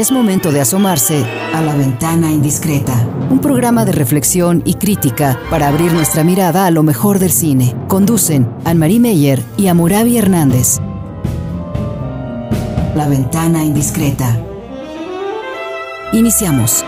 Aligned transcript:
Es 0.00 0.10
momento 0.10 0.50
de 0.50 0.62
asomarse 0.62 1.26
a 1.52 1.60
la 1.60 1.74
ventana 1.74 2.32
indiscreta, 2.32 3.06
un 3.28 3.38
programa 3.38 3.84
de 3.84 3.92
reflexión 3.92 4.62
y 4.64 4.76
crítica 4.76 5.38
para 5.50 5.68
abrir 5.68 5.92
nuestra 5.92 6.24
mirada 6.24 6.64
a 6.64 6.70
lo 6.70 6.82
mejor 6.82 7.18
del 7.18 7.30
cine. 7.30 7.76
Conducen 7.86 8.48
Anne-Marie 8.64 8.98
Meyer 8.98 9.42
y 9.58 9.66
Amurabi 9.66 10.16
Hernández. 10.16 10.78
La 12.94 13.08
ventana 13.10 13.62
indiscreta. 13.62 14.40
Iniciamos. 16.14 16.82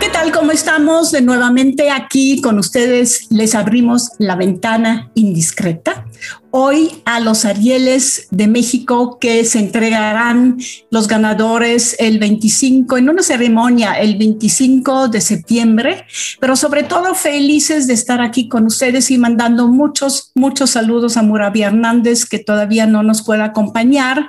¿Qué 0.00 0.08
tal? 0.08 0.32
¿Cómo 0.32 0.50
estamos? 0.50 1.12
De 1.12 1.22
nuevamente 1.22 1.92
aquí 1.92 2.40
con 2.40 2.58
ustedes 2.58 3.28
les 3.30 3.54
abrimos 3.54 4.10
la 4.18 4.34
ventana 4.34 5.12
indiscreta. 5.14 6.05
Hoy 6.50 7.02
a 7.04 7.20
los 7.20 7.44
Arieles 7.44 8.28
de 8.30 8.46
México 8.46 9.18
que 9.20 9.44
se 9.44 9.58
entregarán 9.58 10.58
los 10.90 11.08
ganadores 11.08 11.96
el 11.98 12.18
25, 12.18 12.96
en 12.96 13.10
una 13.10 13.22
ceremonia 13.22 13.92
el 13.94 14.16
25 14.16 15.08
de 15.08 15.20
septiembre, 15.20 16.06
pero 16.40 16.56
sobre 16.56 16.82
todo 16.82 17.14
felices 17.14 17.86
de 17.86 17.94
estar 17.94 18.20
aquí 18.20 18.48
con 18.48 18.66
ustedes 18.66 19.10
y 19.10 19.18
mandando 19.18 19.68
muchos, 19.68 20.32
muchos 20.34 20.70
saludos 20.70 21.16
a 21.16 21.22
Murabi 21.22 21.62
Hernández 21.62 22.24
que 22.24 22.38
todavía 22.38 22.86
no 22.86 23.02
nos 23.02 23.22
puede 23.22 23.42
acompañar, 23.42 24.28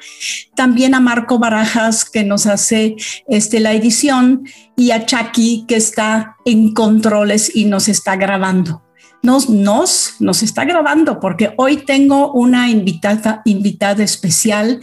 también 0.55 0.95
a 0.95 0.99
Marco 0.99 1.39
Barajas 1.39 2.03
que 2.03 2.23
nos 2.23 2.45
hace 2.45 2.95
este, 3.27 3.59
la 3.59 3.73
edición. 3.73 4.43
Y 4.79 4.91
a 4.91 5.07
Chucky 5.07 5.65
que 5.67 5.75
está 5.75 6.35
en 6.45 6.71
controles 6.71 7.51
y 7.55 7.65
nos 7.65 7.87
está 7.87 8.15
grabando 8.15 8.86
nos, 9.23 9.49
nos, 9.49 10.15
nos 10.19 10.43
está 10.43 10.65
grabando 10.65 11.19
porque 11.19 11.53
hoy 11.57 11.77
tengo 11.77 12.31
una 12.33 12.69
invitada, 12.69 13.41
invitada 13.45 14.03
especial, 14.03 14.79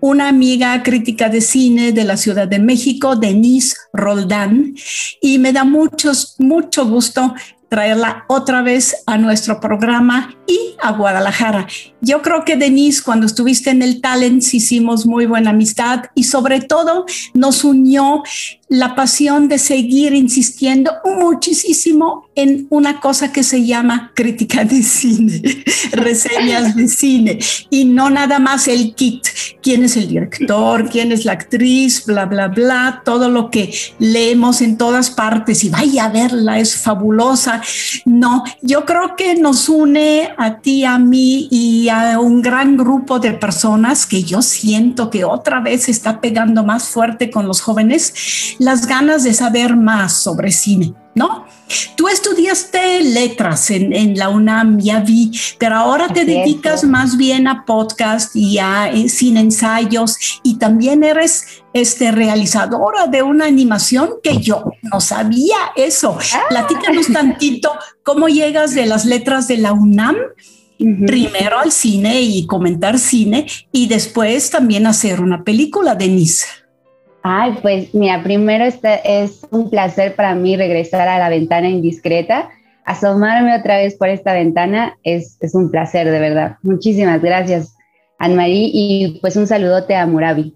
una 0.00 0.28
amiga 0.28 0.82
crítica 0.82 1.28
de 1.28 1.40
cine 1.40 1.92
de 1.92 2.04
la 2.04 2.16
Ciudad 2.16 2.46
de 2.46 2.58
México, 2.58 3.16
Denise 3.16 3.76
Roldán, 3.92 4.74
y 5.20 5.38
me 5.38 5.52
da 5.52 5.64
muchos, 5.64 6.36
mucho 6.38 6.86
gusto 6.86 7.34
traerla 7.68 8.24
otra 8.28 8.62
vez 8.62 8.96
a 9.06 9.18
nuestro 9.18 9.60
programa 9.60 10.34
y 10.46 10.58
a 10.80 10.92
Guadalajara. 10.92 11.66
Yo 12.00 12.22
creo 12.22 12.44
que 12.44 12.56
Denise, 12.56 13.02
cuando 13.02 13.26
estuviste 13.26 13.70
en 13.70 13.82
el 13.82 14.00
Talents, 14.00 14.54
hicimos 14.54 15.06
muy 15.06 15.26
buena 15.26 15.50
amistad 15.50 16.04
y 16.14 16.24
sobre 16.24 16.60
todo 16.60 17.04
nos 17.34 17.64
unió 17.64 18.22
la 18.68 18.94
pasión 18.94 19.48
de 19.48 19.58
seguir 19.58 20.12
insistiendo 20.14 20.92
muchísimo 21.04 22.28
en 22.34 22.66
una 22.70 23.00
cosa 23.00 23.32
que 23.32 23.42
se 23.42 23.64
llama 23.64 24.12
crítica 24.14 24.64
de 24.64 24.82
cine, 24.82 25.64
reseñas 25.92 26.76
de 26.76 26.86
cine 26.86 27.38
y 27.70 27.86
no 27.86 28.10
nada 28.10 28.38
más 28.38 28.68
el 28.68 28.94
kit, 28.94 29.26
quién 29.62 29.84
es 29.84 29.96
el 29.96 30.08
director, 30.08 30.88
quién 30.88 31.12
es 31.12 31.24
la 31.24 31.32
actriz, 31.32 32.04
bla, 32.06 32.26
bla, 32.26 32.48
bla, 32.48 33.02
todo 33.04 33.28
lo 33.30 33.50
que 33.50 33.72
leemos 33.98 34.60
en 34.60 34.76
todas 34.76 35.10
partes 35.10 35.64
y 35.64 35.70
vaya 35.70 36.04
a 36.04 36.08
verla, 36.10 36.58
es 36.58 36.76
fabulosa. 36.76 37.62
No, 38.04 38.44
yo 38.62 38.84
creo 38.84 39.16
que 39.16 39.34
nos 39.34 39.68
une 39.68 40.30
a 40.36 40.58
ti, 40.60 40.84
a 40.84 40.98
mí 40.98 41.48
y 41.50 41.88
a 41.88 42.20
un 42.20 42.42
gran 42.42 42.76
grupo 42.76 43.18
de 43.18 43.32
personas 43.32 44.06
que 44.06 44.22
yo 44.22 44.42
siento 44.42 45.10
que 45.10 45.24
otra 45.24 45.60
vez 45.60 45.88
está 45.88 46.20
pegando 46.20 46.64
más 46.64 46.88
fuerte 46.88 47.30
con 47.30 47.46
los 47.46 47.60
jóvenes 47.60 48.56
las 48.58 48.86
ganas 48.86 49.24
de 49.24 49.34
saber 49.34 49.76
más 49.76 50.12
sobre 50.12 50.52
cine, 50.52 50.94
¿no? 51.14 51.46
Tú 51.96 52.08
estudiaste 52.08 53.02
letras 53.02 53.70
en, 53.70 54.16
la 54.16 54.30
UNAM, 54.30 54.78
ya 54.78 55.00
vi, 55.00 55.30
pero 55.58 55.76
ahora 55.76 56.08
te 56.08 56.24
dedicas 56.24 56.84
más 56.84 57.16
bien 57.16 57.46
a 57.46 57.64
podcast 57.66 58.34
y 58.34 58.58
a 58.58 58.90
eh, 58.90 59.08
cine 59.08 59.40
ensayos 59.40 60.16
y 60.42 60.56
también 60.56 61.04
eres 61.04 61.62
este, 61.74 62.10
realizadora 62.10 63.06
de 63.06 63.22
una 63.22 63.44
animación 63.44 64.14
que 64.22 64.38
yo 64.38 64.72
no 64.82 65.00
sabía 65.00 65.56
eso. 65.76 66.16
Ah. 66.32 66.42
Platícanos 66.48 67.08
tantito 67.12 67.72
cómo 68.02 68.28
llegas 68.28 68.74
de 68.74 68.86
las 68.86 69.04
letras 69.04 69.46
de 69.48 69.58
la 69.58 69.72
UNAM 69.72 70.16
primero 71.06 71.58
al 71.58 71.72
cine 71.72 72.20
y 72.22 72.46
comentar 72.46 72.98
cine 72.98 73.46
y 73.72 73.88
después 73.88 74.50
también 74.50 74.86
hacer 74.86 75.20
una 75.20 75.42
película, 75.42 75.94
Denise. 75.94 76.46
Ay, 77.22 77.58
pues 77.62 77.94
mira, 77.94 78.22
primero 78.22 78.64
este 78.64 79.00
es 79.04 79.46
un 79.50 79.70
placer 79.70 80.14
para 80.14 80.34
mí 80.34 80.56
regresar 80.56 81.08
a 81.08 81.18
la 81.18 81.28
ventana 81.28 81.68
indiscreta. 81.68 82.48
Asomarme 82.84 83.54
otra 83.56 83.76
vez 83.76 83.96
por 83.96 84.08
esta 84.08 84.32
ventana 84.32 84.96
es, 85.02 85.36
es 85.40 85.54
un 85.54 85.70
placer, 85.70 86.10
de 86.10 86.20
verdad. 86.20 86.56
Muchísimas 86.62 87.20
gracias, 87.20 87.74
Anne-Marie, 88.18 88.70
y 88.72 89.18
pues 89.20 89.36
un 89.36 89.46
saludote 89.46 89.94
a 89.94 90.06
Murabi. 90.06 90.54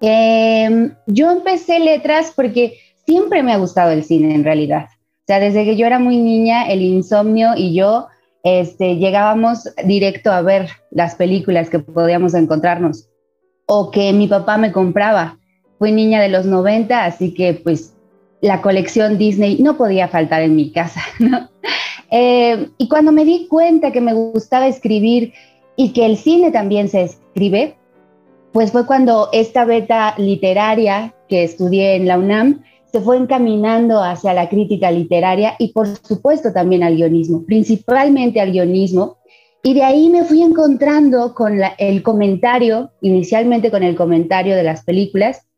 Em, 0.00 0.94
yo 1.06 1.30
empecé 1.30 1.78
letras 1.78 2.32
porque 2.34 2.78
siempre 3.06 3.42
me 3.42 3.52
ha 3.52 3.58
gustado 3.58 3.92
el 3.92 4.04
cine, 4.04 4.34
en 4.34 4.44
realidad. 4.44 4.86
O 4.88 5.26
sea, 5.26 5.38
desde 5.38 5.64
que 5.64 5.76
yo 5.76 5.86
era 5.86 5.98
muy 5.98 6.16
niña, 6.16 6.66
el 6.68 6.82
insomnio 6.82 7.52
y 7.56 7.74
yo 7.74 8.08
este, 8.42 8.96
llegábamos 8.96 9.70
directo 9.84 10.30
a 10.30 10.42
ver 10.42 10.68
las 10.90 11.14
películas 11.14 11.70
que 11.70 11.78
podíamos 11.78 12.34
encontrarnos 12.34 13.08
o 13.66 13.90
que 13.90 14.12
mi 14.12 14.28
papá 14.28 14.58
me 14.58 14.72
compraba 14.72 15.38
fui 15.84 15.92
niña 15.92 16.22
de 16.22 16.30
los 16.30 16.46
90, 16.46 17.04
así 17.04 17.34
que 17.34 17.52
pues 17.52 17.92
la 18.40 18.62
colección 18.62 19.18
Disney 19.18 19.58
no 19.60 19.76
podía 19.76 20.08
faltar 20.08 20.40
en 20.40 20.56
mi 20.56 20.72
casa. 20.72 21.00
Eh, 22.16 22.68
y 22.78 22.86
cuando 22.86 23.10
me 23.10 23.24
di 23.24 23.48
cuenta 23.48 23.90
que 23.90 24.00
me 24.00 24.14
gustaba 24.14 24.68
escribir 24.68 25.32
y 25.74 25.92
que 25.92 26.06
el 26.06 26.16
cine 26.16 26.52
también 26.52 26.88
se 26.88 27.02
escribe, 27.02 27.74
pues 28.52 28.70
fue 28.70 28.86
cuando 28.86 29.30
esta 29.32 29.64
beta 29.64 30.14
literaria 30.16 31.12
que 31.28 31.42
estudié 31.42 31.96
en 31.96 32.06
la 32.06 32.18
UNAM 32.18 32.62
se 32.92 33.00
fue 33.00 33.16
encaminando 33.16 34.00
hacia 34.00 34.32
la 34.32 34.48
crítica 34.48 34.92
literaria 34.92 35.56
y 35.58 35.72
por 35.72 35.88
supuesto 35.88 36.52
también 36.52 36.84
al 36.84 36.94
guionismo, 36.94 37.44
principalmente 37.46 38.40
al 38.40 38.52
guionismo. 38.52 39.16
Y 39.64 39.74
de 39.74 39.82
ahí 39.82 40.08
me 40.08 40.22
fui 40.22 40.42
encontrando 40.42 41.34
con 41.34 41.58
el 41.78 42.02
comentario, 42.04 42.92
inicialmente 43.00 43.72
con 43.72 43.82
el 43.82 43.96
comentario 43.96 44.54
de 44.54 44.62
las 44.62 44.84
películas, 44.84 45.48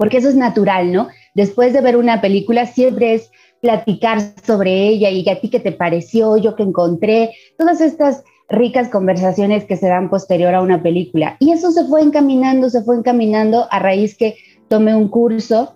porque 0.00 0.16
eso 0.16 0.30
es 0.30 0.34
natural, 0.34 0.92
¿no? 0.92 1.08
Después 1.34 1.74
de 1.74 1.82
ver 1.82 1.98
una 1.98 2.22
película 2.22 2.64
siempre 2.64 3.12
es 3.12 3.30
platicar 3.60 4.22
sobre 4.46 4.88
ella 4.88 5.10
y 5.10 5.28
a 5.28 5.38
ti 5.38 5.50
qué 5.50 5.60
te 5.60 5.72
pareció, 5.72 6.38
yo 6.38 6.56
qué 6.56 6.62
encontré, 6.62 7.32
todas 7.58 7.82
estas 7.82 8.24
ricas 8.48 8.88
conversaciones 8.88 9.66
que 9.66 9.76
se 9.76 9.88
dan 9.88 10.08
posterior 10.08 10.54
a 10.54 10.62
una 10.62 10.82
película. 10.82 11.36
Y 11.38 11.52
eso 11.52 11.70
se 11.70 11.84
fue 11.84 12.00
encaminando, 12.00 12.70
se 12.70 12.80
fue 12.80 12.96
encaminando 12.96 13.66
a 13.70 13.78
raíz 13.78 14.16
que 14.16 14.36
tomé 14.68 14.94
un 14.94 15.08
curso 15.08 15.74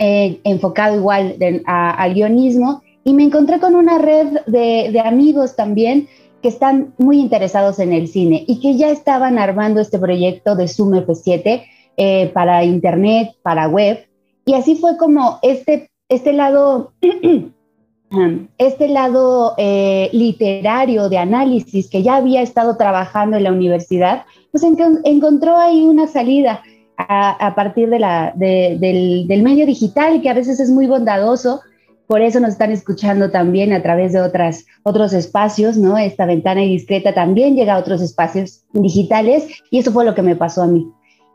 eh, 0.00 0.40
enfocado 0.42 0.96
igual 0.96 1.36
al 1.64 2.12
guionismo 2.12 2.82
y 3.04 3.14
me 3.14 3.22
encontré 3.22 3.60
con 3.60 3.76
una 3.76 3.98
red 3.98 4.40
de, 4.48 5.00
amigos 5.04 5.54
también 5.54 6.08
que 6.42 6.48
están 6.48 6.92
muy 6.98 7.20
interesados 7.20 7.78
en 7.78 7.92
el 7.92 8.08
cine 8.08 8.42
y 8.48 8.58
que 8.58 8.76
ya 8.76 8.90
estaban 8.90 9.38
armando 9.38 9.80
este 9.80 10.00
proyecto 10.00 10.56
de 10.56 10.66
Zoom 10.66 10.94
F7 10.94 11.62
eh, 11.96 12.30
para 12.34 12.64
internet, 12.64 13.32
para 13.42 13.68
web. 13.68 14.06
Y 14.44 14.54
así 14.54 14.76
fue 14.76 14.96
como 14.96 15.38
este, 15.42 15.90
este 16.08 16.32
lado, 16.32 16.92
este 18.58 18.88
lado 18.88 19.54
eh, 19.56 20.10
literario 20.12 21.08
de 21.08 21.18
análisis 21.18 21.88
que 21.88 22.02
ya 22.02 22.16
había 22.16 22.42
estado 22.42 22.76
trabajando 22.76 23.36
en 23.36 23.44
la 23.44 23.52
universidad, 23.52 24.24
pues 24.50 24.64
encontró 24.64 25.56
ahí 25.56 25.82
una 25.82 26.06
salida 26.06 26.62
a, 26.96 27.54
partir 27.56 27.90
de 27.90 27.98
la, 27.98 28.32
del, 28.36 29.26
del, 29.26 29.42
medio 29.42 29.66
digital 29.66 30.20
que 30.22 30.30
a 30.30 30.34
veces 30.34 30.60
es 30.60 30.70
muy 30.70 30.86
bondadoso. 30.86 31.60
Por 32.06 32.20
eso 32.20 32.38
nos 32.38 32.50
están 32.50 32.70
escuchando 32.70 33.30
también 33.30 33.72
a 33.72 33.82
través 33.82 34.12
de 34.12 34.20
otras, 34.20 34.66
otros 34.82 35.12
espacios, 35.12 35.76
¿no? 35.76 35.96
Esta 35.96 36.26
ventana 36.26 36.60
discreta 36.60 37.14
también 37.14 37.56
llega 37.56 37.74
a 37.74 37.78
otros 37.78 38.02
espacios 38.02 38.62
digitales 38.72 39.48
y 39.70 39.78
eso 39.78 39.90
fue 39.90 40.04
lo 40.04 40.14
que 40.14 40.22
me 40.22 40.36
pasó 40.36 40.62
a 40.62 40.66
mí. 40.66 40.86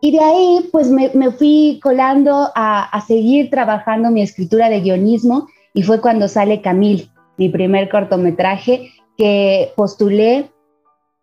Y 0.01 0.11
de 0.11 0.19
ahí, 0.19 0.69
pues 0.71 0.89
me, 0.89 1.09
fui 1.31 1.79
colando 1.83 2.49
a, 2.55 3.03
seguir 3.05 3.49
trabajando 3.49 4.11
mi 4.11 4.21
escritura 4.21 4.69
de 4.69 4.79
guionismo 4.81 5.47
y 5.73 5.83
fue 5.83 5.99
cuando 5.99 6.27
sale 6.27 6.61
Camil, 6.61 7.11
mi 7.37 7.49
primer 7.49 7.89
cortometraje 7.89 8.91
que 9.17 9.71
postulé 9.75 10.49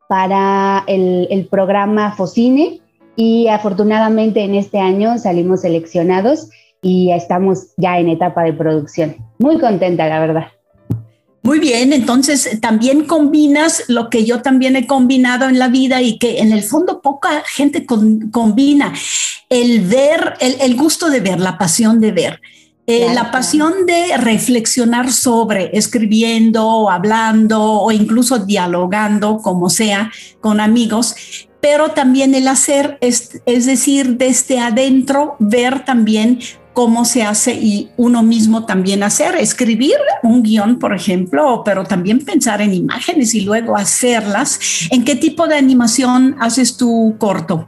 para 0.09 0.85
el, 0.87 1.27
el 1.31 1.47
programa 1.47 2.13
Focine 2.13 2.81
y 3.17 3.49
afortunadamente 3.49 4.45
en 4.45 4.55
este 4.55 4.79
año 4.79 5.19
salimos 5.19 5.63
seleccionados 5.63 6.51
y 6.83 7.11
estamos 7.13 7.75
ya 7.79 7.99
en 7.99 8.09
etapa 8.09 8.45
de 8.45 8.53
producción. 8.53 9.17
Muy 9.39 9.59
contenta, 9.59 10.07
la 10.07 10.21
verdad. 10.21 10.56
Muy 11.47 11.61
bien, 11.61 11.93
entonces 11.93 12.59
también 12.61 13.05
combinas 13.05 13.85
lo 13.87 14.11
que 14.11 14.25
yo 14.25 14.43
también 14.43 14.75
he 14.75 14.89
combinado 14.89 15.49
en 15.49 15.61
la 15.61 15.69
vida 15.69 16.03
y 16.03 16.19
que 16.19 16.41
en 16.41 16.51
el 16.51 16.65
fondo 16.65 17.01
poca 17.01 17.45
gente 17.47 17.87
combina, 17.87 18.93
el 19.49 19.83
ver, 19.83 20.35
el, 20.41 20.75
gusto 20.75 21.09
de 21.09 21.21
ver, 21.21 21.39
la 21.39 21.57
pasión 21.57 22.01
de 22.01 22.11
ver. 22.11 22.41
Eh, 22.89 23.15
la 23.15 23.31
pasión 23.31 23.87
de 23.87 24.17
reflexionar 24.17 25.13
sobre, 25.13 25.71
escribiendo 25.73 26.67
o 26.67 26.91
hablando 26.91 27.63
o 27.63 27.93
incluso 27.93 28.41
dialogando, 28.41 29.39
como 29.39 29.71
sea, 29.71 30.11
con 30.41 30.59
amigos, 30.59 31.15
pero 31.61 31.93
también 31.93 32.35
el 32.35 32.49
hacer, 32.49 32.99
es, 33.01 33.41
es 33.47 33.67
decir, 33.67 34.17
desde 34.17 34.59
adentro, 34.59 35.37
ver 35.39 35.85
también 35.85 36.41
cómo 36.77 37.07
se 37.07 37.23
hace 37.23 37.55
y 37.55 37.89
uno 37.97 38.23
mismo 38.23 38.67
también 38.67 39.03
hacer, 39.03 39.35
escribir 39.37 39.97
un 40.23 40.43
guion, 40.43 40.79
por 40.79 40.95
ejemplo, 40.95 41.63
pero 41.65 41.85
también 41.85 42.23
pensar 42.23 42.61
en 42.61 42.75
imágenes 42.75 43.35
y 43.35 43.41
luego 43.41 43.79
hacerlas. 43.79 44.61
¿En 44.91 45.03
qué 45.03 45.17
tipo 45.17 45.49
de 45.49 45.57
animación 45.57 46.37
haces 46.39 46.77
tu 46.77 47.15
corto? 47.17 47.67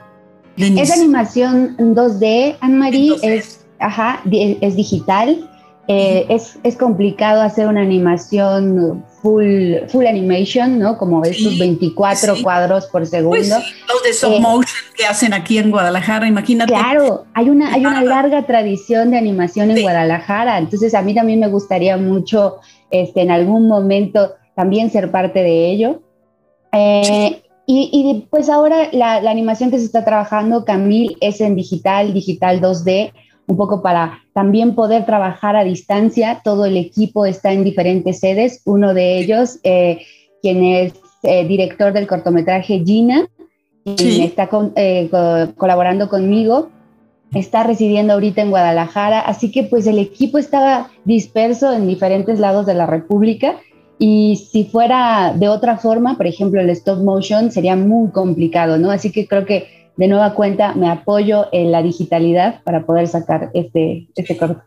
Es 0.59 0.93
animación 0.93 1.75
2D, 1.79 2.59
Anne-Marie, 2.61 3.15
es, 3.23 3.65
ajá, 3.79 4.21
es 4.31 4.77
digital. 4.77 5.49
Eh, 5.89 6.27
es, 6.29 6.59
es, 6.63 6.77
complicado 6.77 7.41
hacer 7.41 7.67
una 7.67 7.81
animación 7.81 9.03
full, 9.23 9.87
full 9.89 10.07
animation, 10.07 10.79
¿no? 10.79 10.97
Como 10.97 11.23
esos 11.25 11.59
24 11.59 12.43
cuadros 12.43 12.87
por 12.87 13.01
pues 13.01 13.11
segundo. 13.11 13.57
los 13.89 14.03
de 14.03 14.11
stop 14.11 14.33
eh, 14.35 14.41
motion 14.41 14.83
que 14.97 15.05
hacen 15.05 15.33
aquí 15.35 15.59
en 15.59 15.71
Guadalajara, 15.71 16.27
imagínate. 16.27 16.73
Claro, 16.73 17.27
hay 17.35 17.51
una, 17.51 17.73
hay 17.73 17.85
una 17.85 18.03
larga 18.03 18.47
tradición 18.47 19.11
de 19.11 19.19
animación 19.19 19.71
en 19.71 19.83
Guadalajara, 19.83 20.59
entonces 20.59 20.95
a 20.95 21.03
mí 21.03 21.15
también 21.15 21.41
me 21.41 21.49
gustaría 21.49 21.97
mucho 21.97 22.57
este, 22.91 23.23
en 23.23 23.31
algún 23.31 23.69
momento 23.69 24.35
también 24.55 24.91
ser 24.91 25.11
parte 25.11 25.41
de 25.41 25.71
ello. 25.71 26.03
Eh, 26.73 27.43
y, 27.67 27.91
y, 27.93 28.27
pues 28.31 28.49
ahora 28.49 28.89
la, 28.93 29.21
la, 29.21 29.31
animación 29.31 29.71
que 29.71 29.79
se 29.79 29.85
está 29.85 30.05
trabajando, 30.05 30.65
Camille, 30.65 31.17
es 31.21 31.41
en 31.43 31.55
digital, 31.55 32.15
digital 32.15 32.61
2D, 32.63 33.13
un 33.49 33.57
poco 33.57 33.83
para 33.83 34.23
también 34.35 34.75
poder 34.75 35.05
trabajar 35.07 35.57
a 35.57 35.65
distancia. 35.65 36.43
Todo 36.45 36.67
el 36.67 36.77
equipo 36.77 37.27
está 37.27 37.53
en 37.53 37.65
diferentes 37.65 38.21
sedes. 38.21 38.61
Uno 38.65 38.95
de 38.95 39.19
ellos, 39.19 39.59
eh, 39.65 40.03
quien 40.43 40.63
es 40.63 40.93
eh, 41.23 41.47
director 41.49 41.93
del 41.93 42.07
cortometraje 42.07 42.83
Gina, 42.85 43.27
quien 43.97 44.23
está 44.23 44.49
eh, 44.77 45.09
colaborando 45.57 46.09
conmigo, 46.11 46.69
está 47.33 47.63
residiendo 47.65 48.13
ahorita 48.13 48.43
en 48.43 48.51
Guadalajara. 48.51 49.21
Así 49.21 49.51
que 49.51 49.65
pues 49.65 49.87
el 49.87 49.99
equipo 49.99 50.37
estaba 50.39 50.91
disperso 51.05 51.73
en 51.73 51.89
diferentes 51.89 52.39
lados 52.39 52.67
de 52.67 52.75
la 52.75 52.87
República. 52.87 53.57
Y 53.99 54.37
si 54.53 54.65
fuera 54.65 55.35
de 55.35 55.49
otra 55.49 55.79
forma, 55.79 56.17
por 56.17 56.27
ejemplo, 56.27 56.61
el 56.61 56.71
stop 56.71 57.03
motion 57.03 57.51
sería 57.51 57.77
muy 57.77 58.11
complicado, 58.11 58.79
¿no? 58.79 58.91
Así 58.91 59.11
que 59.11 59.27
creo 59.27 59.45
que 59.45 59.78
de 59.99 60.07
nueva 60.07 60.33
cuenta 60.35 60.75
me 60.75 60.89
apoyo 60.89 61.49
en 61.53 61.73
la 61.73 61.83
digitalidad 61.83 62.63
para 62.63 62.87
poder 62.87 63.09
sacar 63.09 63.51
este, 63.53 64.09
este 64.15 64.37
corto. 64.39 64.63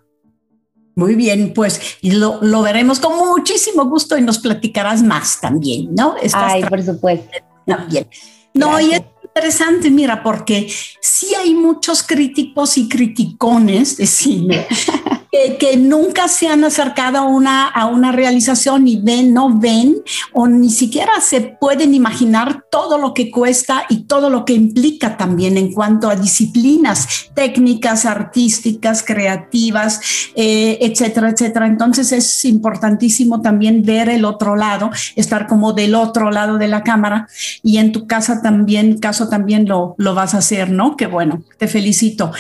Muy 0.94 1.16
bien, 1.16 1.54
pues 1.56 1.98
lo, 2.02 2.40
lo, 2.42 2.62
veremos 2.62 3.00
con 3.00 3.18
muchísimo 3.18 3.86
gusto 3.86 4.18
y 4.18 4.22
nos 4.22 4.40
platicarás 4.40 5.02
más 5.02 5.40
también, 5.40 5.96
¿no? 5.96 6.16
Ay, 6.34 6.64
por 6.66 6.84
supuesto. 6.84 7.30
También. 7.66 8.08
No, 8.54 8.78
y 8.82 8.92
es 8.92 9.02
interesante, 9.34 9.90
mira, 9.90 10.24
porque 10.24 10.72
sí 11.00 11.34
hay 11.36 11.54
muchos 11.54 12.04
críticos 12.04 12.78
y 12.78 12.90
criticones 12.90 13.96
de 13.96 14.06
cine 14.06 14.68
que, 15.60 15.78
nunca 15.78 16.28
se 16.28 16.48
han 16.48 16.64
acercado 16.64 17.20
a 17.20 17.22
una, 17.24 17.68
a 17.68 17.86
una 17.86 18.12
realización 18.12 18.88
y 18.88 18.98
ven, 18.98 19.34
no 19.34 19.58
ven 19.58 19.96
o 20.34 20.48
ni 20.48 20.70
siquiera 20.70 21.14
se 21.22 21.42
pueden 21.42 21.94
imaginar 21.94 22.66
todo 22.70 22.98
lo 22.98 23.14
que 23.14 23.32
cuesta 23.32 23.86
y 23.90 24.04
todo 24.04 24.30
lo 24.30 24.44
que 24.44 24.54
implica 24.54 25.16
también 25.16 25.58
en 25.58 25.72
cuanto 25.72 26.10
a 26.10 26.16
disciplinas 26.16 27.30
técnicas, 27.34 28.06
artísticas, 28.06 29.04
creativas, 29.04 30.02
eh, 30.36 30.78
etcétera, 30.82 31.30
etcétera. 31.30 31.68
Entonces 31.68 32.12
es 32.12 32.44
importantísimo 32.46 33.42
también 33.42 33.84
ver 33.84 34.10
el 34.10 34.26
otro 34.26 34.56
lado, 34.56 34.92
estar 35.16 35.48
como 35.48 35.72
del 35.72 35.96
otro 35.96 36.30
lado 36.30 36.58
de 36.58 36.68
la 36.68 36.84
cámara 36.84 37.28
y 37.64 37.78
en 37.78 37.94
tu 37.94 38.06
casa 38.06 38.42
también, 38.42 39.00
caso 39.00 39.21
también 39.30 39.68
lo, 39.68 39.96
lo 39.98 40.14
vas 40.14 40.34
a 40.34 40.40
hacer, 40.40 40.70
¿no? 40.70 40.96
Qué 40.96 41.08
bueno, 41.08 41.44
te 41.58 41.68
felicito. 41.68 42.32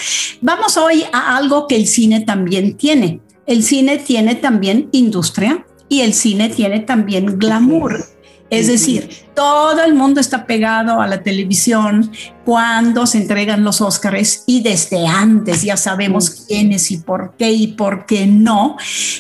Vamos 0.41 0.77
hoy 0.77 1.03
a 1.11 1.37
algo 1.37 1.67
que 1.67 1.75
el 1.75 1.87
cine 1.87 2.21
también 2.21 2.77
tiene. 2.77 3.21
El 3.45 3.63
cine 3.63 3.97
tiene 3.97 4.35
también 4.35 4.89
industria 4.91 5.65
y 5.89 6.01
el 6.01 6.13
cine 6.13 6.49
tiene 6.49 6.79
también 6.79 7.37
glamour. 7.37 8.05
Es 8.51 8.67
decir, 8.67 9.09
todo 9.33 9.81
el 9.81 9.93
mundo 9.93 10.19
está 10.19 10.45
pegado 10.45 10.99
a 10.99 11.07
la 11.07 11.23
televisión 11.23 12.11
cuando 12.45 13.05
se 13.05 13.17
entregan 13.19 13.63
los 13.63 13.81
Óscares 13.81 14.43
y 14.47 14.61
desde 14.61 15.05
antes 15.07 15.61
ya 15.61 15.77
sabemos 15.77 16.45
quiénes 16.47 16.89
y 16.91 16.97
por 16.97 17.35
qué 17.37 17.51
y 17.51 17.67
por 17.67 18.05
qué 18.05 18.27
no. 18.27 18.77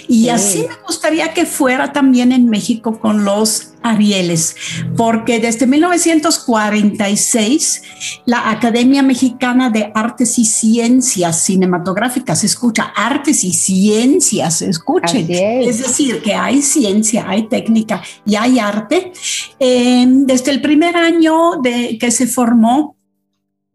Y 0.07 0.29
así 0.29 0.59
me 0.59 0.75
gustaría 0.85 1.33
que 1.33 1.45
fuera 1.45 1.91
también 1.93 2.31
en 2.31 2.49
México 2.49 2.99
con 2.99 3.25
los 3.25 3.67
Arieles, 3.83 4.55
porque 4.95 5.39
desde 5.39 5.65
1946 5.65 7.81
la 8.25 8.51
Academia 8.51 9.01
Mexicana 9.01 9.71
de 9.71 9.91
Artes 9.95 10.37
y 10.37 10.45
Ciencias 10.45 11.43
Cinematográficas, 11.43 12.43
escucha, 12.43 12.93
artes 12.95 13.43
y 13.43 13.53
ciencias, 13.53 14.61
escuchen, 14.61 15.25
es. 15.29 15.79
decir, 15.79 16.21
que 16.21 16.35
hay 16.35 16.61
ciencia, 16.61 17.25
hay 17.27 17.47
técnica 17.47 18.03
y 18.23 18.35
hay 18.35 18.59
arte. 18.59 19.13
Eh, 19.59 20.05
desde 20.07 20.51
el 20.51 20.61
primer 20.61 20.95
año 20.95 21.53
de 21.63 21.97
que 21.97 22.11
se 22.11 22.27
formó, 22.27 23.00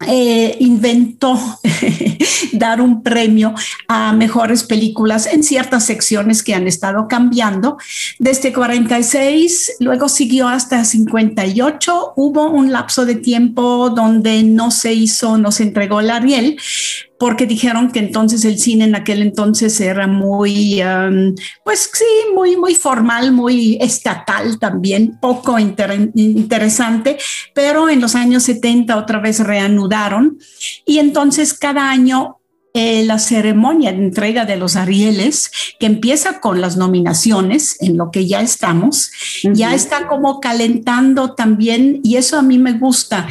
eh, 0.05 0.55
inventó 0.59 1.39
dar 2.53 2.81
un 2.81 3.01
premio 3.01 3.55
a 3.87 4.13
mejores 4.13 4.63
películas 4.63 5.25
en 5.25 5.43
ciertas 5.43 5.85
secciones 5.85 6.43
que 6.43 6.53
han 6.53 6.67
estado 6.67 7.07
cambiando. 7.07 7.77
Desde 8.19 8.53
46, 8.53 9.77
luego 9.79 10.07
siguió 10.07 10.47
hasta 10.49 10.85
58. 10.85 12.13
Hubo 12.15 12.49
un 12.51 12.71
lapso 12.71 13.05
de 13.05 13.15
tiempo 13.15 13.89
donde 13.89 14.43
no 14.43 14.69
se 14.69 14.93
hizo, 14.93 15.37
no 15.39 15.51
se 15.51 15.63
entregó 15.63 15.99
el 15.99 16.11
Ariel, 16.11 16.59
porque 17.19 17.45
dijeron 17.45 17.91
que 17.91 17.99
entonces 17.99 18.45
el 18.45 18.59
cine 18.59 18.85
en 18.85 18.95
aquel 18.95 19.21
entonces 19.21 19.79
era 19.81 20.07
muy, 20.07 20.81
pues 21.63 21.89
sí, 21.93 22.05
muy, 22.33 22.57
muy 22.57 22.75
formal, 22.75 23.31
muy 23.31 23.77
estatal 23.81 24.59
también, 24.59 25.17
poco 25.19 25.57
interesante, 25.59 27.17
pero 27.53 27.89
en 27.89 28.01
los 28.01 28.15
años 28.15 28.43
70 28.43 28.95
otra 28.97 29.19
vez 29.19 29.39
reanudaron. 29.39 30.37
Y 30.85 30.99
entonces 30.99 31.53
cada 31.53 31.89
año 31.89 32.37
eh, 32.79 33.03
la 33.05 33.17
ceremonia 33.17 33.91
de 33.91 33.97
entrega 33.97 34.45
de 34.45 34.55
los 34.55 34.75
Arieles, 34.75 35.49
que 35.79 35.87
empieza 35.87 36.39
con 36.39 36.61
las 36.61 36.77
nominaciones, 36.77 37.81
en 37.81 37.97
lo 37.97 38.11
que 38.11 38.27
ya 38.27 38.41
estamos, 38.41 39.09
ya 39.41 39.73
está 39.73 40.05
como 40.05 40.39
calentando 40.39 41.33
también, 41.33 42.01
y 42.03 42.17
eso 42.17 42.37
a 42.37 42.43
mí 42.43 42.59
me 42.59 42.73
gusta, 42.73 43.27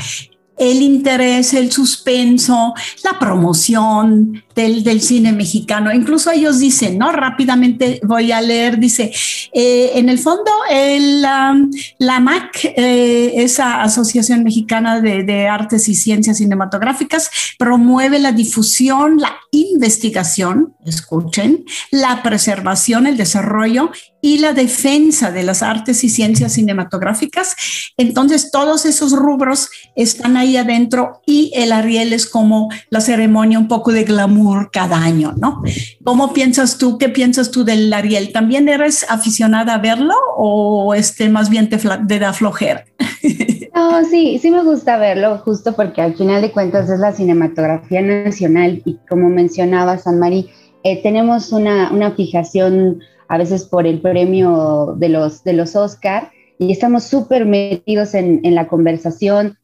el 0.58 0.82
interés, 0.82 1.55
el 1.55 1.70
suspenso, 1.70 2.75
la 3.05 3.19
promoción 3.19 4.43
del, 4.55 5.00
cine 5.03 5.32
mexicano. 5.32 5.92
Incluso 5.92 6.30
ellos 6.30 6.59
dicen, 6.59 6.97
¿no? 6.99 7.12
Rápidamente 7.12 8.00
voy 8.02 8.33
a 8.33 8.40
leer, 8.40 8.78
dice, 8.78 9.12
eh, 9.52 9.92
en 9.95 10.09
el 10.09 10.19
fondo, 10.19 10.50
el, 10.71 11.21
la 11.21 12.21
MAC, 12.21 12.64
eh, 12.64 13.35
esa 13.37 13.83
Asociación 13.83 14.42
Mexicana 14.45 15.00
de, 15.00 15.23
de, 15.23 15.47
Artes 15.49 15.88
y 15.88 15.95
Ciencias 15.95 16.38
Cinematográficas, 16.38 17.30
promueve 17.59 18.19
la 18.19 18.33
difusión, 18.33 19.19
la 19.19 19.37
investigación, 19.62 20.75
escuchen, 20.84 21.64
la 21.90 22.22
preservación, 22.22 23.06
el 23.06 23.16
desarrollo 23.16 23.90
y 24.20 24.38
la 24.38 24.52
defensa 24.52 25.30
de 25.30 25.42
las 25.44 25.62
artes 25.62 26.02
y 26.02 26.08
ciencias 26.08 26.54
cinematográficas. 26.54 27.54
Entonces, 27.96 28.50
todos 28.50 28.84
esos 28.84 29.12
rubros 29.12 29.68
están 29.94 30.36
ahí 30.36 30.56
adentro 30.56 31.22
y 31.26 31.52
el 31.54 31.72
Ariel 31.72 32.12
es 32.12 32.26
como 32.26 32.68
la 32.90 33.00
ceremonia 33.00 33.58
un 33.58 33.68
poco 33.68 33.92
de 33.92 34.04
glamour 34.04 34.70
cada 34.72 34.96
año, 34.96 35.34
¿no? 35.36 35.62
¿Cómo 36.04 36.32
piensas 36.32 36.78
tú? 36.78 36.98
¿Qué 36.98 37.08
piensas 37.08 37.50
tú 37.50 37.64
del 37.64 37.92
Ariel? 37.92 38.32
¿También 38.32 38.68
eres 38.68 39.06
aficionada 39.08 39.75
a 39.75 39.78
verlo 39.78 40.14
o 40.36 40.94
este 40.94 41.28
más 41.28 41.48
bien 41.48 41.68
te, 41.68 41.78
da 42.18 42.32
flojera? 42.32 42.84
No, 43.76 44.02
sí, 44.06 44.38
sí 44.38 44.50
me 44.50 44.64
gusta 44.64 44.97
verlo, 44.97 45.37
justo 45.45 45.75
porque 45.75 46.00
al 46.00 46.16
final 46.16 46.40
de 46.40 46.50
cuentas 46.50 46.88
es 46.88 46.99
la 46.99 47.12
cinematografía 47.12 48.00
nacional 48.00 48.80
y 48.87 48.97
como 49.06 49.28
mencionaba 49.28 49.99
San 49.99 50.18
Mari, 50.18 50.49
eh, 50.83 51.02
tenemos 51.02 51.52
una, 51.52 51.92
una 51.92 52.12
fijación 52.12 53.00
a 53.28 53.37
veces 53.37 53.64
por 53.64 53.87
el 53.87 54.00
premio 54.00 54.95
de 54.97 55.11
los, 55.11 55.45
de 55.45 55.52
los 55.52 55.76
Oscar, 55.76 56.30
y 56.59 56.73
estamos 56.73 57.04
súper 57.04 57.45
metidos 57.45 58.14
en, 58.14 58.40
en, 58.45 58.54
la 58.54 58.66
conversación, 58.66 59.59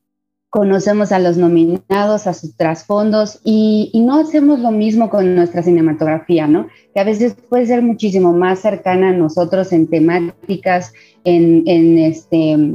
conocemos 0.50 1.11
a 1.11 1.19
los 1.19 1.38
nominados, 1.38 2.26
a 2.26 2.35
sus 2.35 2.54
trasfondos, 2.54 3.40
y, 3.45 3.88
y, 3.95 4.00
no 4.00 4.21
hacemos 4.21 4.61
lo 4.61 4.73
mismo 4.73 5.09
con 5.09 5.35
nuestra 5.35 5.62
cinematografía, 5.62 6.47
¿no? 6.47 6.66
Que 6.92 7.00
a 7.00 7.04
veces 7.04 7.35
puede 7.49 7.64
ser 7.64 7.81
muchísimo 7.81 8.35
más 8.35 8.59
cercana 8.59 9.09
a 9.09 9.14
nosotros 9.14 9.73
en 9.73 9.87
temáticas, 9.87 10.92
en, 11.25 11.62
en 11.66 11.99
este, 11.99 12.75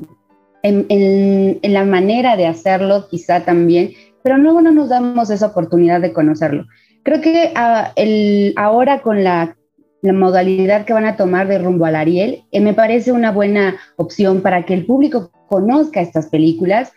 en, 0.68 1.60
en, 1.62 1.74
la 1.74 1.86
manera 1.86 2.38
de 2.38 2.48
hacerlo, 2.48 3.08
quizá 3.10 3.46
también, 3.46 3.92
pero 4.24 4.38
luego 4.38 4.62
no 4.62 4.72
nos 4.72 4.90
damos 4.90 5.30
esa 5.30 5.48
oportunidad 5.48 6.02
de 6.02 6.14
conocerlo. 6.14 6.66
Creo 7.04 7.22
que 7.22 7.54
uh, 7.56 7.92
el, 7.96 8.54
ahora 8.58 9.02
con 9.02 9.24
la 9.24 9.58
la 10.02 10.14
modalidad 10.14 10.86
que 10.86 10.94
van 10.94 11.06
a 11.06 11.18
tomar 11.18 11.48
de 11.48 11.58
rumbo 11.58 11.86
al 11.86 11.96
Ariel, 11.96 12.44
eh, 12.52 12.60
me 12.60 12.74
parece 12.74 13.12
una 13.12 13.32
buena 13.32 13.78
opción 13.96 14.42
para 14.42 14.66
que 14.66 14.74
el 14.74 14.86
público 14.86 15.32
conozca 15.50 16.02
estas 16.02 16.28
películas, 16.28 16.92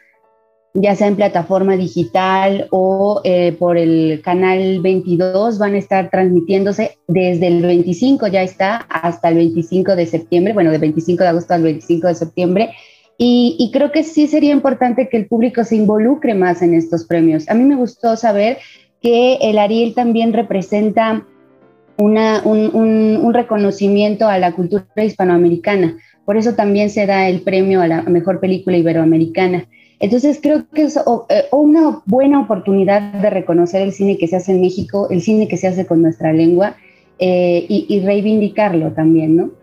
ya 0.74 0.94
sea 0.94 1.08
en 1.08 1.16
plataforma 1.16 1.76
digital 1.76 2.68
o 2.70 3.20
eh, 3.24 3.56
por 3.58 3.76
el 3.76 4.20
canal 4.22 4.80
22, 4.80 5.58
van 5.58 5.74
a 5.74 5.78
estar 5.78 6.10
transmitiéndose 6.10 6.98
desde 7.08 7.48
el 7.48 7.62
25, 7.62 8.28
ya 8.28 8.42
está, 8.42 8.76
hasta 8.88 9.30
el 9.30 9.36
25 9.36 9.96
de 9.96 10.06
septiembre, 10.06 10.52
bueno, 10.52 10.70
de 10.70 10.78
25 10.78 11.22
de 11.22 11.28
agosto 11.28 11.54
al 11.54 11.62
25 11.62 12.06
de 12.06 12.14
septiembre. 12.14 12.70
Y, 13.22 13.68
creo 13.70 13.92
que 13.92 14.02
sí 14.02 14.26
sería 14.28 14.50
importante 14.50 15.10
que 15.10 15.18
el 15.18 15.26
público 15.26 15.62
se 15.62 15.76
involucre 15.76 16.32
más 16.32 16.62
en 16.62 16.72
estos 16.72 17.04
premios. 17.04 17.46
A 17.50 17.54
mí 17.54 17.64
me 17.64 17.76
gustó 17.76 18.16
saber 18.16 18.56
que 19.02 19.34
el 19.42 19.58
Ariel 19.58 19.92
también 19.92 20.32
representa 20.32 21.26
un 21.98 23.34
reconocimiento 23.34 24.26
a 24.26 24.38
la 24.38 24.52
cultura 24.52 24.86
hispanoamericana. 25.04 25.98
Por 26.24 26.38
eso 26.38 26.54
también 26.54 26.88
se 26.88 27.04
da 27.04 27.28
el 27.28 27.42
premio 27.42 27.82
a 27.82 27.88
la 27.88 28.02
mejor 28.04 28.40
película 28.40 28.78
iberoamericana. 28.78 29.68
Entonces 29.98 30.40
creo 30.42 30.64
que 30.72 30.84
es 30.84 30.96
eh, 30.96 31.44
una 31.52 32.00
buena 32.06 32.40
oportunidad 32.40 33.02
de 33.20 33.28
reconocer 33.28 33.82
el 33.82 33.92
cine 33.92 34.16
que 34.16 34.28
se 34.28 34.36
hace 34.36 34.52
en 34.52 34.62
México, 34.62 35.08
el 35.10 35.20
cine 35.20 35.46
que 35.46 35.58
se 35.58 35.68
hace 35.68 35.84
con 35.84 36.00
nuestra 36.00 36.32
lengua 36.32 36.76
eh, 37.18 37.66
y, 37.68 37.84
y 37.86 38.00
reivindicarlo 38.00 38.92
también, 38.92 39.36
¿no? 39.36 39.59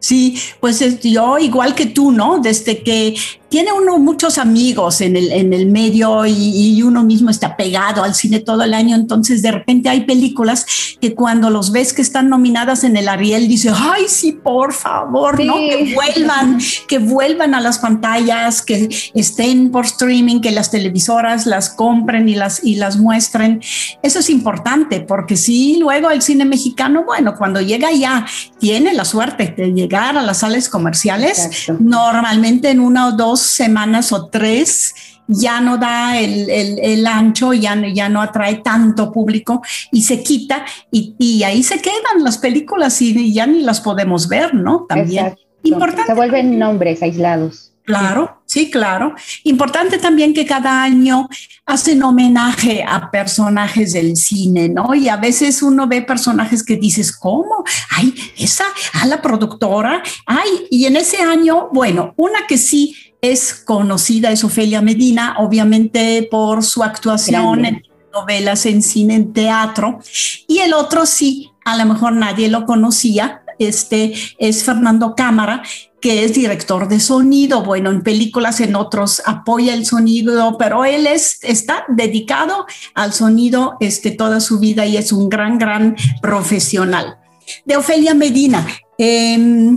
Sí, 0.00 0.40
pues 0.60 1.00
yo 1.02 1.38
igual 1.38 1.74
que 1.74 1.86
tú, 1.86 2.10
¿no? 2.10 2.38
Desde 2.38 2.82
que 2.82 3.14
tiene 3.50 3.72
uno 3.72 3.98
muchos 3.98 4.38
amigos 4.38 5.00
en 5.00 5.16
el, 5.16 5.32
en 5.32 5.52
el 5.52 5.66
medio 5.66 6.24
y, 6.24 6.80
uno 6.80 7.02
mismo 7.02 7.30
está 7.30 7.56
pegado 7.56 8.02
al 8.02 8.14
cine 8.14 8.38
todo 8.38 8.62
el 8.62 8.72
año, 8.72 8.94
entonces 8.94 9.42
de 9.42 9.50
repente 9.50 9.88
hay 9.88 10.02
películas 10.02 10.64
que 11.00 11.14
cuando 11.14 11.50
los 11.50 11.72
ves 11.72 11.92
que 11.92 12.00
están 12.00 12.30
nominadas 12.30 12.84
en 12.84 12.96
el 12.96 13.08
Ariel, 13.08 13.48
dice, 13.48 13.70
ay, 13.74 14.04
sí, 14.06 14.32
por 14.32 14.72
favor, 14.72 15.44
¿no? 15.44 15.56
Que 15.56 15.92
vuelvan, 15.94 16.58
que 16.88 16.98
vuelvan 16.98 17.54
a 17.54 17.60
las 17.60 17.80
pantallas, 17.80 18.62
que 18.62 18.88
estén 19.14 19.70
por 19.70 19.84
streaming, 19.84 20.40
que 20.40 20.52
las 20.52 20.70
televisoras 20.70 21.44
las 21.44 21.70
compren 21.70 22.28
y 22.28 22.36
las, 22.36 22.64
y 22.64 22.76
las 22.76 22.96
muestren. 22.98 23.60
Eso 24.02 24.20
es 24.20 24.30
importante, 24.30 25.00
porque 25.00 25.36
sí, 25.36 25.76
luego 25.78 26.10
el 26.10 26.22
cine 26.22 26.44
mexicano, 26.44 27.04
bueno, 27.04 27.34
cuando 27.36 27.60
llega 27.60 27.90
ya, 27.90 28.26
tiene 28.58 28.94
la 28.94 29.04
suerte 29.04 29.52
de 29.56 29.72
llegar 29.72 30.16
a 30.16 30.22
las 30.22 30.38
salas 30.38 30.68
comerciales, 30.68 31.68
normalmente 31.80 32.70
en 32.70 32.80
una 32.80 33.08
o 33.08 33.12
dos 33.12 33.39
semanas 33.42 34.12
o 34.12 34.26
tres 34.26 34.94
ya 35.30 35.60
no 35.60 35.78
da 35.78 36.18
el, 36.18 37.06
ancho, 37.06 37.52
ya, 37.52 37.80
ya 37.92 38.08
no 38.08 38.20
atrae 38.20 38.56
tanto 38.56 39.12
público 39.12 39.62
y 39.92 40.02
se 40.02 40.22
quita 40.22 40.64
y, 40.90 41.42
ahí 41.44 41.62
se 41.62 41.80
quedan 41.80 42.24
las 42.24 42.38
películas 42.38 43.00
y 43.00 43.32
ya 43.32 43.46
ni 43.46 43.62
las 43.62 43.80
podemos 43.80 44.28
ver, 44.28 44.54
¿no? 44.54 44.86
También. 44.88 45.36
Importante. 45.62 46.06
Se 46.06 46.14
vuelven 46.14 46.58
nombres 46.58 47.02
aislados. 47.02 47.72
Claro, 47.84 48.42
sí, 48.46 48.70
claro. 48.70 49.14
Importante 49.42 49.98
también 49.98 50.32
que 50.32 50.46
cada 50.46 50.82
año 50.82 51.28
hacen 51.66 52.02
homenaje 52.02 52.84
a 52.86 53.10
personajes 53.10 53.92
del 53.92 54.16
cine, 54.16 54.68
¿no? 54.68 54.94
Y 54.94 55.08
a 55.08 55.16
veces 55.16 55.62
uno 55.62 55.88
ve 55.88 56.02
personajes 56.02 56.62
que 56.62 56.76
dices, 56.76 57.16
¿cómo? 57.16 57.64
Ay, 57.90 58.14
esa, 58.38 58.64
a 58.92 59.06
la 59.06 59.20
productora, 59.20 60.02
ay, 60.26 60.66
y 60.70 60.84
en 60.84 60.96
ese 60.96 61.22
año, 61.22 61.68
bueno, 61.72 62.14
una 62.16 62.46
que 62.46 62.58
sí 62.58 62.94
es 63.20 63.54
conocida, 63.54 64.30
es 64.30 64.44
Ofelia 64.44 64.80
Medina, 64.82 65.36
obviamente 65.38 66.26
por 66.30 66.64
su 66.64 66.82
actuación 66.82 67.64
en 67.64 67.82
novelas, 68.12 68.66
en 68.66 68.82
cine, 68.82 69.14
en 69.14 69.32
teatro. 69.32 70.00
Y 70.46 70.58
el 70.58 70.72
otro 70.72 71.06
sí, 71.06 71.50
a 71.64 71.76
lo 71.76 71.86
mejor 71.86 72.12
nadie 72.12 72.48
lo 72.48 72.64
conocía, 72.66 73.42
este 73.58 74.14
es 74.38 74.64
Fernando 74.64 75.14
Cámara, 75.14 75.62
que 76.00 76.24
es 76.24 76.32
director 76.32 76.88
de 76.88 76.98
sonido, 76.98 77.62
bueno, 77.62 77.90
en 77.90 78.02
películas, 78.02 78.60
en 78.60 78.74
otros 78.74 79.22
apoya 79.26 79.74
el 79.74 79.84
sonido, 79.84 80.56
pero 80.58 80.86
él 80.86 81.06
es, 81.06 81.40
está 81.42 81.84
dedicado 81.88 82.64
al 82.94 83.12
sonido 83.12 83.76
este, 83.80 84.10
toda 84.10 84.40
su 84.40 84.58
vida 84.58 84.86
y 84.86 84.96
es 84.96 85.12
un 85.12 85.28
gran, 85.28 85.58
gran 85.58 85.94
profesional. 86.22 87.18
De 87.66 87.76
Ofelia 87.76 88.14
Medina, 88.14 88.66
eh, 88.96 89.76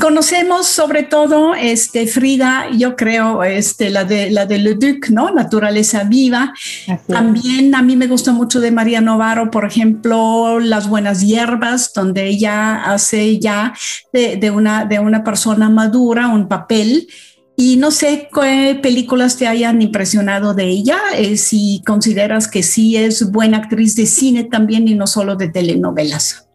Conocemos 0.00 0.66
sobre 0.66 1.02
todo 1.02 1.54
este, 1.54 2.06
Frida, 2.06 2.70
yo 2.70 2.96
creo, 2.96 3.44
este, 3.44 3.90
la 3.90 4.04
de 4.04 4.30
la 4.30 4.46
de 4.46 4.58
Le 4.58 4.74
Duc, 4.74 5.10
¿no? 5.10 5.30
Naturaleza 5.30 6.04
viva. 6.04 6.54
También 7.06 7.74
a 7.74 7.82
mí 7.82 7.94
me 7.94 8.06
gusta 8.06 8.32
mucho 8.32 8.58
de 8.60 8.70
María 8.70 9.00
Novaro, 9.02 9.50
por 9.50 9.66
ejemplo, 9.66 10.60
Las 10.60 10.88
buenas 10.88 11.20
hierbas, 11.20 11.92
donde 11.94 12.26
ella 12.26 12.82
hace 12.84 13.38
ya 13.38 13.74
de, 14.12 14.50
una, 14.50 14.86
de 14.86 14.98
una 14.98 15.24
persona 15.24 15.68
madura 15.68 16.28
un 16.28 16.48
papel. 16.48 17.08
Y 17.54 17.76
no 17.76 17.90
sé 17.90 18.28
qué 18.34 18.78
películas 18.82 19.36
te 19.36 19.46
hayan 19.46 19.82
impresionado 19.82 20.54
de 20.54 20.64
ella, 20.64 20.98
eh, 21.14 21.36
si 21.36 21.82
consideras 21.86 22.48
que 22.48 22.62
sí 22.62 22.96
es 22.96 23.30
buena 23.30 23.58
actriz 23.58 23.94
de 23.94 24.06
cine 24.06 24.44
también 24.44 24.88
y 24.88 24.94
no 24.94 25.06
solo 25.06 25.36
de 25.36 25.48
telenovelas. 25.48 26.48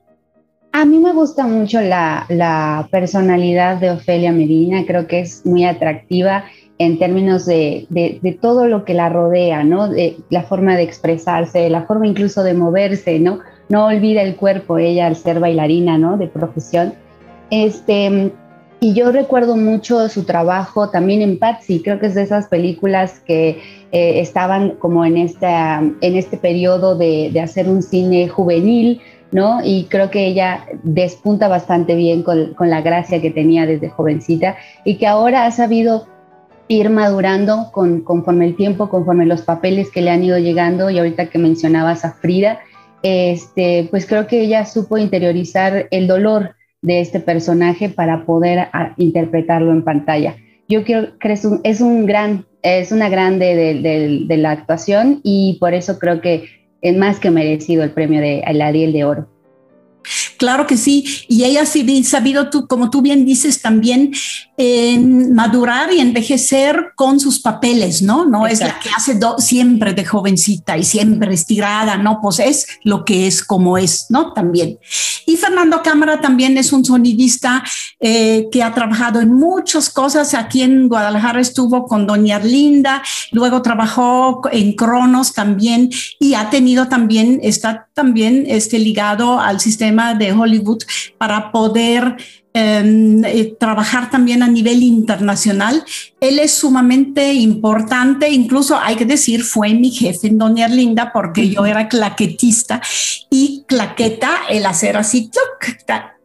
A 0.79 0.85
mí 0.85 0.99
me 0.99 1.11
gusta 1.11 1.47
mucho 1.47 1.81
la, 1.81 2.87
personalidad 2.91 3.77
de 3.77 3.89
Ofelia 3.89 4.31
Medina, 4.31 4.85
creo 4.85 5.07
que 5.07 5.21
es 5.21 5.43
muy 5.43 5.65
atractiva 5.65 6.43
en 6.77 6.99
términos 6.99 7.47
de, 7.47 7.87
todo 8.39 8.67
lo 8.67 8.85
que 8.85 8.93
la 8.93 9.09
rodea, 9.09 9.63
¿no? 9.63 9.89
De 9.89 10.17
la 10.29 10.43
forma 10.43 10.77
de 10.77 10.83
expresarse, 10.83 11.67
la 11.71 11.87
forma 11.87 12.05
incluso 12.05 12.43
de 12.43 12.53
moverse, 12.53 13.17
¿no? 13.17 13.39
No 13.69 13.87
olvida 13.87 14.21
el 14.21 14.35
cuerpo 14.35 14.77
ella 14.77 15.07
al 15.07 15.15
ser 15.15 15.39
bailarina, 15.39 15.97
¿no? 15.97 16.15
De 16.15 16.27
profesión. 16.27 16.93
Este, 17.49 18.31
y 18.79 18.93
yo 18.93 19.11
recuerdo 19.11 19.57
mucho 19.57 20.07
su 20.09 20.25
trabajo 20.25 20.91
también 20.91 21.23
en 21.23 21.39
Patsy, 21.39 21.81
creo 21.81 21.99
que 21.99 22.05
es 22.05 22.13
de 22.13 22.21
esas 22.21 22.45
películas 22.49 23.19
que 23.25 23.59
eh, 23.91 24.19
estaban 24.19 24.75
como 24.75 25.03
en, 25.05 25.17
esta, 25.17 25.79
en 25.79 26.15
este 26.15 26.37
periodo 26.37 26.95
de, 26.95 27.31
de 27.33 27.41
hacer 27.41 27.67
un 27.67 27.81
cine 27.81 28.27
juvenil, 28.27 29.01
¿no? 29.31 29.59
Y 29.63 29.85
creo 29.85 30.09
que 30.09 30.25
ella 30.25 30.65
despunta 30.83 31.47
bastante 31.47 31.95
bien 31.95 32.23
con, 32.23 32.55
la 32.59 32.81
gracia 32.81 33.21
que 33.21 33.31
tenía 33.31 33.65
desde 33.65 33.89
jovencita 33.89 34.57
y 34.85 34.95
que 34.95 35.07
ahora 35.07 35.45
ha 35.45 35.51
sabido 35.51 36.07
ir 36.69 36.89
madurando 36.89 37.69
con, 37.71 38.01
conforme 38.01 38.45
el 38.45 38.55
tiempo, 38.55 38.89
conforme 38.89 39.25
los 39.25 39.41
papeles 39.41 39.89
que 39.91 40.01
le 40.01 40.11
han 40.11 40.23
ido 40.23 40.37
llegando 40.37 40.89
y 40.89 40.97
ahorita 40.97 41.29
que 41.29 41.39
mencionabas 41.39 42.03
a 42.03 42.13
Frida, 42.13 42.59
este, 43.03 43.87
pues 43.89 44.05
creo 44.05 44.27
que 44.27 44.41
ella 44.41 44.65
supo 44.65 44.97
interiorizar 44.97 45.87
el 45.91 46.07
dolor 46.07 46.55
de 46.81 47.01
este 47.01 47.19
personaje 47.19 47.89
para 47.89 48.25
poder 48.25 48.67
ah, 48.73 48.93
interpretarlo 48.97 49.71
en 49.71 49.83
pantalla. 49.83 50.35
Yo 50.67 50.83
creo 50.83 51.17
que 51.19 51.31
es 51.31 51.45
un, 51.45 51.61
es 51.63 51.79
un 51.79 52.05
gran, 52.05 52.45
es 52.61 52.91
una 52.91 53.07
grande 53.07 53.55
de 53.55 54.37
la 54.37 54.51
actuación 54.51 55.21
y 55.23 55.57
por 55.61 55.73
eso 55.73 55.97
creo 55.97 56.19
que 56.19 56.56
es 56.81 56.97
más 56.97 57.19
que 57.19 57.31
merecido 57.31 57.83
el 57.83 57.91
premio 57.91 58.21
de 58.21 58.39
el 58.39 58.61
Ariel 58.61 58.93
de 58.93 59.03
Oro. 59.03 59.29
Claro 60.37 60.67
que 60.67 60.77
sí, 60.77 61.05
y 61.27 61.43
ella 61.43 61.65
sí 61.65 62.03
sabido 62.03 62.49
tú, 62.49 62.67
como 62.67 62.89
tú 62.89 63.01
bien 63.01 63.25
dices, 63.25 63.61
también 63.61 64.13
en 64.59 65.35
madurar 65.35 65.93
y 65.93 65.99
envejecer 65.99 66.93
con 66.95 67.19
sus 67.19 67.39
papeles, 67.39 68.01
¿no? 68.01 68.25
No 68.25 68.47
es 68.47 68.59
la 68.59 68.79
que 68.79 68.89
hace 68.89 69.19
siempre 69.37 69.93
de 69.93 70.03
jovencita 70.03 70.75
y 70.79 70.83
siempre 70.83 71.31
estirada, 71.31 71.97
¿no? 71.97 72.19
Pues 72.21 72.39
es 72.39 72.67
lo 72.83 73.05
que 73.05 73.27
es 73.27 73.43
como 73.43 73.77
es, 73.77 74.07
¿no? 74.09 74.33
También. 74.33 74.79
Y 75.27 75.37
Fernando 75.37 75.83
Cámara 75.83 76.21
también 76.21 76.57
es 76.57 76.73
un 76.73 76.83
sonidista 76.83 77.63
eh, 77.99 78.47
que 78.51 78.63
ha 78.63 78.73
trabajado 78.73 79.21
en 79.21 79.31
muchas 79.31 79.91
cosas. 79.91 80.33
Aquí 80.33 80.63
en 80.63 80.89
Guadalajara 80.89 81.39
estuvo 81.39 81.85
con 81.85 82.07
Doña 82.07 82.37
Arlinda, 82.37 83.03
luego 83.31 83.61
trabajó 83.61 84.41
en 84.51 84.73
Cronos 84.73 85.33
también 85.33 85.91
y 86.19 86.33
ha 86.33 86.49
tenido 86.49 86.87
también, 86.87 87.39
está 87.43 87.89
también 87.93 88.45
este, 88.47 88.79
ligado 88.79 89.39
al 89.39 89.59
sistema 89.59 90.15
de 90.15 90.31
Hollywood 90.33 90.83
para 91.19 91.51
poder 91.51 92.17
eh, 92.59 93.55
trabajar 93.59 94.09
también 94.09 94.41
a 94.41 94.47
nivel 94.47 94.81
internacional. 94.81 95.83
Él 96.19 96.39
es 96.39 96.51
sumamente 96.51 97.33
importante, 97.33 98.29
incluso 98.29 98.77
hay 98.79 98.95
que 98.95 99.05
decir, 99.05 99.43
fue 99.43 99.73
mi 99.75 99.91
jefe 99.91 100.27
en 100.27 100.39
Doña 100.39 100.65
Erlinda 100.65 101.11
porque 101.13 101.49
yo 101.49 101.65
era 101.65 101.87
claquetista 101.87 102.81
y 103.29 103.63
claqueta, 103.67 104.31
el 104.49 104.65
hacer 104.65 104.97
así, 104.97 105.29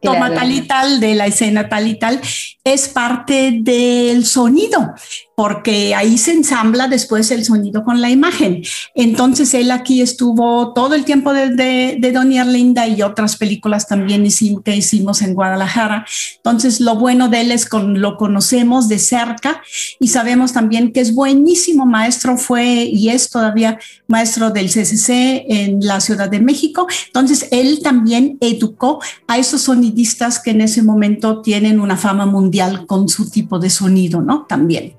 toma 0.03 0.33
tal 0.33 0.51
y 0.51 0.61
tal 0.61 0.99
de 0.99 1.15
la 1.15 1.27
escena 1.27 1.69
tal 1.69 1.87
y 1.87 1.97
tal, 1.97 2.21
es 2.63 2.87
parte 2.87 3.59
del 3.61 4.25
sonido 4.25 4.93
porque 5.35 5.95
ahí 5.95 6.17
se 6.17 6.31
ensambla 6.31 6.87
después 6.87 7.31
el 7.31 7.43
sonido 7.43 7.83
con 7.83 8.01
la 8.01 8.09
imagen. 8.09 8.61
Entonces 8.93 9.53
él 9.53 9.71
aquí 9.71 10.01
estuvo 10.01 10.73
todo 10.73 10.93
el 10.93 11.05
tiempo 11.05 11.33
de, 11.33 11.49
de, 11.49 11.97
de 11.99 12.11
Doña 12.11 12.43
Erlinda 12.43 12.87
y 12.87 13.01
otras 13.01 13.37
películas 13.37 13.87
también 13.87 14.27
que 14.63 14.75
hicimos 14.75 15.21
en 15.21 15.33
Guadalajara. 15.33 16.05
Entonces 16.37 16.79
lo 16.79 16.95
bueno 16.95 17.29
de 17.29 17.41
él 17.41 17.51
es 17.51 17.67
que 17.67 17.79
lo 17.79 18.17
conocemos 18.17 18.87
de 18.87 18.99
cerca 18.99 19.61
y 19.99 20.09
sabemos 20.09 20.53
también 20.53 20.91
que 20.91 21.01
es 21.01 21.13
buenísimo 21.13 21.85
maestro, 21.85 22.37
fue 22.37 22.83
y 22.83 23.09
es 23.09 23.29
todavía 23.29 23.79
maestro 24.07 24.51
del 24.51 24.67
CCC 24.67 25.45
en 25.47 25.79
la 25.81 25.99
Ciudad 25.99 26.29
de 26.29 26.39
México. 26.39 26.87
Entonces 27.07 27.47
él 27.51 27.79
también 27.81 28.37
educó 28.39 29.01
a 29.27 29.37
esos 29.37 29.67
sonidistas 29.93 30.41
que 30.41 30.51
en 30.51 30.61
ese 30.61 30.81
momento 30.81 31.41
tienen 31.41 31.79
una 31.79 31.97
fama 31.97 32.25
mundial 32.25 32.85
con 32.87 33.07
su 33.07 33.29
tipo 33.29 33.59
de 33.59 33.69
sonido, 33.69 34.21
¿no? 34.21 34.45
También. 34.47 34.93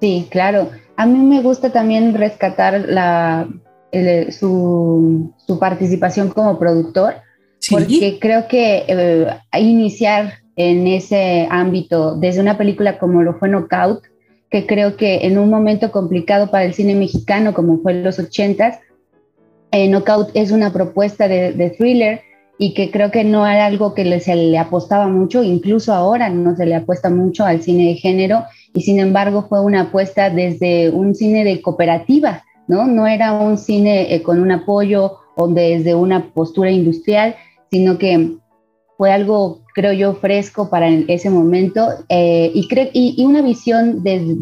Sí, 0.00 0.26
claro. 0.30 0.70
A 0.96 1.06
mí 1.06 1.18
me 1.18 1.40
gusta 1.42 1.70
también 1.70 2.14
rescatar 2.14 2.84
la, 2.88 3.48
su, 4.30 5.32
su, 5.46 5.58
participación 5.58 6.28
como 6.28 6.58
productor, 6.58 7.14
porque 7.70 8.18
creo 8.20 8.46
que 8.48 8.84
eh, 8.86 9.26
iniciar 9.58 10.34
en 10.56 10.86
ese 10.86 11.46
ámbito 11.50 12.16
desde 12.16 12.40
una 12.40 12.58
película 12.58 12.98
como 12.98 13.22
lo 13.22 13.34
fue 13.38 13.48
Knockout, 13.48 14.02
que 14.50 14.66
creo 14.66 14.96
que 14.96 15.26
en 15.26 15.38
un 15.38 15.48
momento 15.48 15.90
complicado 15.90 16.50
para 16.50 16.64
el 16.64 16.74
cine 16.74 16.94
mexicano 16.94 17.54
como 17.54 17.78
fue 17.78 17.92
en 17.92 18.04
los 18.04 18.18
80 18.18 18.80
eh, 19.70 19.88
Knockout 19.88 20.30
es 20.34 20.50
una 20.50 20.72
propuesta 20.72 21.28
de, 21.28 21.74
thriller 21.76 22.22
y 22.58 22.74
que 22.74 22.90
creo 22.90 23.10
que 23.10 23.24
no 23.24 23.46
era 23.46 23.66
algo 23.66 23.94
que 23.94 24.20
se 24.20 24.34
le 24.34 24.58
apostaba 24.58 25.06
mucho, 25.06 25.42
incluso 25.44 25.94
ahora 25.94 26.28
no 26.28 26.56
se 26.56 26.66
le 26.66 26.74
apuesta 26.74 27.08
mucho 27.08 27.44
al 27.44 27.62
cine 27.62 27.86
de 27.88 27.94
género 27.94 28.44
y 28.74 28.82
sin 28.82 28.98
embargo 28.98 29.46
fue 29.48 29.62
una 29.62 29.82
apuesta 29.82 30.28
desde 30.28 30.90
un 30.90 31.14
cine 31.14 31.44
de 31.44 31.62
cooperativa, 31.62 32.42
¿no? 32.66 32.86
No 32.86 33.06
era 33.06 33.32
un 33.32 33.58
cine 33.58 34.12
eh, 34.12 34.22
con 34.22 34.40
un 34.40 34.50
apoyo 34.50 35.18
o 35.36 35.46
desde 35.46 35.94
una 35.94 36.32
postura 36.32 36.70
industrial, 36.70 37.36
sino 37.70 37.96
que 37.96 38.36
fue 38.96 39.12
algo, 39.12 39.60
creo 39.74 39.92
yo, 39.92 40.14
fresco 40.14 40.68
para 40.68 40.88
ese 40.88 41.30
momento 41.30 41.88
eh, 42.08 42.50
y, 42.52 42.66
y, 42.92 43.24
una 43.24 43.42
visión 43.42 44.02
de, 44.02 44.34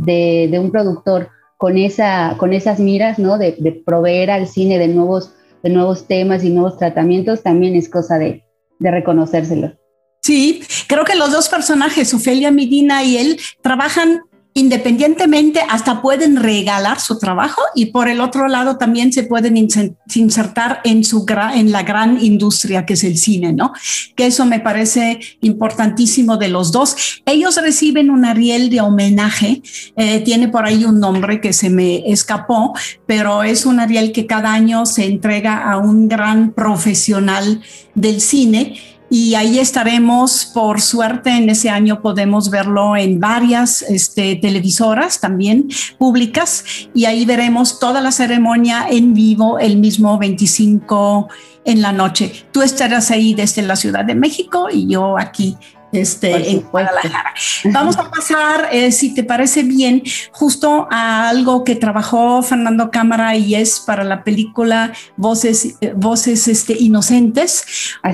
de, 0.49 0.58
un 0.58 0.70
productor 0.70 1.28
con, 1.58 1.76
esa, 1.76 2.37
con 2.38 2.54
esas 2.54 2.80
miras, 2.80 3.18
¿no? 3.18 3.37
De, 3.37 3.54
de, 3.58 3.73
proveer 3.73 4.30
al 4.30 4.46
cine 4.49 4.78
de 4.78 4.88
nuevos, 4.88 5.35
de 5.66 5.73
nuevos 5.73 6.06
temas 6.06 6.44
y 6.44 6.50
nuevos 6.50 6.78
tratamientos, 6.78 7.42
también 7.42 7.75
es 7.75 7.88
cosa 7.88 8.18
de, 8.18 8.44
de 8.78 8.90
reconocérselo. 8.92 9.76
Sí, 10.23 10.62
creo 10.87 11.04
que 11.04 11.16
los 11.16 11.32
dos 11.32 11.49
personajes, 11.49 12.14
Ofelia 12.14 12.52
Medina 12.52 13.02
y 13.02 13.16
él, 13.16 13.40
trabajan 13.62 14.20
independientemente, 14.56 15.60
hasta 15.68 16.00
pueden 16.00 16.36
regalar 16.36 16.98
su 16.98 17.18
trabajo 17.18 17.60
y 17.75 17.86
por 17.86 18.08
el 18.08 18.22
otro 18.22 18.48
lado 18.48 18.78
también 18.78 19.12
se 19.12 19.22
pueden 19.25 19.54
insertar 19.58 20.80
en, 20.82 21.04
su 21.04 21.26
en 21.54 21.72
la 21.72 21.82
gran 21.82 22.25
industria 22.25 22.86
que 22.86 22.94
es 22.94 23.04
el 23.04 23.18
cine, 23.18 23.52
¿no? 23.52 23.75
Que 24.14 24.25
eso 24.25 24.46
me 24.46 24.58
parece 24.58 25.20
importantísimo 25.42 26.38
de 26.38 26.48
los 26.48 26.72
dos. 26.72 27.20
Ellos 27.26 27.60
reciben 27.60 28.08
un 28.08 28.25
Ariel 28.25 28.70
de 28.70 28.80
homenaje, 28.80 29.60
eh, 29.94 30.20
tiene 30.20 30.48
por 30.48 30.64
ahí 30.64 30.86
un 30.86 31.00
nombre 31.00 31.38
que 31.38 31.52
se 31.52 31.68
me 31.68 32.10
escapó, 32.10 32.72
pero 33.04 33.42
es 33.42 33.66
un 33.66 33.78
Ariel 33.78 34.10
que 34.10 34.25
cada 34.25 34.54
año 34.54 34.86
se 34.86 35.04
entrega 35.04 35.70
a 35.70 35.76
un 35.76 36.08
gran 36.08 36.52
profesional 36.52 37.60
del 37.94 38.22
cine 38.22 38.96
y 39.08 39.34
ahí 39.34 39.60
estaremos, 39.60 40.46
por 40.46 40.80
suerte, 40.80 41.30
en 41.30 41.48
ese 41.48 41.70
año 41.70 42.02
podemos 42.02 42.50
verlo 42.50 42.96
en 42.96 43.20
varias 43.20 43.82
este, 43.82 44.34
televisoras 44.36 45.20
también 45.20 45.68
públicas 45.96 46.64
y 46.92 47.04
ahí 47.04 47.25
veremos 47.25 47.78
toda 47.78 48.00
la 48.00 48.10
ceremonia 48.10 48.86
en 48.90 49.14
vivo 49.14 49.60
el 49.60 49.76
mismo 49.76 50.18
25 50.18 51.28
en 51.64 51.82
la 51.82 51.92
noche. 51.92 52.32
Tú 52.52 52.62
estarás 52.62 53.10
ahí 53.12 53.34
desde 53.34 53.62
la 53.62 53.76
Ciudad 53.76 54.04
de 54.04 54.16
México 54.16 54.68
y 54.72 54.88
yo 54.88 55.16
aquí 55.18 55.56
este, 55.93 56.50
en 56.50 56.61
Guadalajara. 56.62 57.35
Vamos 57.64 57.97
a 57.97 58.11
pasar, 58.11 58.69
eh, 58.73 58.93
si 58.93 59.14
te 59.14 59.25
parece 59.25 59.62
bien, 59.62 60.02
justo 60.33 60.88
a 60.90 61.28
algo 61.28 61.64
que 61.64 61.76
trabajó 61.76 62.43
Fernando 62.43 62.90
Cámara 62.90 63.37
y 63.37 63.55
es 63.55 63.81
para 63.81 64.05
la 64.05 64.25
película 64.25 64.93
Voces, 65.16 65.76
eh, 65.81 65.93
Voces 65.97 66.49
este, 66.49 66.76
Inocentes, 66.78 67.64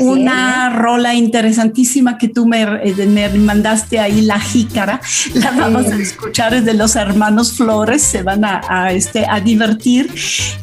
una 0.00 0.70
rola 0.70 1.14
interesantísima 1.14 2.18
que 2.18 2.28
tú 2.28 2.46
me, 2.46 2.62
eh, 2.62 3.06
me, 3.06 3.28
mandaste 3.30 3.98
ahí, 3.98 4.22
La 4.22 4.38
Jícara. 4.38 5.00
La 5.34 5.50
vamos 5.52 5.86
a 5.86 5.96
escuchar 5.96 6.54
es 6.54 6.64
de 6.64 6.74
los 6.74 6.96
hermanos 6.96 7.54
Flores, 7.54 8.02
se 8.02 8.22
van 8.22 8.44
a, 8.44 8.92
este, 8.92 9.26
a 9.28 9.40
divertir. 9.40 10.10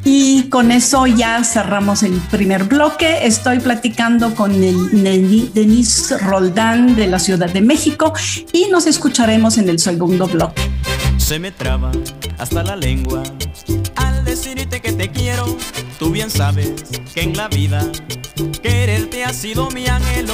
Y 0.04 0.44
con 0.50 0.72
eso 0.72 1.08
ya 1.08 1.44
cerramos 1.44 2.04
el 2.04 2.14
primer 2.32 2.66
bloque. 2.66 3.26
Estoy 3.26 3.60
platicando 3.60 4.36
con 4.36 4.52
el 4.54 5.54
Denis 5.54 6.14
Roldán 6.22 6.99
de 7.00 7.08
la 7.08 7.20
Ciudad 7.20 7.50
de 7.50 7.62
México 7.62 8.14
y 8.52 8.68
nos 8.70 8.86
escucharemos 8.86 9.58
en 9.58 9.70
el 9.70 9.80
segundo 9.80 10.28
bloque. 10.28 10.62
Se 11.18 11.40
me 11.40 11.52
traba 11.52 11.92
hasta 12.38 12.62
la 12.62 12.76
lengua 12.76 13.24
al 13.96 14.26
decirte 14.26 14.82
que 14.82 14.92
te 14.92 15.10
quiero. 15.10 15.58
Tú 15.98 16.12
bien 16.12 16.30
sabes 16.30 16.72
que 17.14 17.22
en 17.22 17.38
la 17.38 17.48
vida 17.48 17.90
quererte 18.62 19.24
ha 19.24 19.34
sido 19.34 19.70
mi 19.72 19.88
anhelo. 19.88 20.34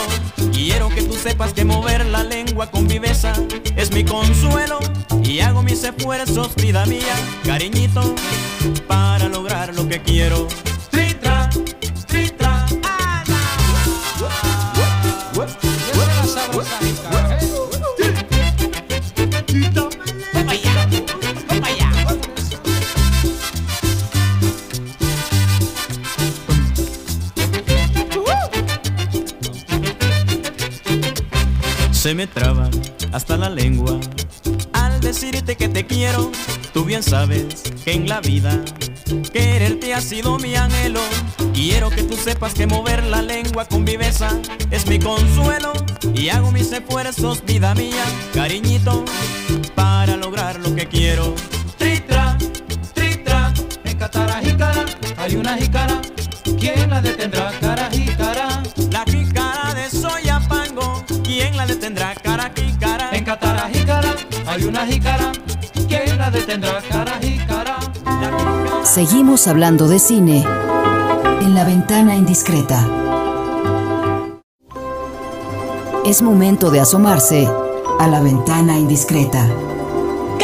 Quiero 0.51 0.89
que 0.89 1.03
tú 1.03 1.13
sepas 1.13 1.53
que 1.53 1.65
mover 1.65 2.05
la 2.07 2.23
lengua 2.23 2.71
con 2.71 2.87
viveza 2.87 3.33
es 3.75 3.91
mi 3.91 4.03
consuelo 4.03 4.79
y 5.23 5.41
hago 5.41 5.61
mis 5.61 5.83
esfuerzos, 5.83 6.55
vida 6.55 6.85
mía, 6.87 7.15
cariñito, 7.43 8.15
para 8.87 9.29
lograr 9.29 9.75
lo 9.75 9.87
que 9.87 10.01
quiero. 10.01 10.47
Se 32.05 32.13
me 32.13 32.27
traba 32.27 32.69
hasta 33.13 33.35
la 33.35 33.49
lengua 33.49 33.99
al 34.73 34.99
decirte 34.99 35.55
que 35.55 35.67
te 35.67 35.87
quiero. 35.87 36.31
Tú 36.71 36.85
bien 36.85 37.01
sabes 37.01 37.63
que 37.83 37.93
en 37.93 38.07
la 38.07 38.21
vida 38.21 38.63
quererte 39.33 39.91
ha 39.95 40.01
sido 40.01 40.37
mi 40.37 40.53
anhelo. 40.55 40.99
Quiero 41.51 41.89
que 41.89 42.03
tú 42.03 42.15
sepas 42.15 42.53
que 42.53 42.67
mover 42.67 43.03
la 43.05 43.23
lengua 43.23 43.65
con 43.65 43.85
viveza 43.85 44.29
es 44.69 44.85
mi 44.85 44.99
consuelo 44.99 45.73
y 46.13 46.29
hago 46.29 46.51
mis 46.51 46.71
esfuerzos, 46.71 47.43
vida 47.43 47.73
mía, 47.73 48.05
cariñito, 48.35 49.03
para 49.73 50.15
lograr 50.15 50.59
lo 50.59 50.75
que 50.75 50.87
quiero. 50.87 51.33
Tritra, 51.79 52.37
tritra, 52.93 53.51
en 53.83 53.97
Catara 53.97 54.43
hay 55.17 55.35
una 55.37 55.57
jícara, 55.57 55.99
¿quién 56.59 56.87
la 56.87 57.01
detendrá? 57.01 57.51
Cara 57.59 57.89
jícara, 57.89 58.61
la 58.91 59.03
jícara 59.05 59.73
de 59.73 59.89
Soyapango, 59.89 61.03
¿quién 61.35 61.57
la 61.57 61.65
detendrá? 61.65 62.15
Cara 62.15 62.49
jícara, 62.55 63.09
en 63.11 63.25
Catara 63.25 63.69
hay 64.47 64.63
una 64.63 64.85
jícara, 64.85 65.33
¿quién 65.87 66.17
la 66.17 66.31
detendrá? 66.31 66.81
Cara 66.89 67.19
jícara. 67.21 67.77
Seguimos 68.85 69.45
hablando 69.47 69.89
de 69.89 69.99
cine 69.99 70.45
en 71.41 71.53
la 71.53 71.65
ventana 71.65 72.15
indiscreta. 72.15 72.87
Es 76.05 76.21
momento 76.21 76.71
de 76.71 76.79
asomarse 76.79 77.49
a 77.99 78.07
la 78.07 78.21
ventana 78.21 78.77
indiscreta. 78.77 79.45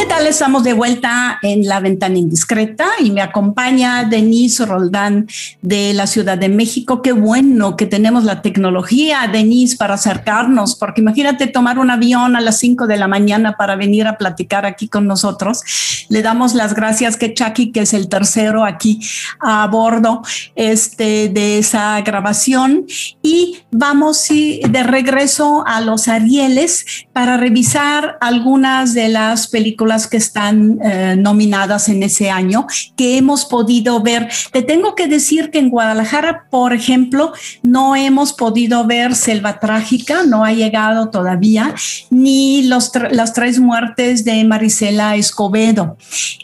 ¿Qué 0.02 0.08
tal? 0.08 0.26
Estamos 0.26 0.64
de 0.64 0.72
vuelta 0.72 1.38
en 1.42 1.68
la 1.68 1.78
ventana 1.78 2.18
indiscreta 2.18 2.88
y 2.98 3.12
me 3.12 3.22
acompaña 3.22 4.02
Denise 4.02 4.66
Roldán 4.66 5.28
de 5.60 5.94
la 5.94 6.08
Ciudad 6.08 6.36
de 6.36 6.48
México. 6.48 7.02
Qué 7.02 7.12
bueno 7.12 7.76
que 7.76 7.86
tenemos 7.86 8.24
la 8.24 8.42
tecnología, 8.42 9.28
Denise, 9.30 9.76
para 9.76 9.94
acercarnos, 9.94 10.74
porque 10.74 11.02
imagínate 11.02 11.46
tomar 11.46 11.78
un 11.78 11.88
avión 11.88 12.34
a 12.34 12.40
las 12.40 12.58
5 12.58 12.88
de 12.88 12.96
la 12.96 13.06
mañana 13.06 13.56
para 13.56 13.76
venir 13.76 14.08
a 14.08 14.18
platicar 14.18 14.66
aquí 14.66 14.88
con 14.88 15.06
nosotros. 15.06 15.62
Le 16.08 16.20
damos 16.20 16.54
las 16.54 16.74
gracias 16.74 17.16
que 17.16 17.32
Chucky, 17.32 17.70
que 17.70 17.82
es 17.82 17.94
el 17.94 18.08
tercero 18.08 18.64
aquí 18.64 18.98
a 19.38 19.68
bordo 19.68 20.22
este, 20.56 21.28
de 21.28 21.58
esa 21.58 22.00
grabación. 22.00 22.86
Y 23.22 23.58
vamos 23.70 24.26
de 24.28 24.82
regreso 24.82 25.62
a 25.64 25.80
los 25.80 26.08
Arieles 26.08 27.06
para 27.12 27.36
revisar 27.36 28.18
algunas 28.20 28.94
de 28.94 29.08
las 29.08 29.46
películas 29.46 29.92
que 30.06 30.16
están 30.16 30.78
eh, 30.82 31.16
nominadas 31.18 31.88
en 31.88 32.02
ese 32.02 32.30
año 32.30 32.66
que 32.96 33.18
hemos 33.18 33.44
podido 33.44 34.00
ver. 34.02 34.28
Te 34.52 34.62
tengo 34.62 34.94
que 34.94 35.06
decir 35.06 35.50
que 35.50 35.58
en 35.58 35.70
Guadalajara, 35.70 36.46
por 36.50 36.72
ejemplo, 36.72 37.32
no 37.62 37.96
hemos 37.96 38.32
podido 38.32 38.86
ver 38.86 39.14
Selva 39.14 39.60
Trágica, 39.60 40.24
no 40.24 40.44
ha 40.44 40.52
llegado 40.52 41.10
todavía, 41.10 41.74
ni 42.10 42.62
los 42.62 42.92
las 43.10 43.32
tres 43.32 43.58
muertes 43.58 44.24
de 44.24 44.44
Marisela 44.44 45.16
Escobedo. 45.16 45.96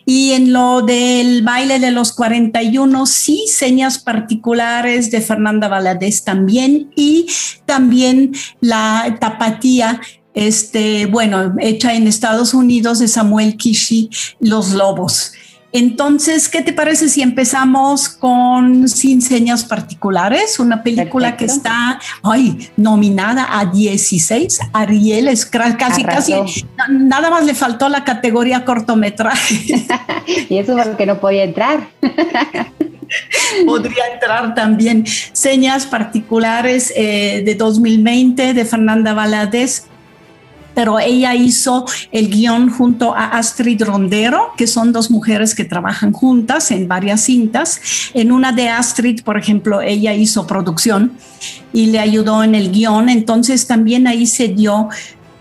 Y 0.06 0.32
en 0.32 0.52
lo 0.52 0.82
del 0.82 1.42
baile 1.42 1.78
de 1.78 1.90
los 1.90 2.12
41, 2.12 3.06
sí, 3.06 3.44
señas 3.48 3.98
particulares 3.98 5.10
de 5.10 5.20
Fernanda 5.20 5.68
Valadez 5.68 6.24
también 6.24 6.90
y 6.96 7.26
también 7.66 8.32
la 8.60 9.16
tapatía 9.20 10.00
este, 10.38 11.06
bueno, 11.06 11.54
hecha 11.58 11.94
en 11.94 12.06
Estados 12.06 12.54
Unidos 12.54 13.00
de 13.00 13.08
Samuel 13.08 13.56
Kishi, 13.56 14.08
Los 14.38 14.72
Lobos. 14.72 15.32
Entonces, 15.72 16.48
¿qué 16.48 16.62
te 16.62 16.72
parece 16.72 17.08
si 17.08 17.22
empezamos 17.22 18.08
con 18.08 18.88
Sin 18.88 19.20
Señas 19.20 19.64
Particulares? 19.64 20.60
Una 20.60 20.82
película 20.82 21.36
que 21.36 21.44
está 21.44 22.00
hoy 22.22 22.70
nominada 22.76 23.48
a 23.50 23.66
16 23.66 24.60
Arieles, 24.72 25.44
casi, 25.44 26.04
casi, 26.04 26.34
nada 26.88 27.30
más 27.30 27.44
le 27.44 27.54
faltó 27.54 27.88
la 27.88 28.04
categoría 28.04 28.64
cortometraje. 28.64 29.84
y 30.48 30.56
eso 30.56 30.76
porque 30.76 31.04
no 31.04 31.18
podía 31.20 31.44
entrar. 31.44 31.88
Podría 33.64 34.04
entrar 34.12 34.54
también 34.54 35.06
Señas 35.32 35.86
Particulares 35.86 36.92
eh, 36.94 37.42
de 37.44 37.54
2020 37.54 38.52
de 38.52 38.64
Fernanda 38.66 39.14
Valadez 39.14 39.86
pero 40.78 41.00
ella 41.00 41.34
hizo 41.34 41.86
el 42.12 42.30
guion 42.30 42.70
junto 42.70 43.12
a 43.12 43.36
Astrid 43.36 43.82
Rondero, 43.82 44.52
que 44.56 44.68
son 44.68 44.92
dos 44.92 45.10
mujeres 45.10 45.56
que 45.56 45.64
trabajan 45.64 46.12
juntas 46.12 46.70
en 46.70 46.86
varias 46.86 47.22
cintas. 47.22 47.80
En 48.14 48.30
una 48.30 48.52
de 48.52 48.68
Astrid, 48.68 49.24
por 49.24 49.36
ejemplo, 49.36 49.80
ella 49.82 50.14
hizo 50.14 50.46
producción 50.46 51.14
y 51.72 51.86
le 51.86 51.98
ayudó 51.98 52.44
en 52.44 52.54
el 52.54 52.70
guion, 52.70 53.08
entonces 53.08 53.66
también 53.66 54.06
ahí 54.06 54.24
se 54.24 54.46
dio 54.46 54.88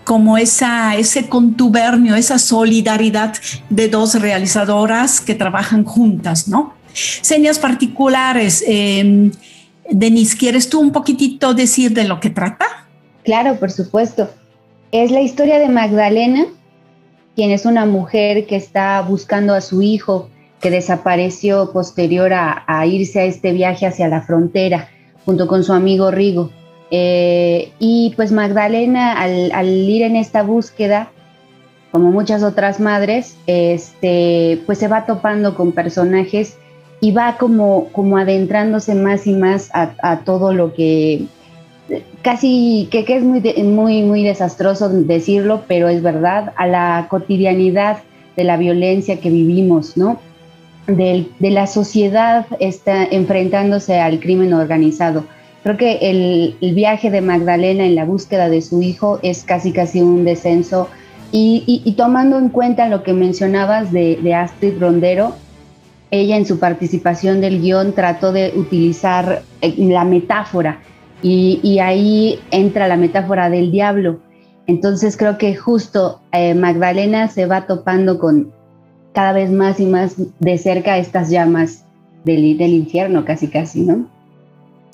como 0.02 0.38
esa, 0.38 0.96
ese 0.96 1.28
contubernio, 1.28 2.16
esa 2.16 2.40
solidaridad 2.40 3.32
de 3.70 3.88
dos 3.88 4.16
realizadoras 4.20 5.20
que 5.20 5.36
trabajan 5.36 5.84
juntas, 5.84 6.48
¿no? 6.48 6.74
Señas 6.92 7.60
particulares. 7.60 8.64
Eh, 8.66 9.30
Denise, 9.88 10.36
¿quieres 10.36 10.68
tú 10.68 10.80
un 10.80 10.90
poquitito 10.90 11.54
decir 11.54 11.94
de 11.94 12.02
lo 12.02 12.18
que 12.18 12.30
trata? 12.30 12.66
Claro, 13.22 13.56
por 13.60 13.70
supuesto. 13.70 14.28
Es 14.90 15.10
la 15.10 15.20
historia 15.20 15.58
de 15.58 15.68
Magdalena, 15.68 16.46
quien 17.36 17.50
es 17.50 17.66
una 17.66 17.84
mujer 17.84 18.46
que 18.46 18.56
está 18.56 19.02
buscando 19.02 19.52
a 19.52 19.60
su 19.60 19.82
hijo 19.82 20.30
que 20.62 20.70
desapareció 20.70 21.72
posterior 21.72 22.32
a, 22.32 22.86
irse 22.86 23.20
a 23.20 23.24
este 23.24 23.52
viaje 23.52 23.84
hacia 23.84 24.08
la 24.08 24.22
frontera 24.22 24.88
junto 25.26 25.46
con 25.46 25.62
su 25.62 25.74
amigo 25.74 26.10
Rigo. 26.10 26.50
Eh, 26.90 27.70
y 27.78 28.14
pues 28.16 28.32
Magdalena 28.32 29.12
al, 29.20 29.66
ir 29.68 30.02
en 30.02 30.16
esta 30.16 30.42
búsqueda, 30.42 31.10
como 31.92 32.10
muchas 32.10 32.42
otras 32.42 32.80
madres, 32.80 33.36
este, 33.46 34.62
pues 34.64 34.78
se 34.78 34.88
va 34.88 35.04
topando 35.04 35.54
con 35.54 35.72
personajes 35.72 36.56
y 37.02 37.12
va 37.12 37.36
como, 37.36 37.88
como 37.92 38.16
adentrándose 38.16 38.94
más 38.94 39.26
y 39.26 39.34
más 39.34 39.68
a 39.74 40.20
todo 40.24 40.54
lo 40.54 40.72
que 40.72 41.26
casi 42.22 42.88
que, 42.90 43.04
es 43.08 43.22
muy, 43.22 43.40
muy, 43.62 44.02
muy 44.02 44.22
desastroso 44.22 44.88
decirlo, 44.88 45.62
pero 45.68 45.88
es 45.88 46.02
verdad, 46.02 46.52
a 46.56 46.66
la 46.66 47.06
cotidianidad 47.08 47.98
de 48.36 48.44
la 48.44 48.56
violencia 48.56 49.20
que 49.20 49.30
vivimos, 49.30 49.96
¿no? 49.96 50.20
De, 50.86 51.26
la 51.40 51.66
sociedad 51.66 52.46
está 52.60 53.04
enfrentándose 53.04 54.00
al 54.00 54.20
crimen 54.20 54.54
organizado. 54.54 55.24
Creo 55.62 55.76
que 55.76 55.98
el, 56.00 56.74
viaje 56.74 57.10
de 57.10 57.20
Magdalena 57.20 57.84
en 57.84 57.94
la 57.94 58.04
búsqueda 58.04 58.48
de 58.48 58.62
su 58.62 58.80
hijo 58.80 59.18
es 59.22 59.44
casi 59.44 59.72
casi 59.72 60.00
un 60.00 60.24
descenso 60.24 60.88
y, 61.30 61.94
tomando 61.98 62.38
en 62.38 62.48
cuenta 62.48 62.88
lo 62.88 63.02
que 63.02 63.12
mencionabas 63.12 63.92
de, 63.92 64.16
de 64.22 64.34
Astrid 64.34 64.80
Rondero, 64.80 65.34
ella 66.10 66.36
en 66.36 66.46
su 66.46 66.58
participación 66.58 67.42
del 67.42 67.60
guion 67.60 67.92
trató 67.92 68.32
de 68.32 68.52
utilizar 68.56 69.42
eh, 69.60 69.74
la 69.76 70.04
metáfora 70.04 70.80
y, 71.22 71.78
ahí 71.80 72.38
entra 72.50 72.88
la 72.88 72.96
metáfora 72.96 73.50
del 73.50 73.70
diablo. 73.70 74.20
Entonces 74.66 75.16
creo 75.16 75.38
que 75.38 75.56
justo 75.56 76.20
eh, 76.32 76.54
Magdalena 76.54 77.28
se 77.28 77.46
va 77.46 77.66
topando 77.66 78.18
con 78.18 78.52
cada 79.14 79.32
vez 79.32 79.50
más 79.50 79.80
y 79.80 79.86
más 79.86 80.16
de 80.38 80.58
cerca 80.58 80.98
estas 80.98 81.30
llamas 81.30 81.84
del 82.24 82.60
infierno, 82.60 83.24
casi 83.24 83.48
casi, 83.48 83.80
¿no? 83.80 84.06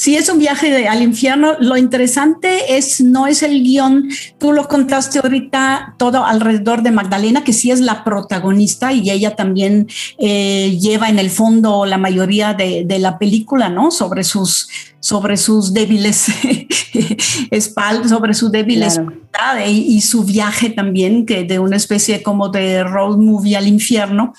Sí, 0.04 0.16
es 0.16 0.28
un 0.28 0.38
viaje 0.38 0.86
al 0.86 1.00
infierno. 1.00 1.54
Lo 1.60 1.78
interesante 1.78 2.76
es, 2.76 3.00
no 3.00 3.26
es 3.26 3.42
el 3.42 3.62
guion, 3.62 4.10
tú 4.38 4.52
lo 4.52 4.68
contaste 4.68 5.18
ahorita 5.18 5.94
todo 5.96 6.26
alrededor 6.26 6.82
de 6.82 6.90
Magdalena, 6.90 7.42
que 7.42 7.54
sí 7.54 7.70
es 7.70 7.80
la 7.80 8.04
protagonista 8.04 8.92
y 8.92 9.08
ella 9.08 9.34
también 9.34 9.88
eh, 10.18 10.76
lleva 10.78 11.08
en 11.08 11.18
el 11.18 11.30
fondo 11.30 11.86
la 11.86 11.96
mayoría 11.96 12.52
de, 12.52 12.84
la 12.98 13.18
película, 13.18 13.70
¿no? 13.70 13.90
Sobre 13.90 14.24
sus, 14.24 14.68
sobre 15.00 15.38
sus 15.38 15.72
débiles 15.72 16.26
espaldas, 17.50 18.10
sobre 18.10 18.34
su 18.34 18.50
débil 18.50 18.82
espalda 18.82 19.66
y, 19.66 19.86
y, 19.86 20.02
su 20.02 20.24
viaje 20.24 20.68
también, 20.68 21.24
que 21.24 21.44
de 21.44 21.58
una 21.58 21.76
especie 21.76 22.22
como 22.22 22.50
de 22.50 22.84
road 22.84 23.16
movie 23.16 23.56
al 23.56 23.66
infierno. 23.66 24.34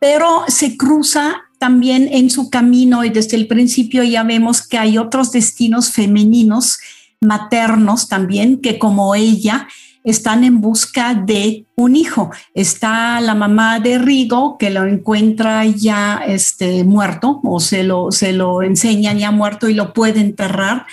Pero 0.00 0.46
se 0.48 0.76
cruza 0.76 1.44
también 1.60 2.08
en 2.10 2.30
su 2.30 2.48
camino 2.48 3.04
y 3.04 3.10
desde 3.10 3.36
el 3.36 3.46
principio 3.46 4.02
ya 4.02 4.22
vemos 4.22 4.66
que 4.66 4.78
hay 4.78 4.96
otros 4.96 5.30
destinos 5.30 5.92
femeninos, 5.92 6.78
maternos 7.20 8.08
también, 8.08 8.62
que 8.62 8.78
como 8.78 9.14
ella 9.14 9.68
están 10.04 10.44
en 10.44 10.60
busca 10.60 11.14
de 11.14 11.66
un 11.76 11.96
hijo. 11.96 12.30
Está 12.54 13.20
la 13.20 13.34
mamá 13.34 13.80
de 13.80 13.98
Rigo 13.98 14.56
que 14.58 14.70
lo 14.70 14.84
encuentra 14.84 15.64
ya 15.64 16.22
este, 16.26 16.84
muerto 16.84 17.40
o 17.42 17.60
se 17.60 17.82
lo, 17.82 18.10
se 18.12 18.32
lo 18.32 18.62
enseñan 18.62 19.18
ya 19.18 19.30
muerto 19.30 19.68
y 19.68 19.74
lo 19.74 19.92
puede 19.92 20.20
enterrar. 20.20 20.86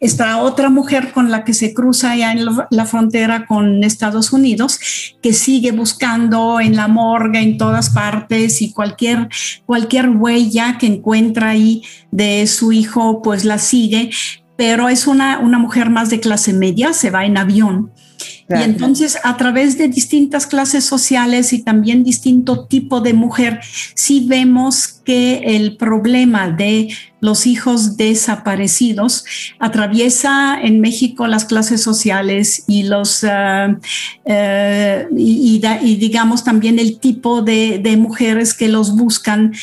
Está 0.00 0.38
otra 0.38 0.70
mujer 0.70 1.12
con 1.12 1.30
la 1.30 1.44
que 1.44 1.54
se 1.54 1.72
cruza 1.72 2.14
ya 2.16 2.32
en 2.32 2.46
la 2.70 2.86
frontera 2.86 3.46
con 3.46 3.84
Estados 3.84 4.32
Unidos 4.32 4.78
que 5.22 5.32
sigue 5.32 5.72
buscando 5.72 6.60
en 6.60 6.76
la 6.76 6.88
morgue, 6.88 7.40
en 7.40 7.56
todas 7.58 7.90
partes 7.90 8.60
y 8.62 8.72
cualquier, 8.72 9.28
cualquier 9.66 10.10
huella 10.10 10.76
que 10.78 10.86
encuentra 10.86 11.50
ahí 11.50 11.82
de 12.10 12.46
su 12.46 12.72
hijo, 12.72 13.22
pues 13.22 13.44
la 13.44 13.58
sigue. 13.58 14.10
Pero 14.56 14.88
es 14.88 15.06
una, 15.06 15.38
una 15.40 15.58
mujer 15.58 15.90
más 15.90 16.10
de 16.10 16.20
clase 16.20 16.52
media, 16.52 16.92
se 16.92 17.10
va 17.10 17.24
en 17.24 17.36
avión 17.36 17.90
y 18.48 18.62
entonces 18.62 19.18
a 19.24 19.36
través 19.38 19.78
de 19.78 19.88
distintas 19.88 20.46
clases 20.46 20.84
sociales 20.84 21.52
y 21.54 21.62
también 21.62 22.04
distinto 22.04 22.66
tipo 22.66 23.00
de 23.00 23.14
mujer, 23.14 23.60
sí 23.94 24.26
vemos 24.28 25.00
que 25.04 25.56
el 25.56 25.76
problema 25.76 26.50
de 26.50 26.88
los 27.20 27.46
hijos 27.46 27.96
desaparecidos 27.96 29.24
atraviesa 29.58 30.58
en 30.60 30.80
México 30.80 31.26
las 31.26 31.46
clases 31.46 31.82
sociales 31.82 32.64
y 32.66 32.82
los 32.82 33.24
ah, 33.24 33.78
eh, 34.26 35.06
y, 35.16 35.96
digamos 35.96 36.44
también 36.44 36.78
el 36.78 36.98
tipo 36.98 37.40
de, 37.40 37.78
de 37.78 37.96
mujeres 37.96 38.52
que 38.52 38.68
los 38.68 38.94
buscan, 38.94 39.54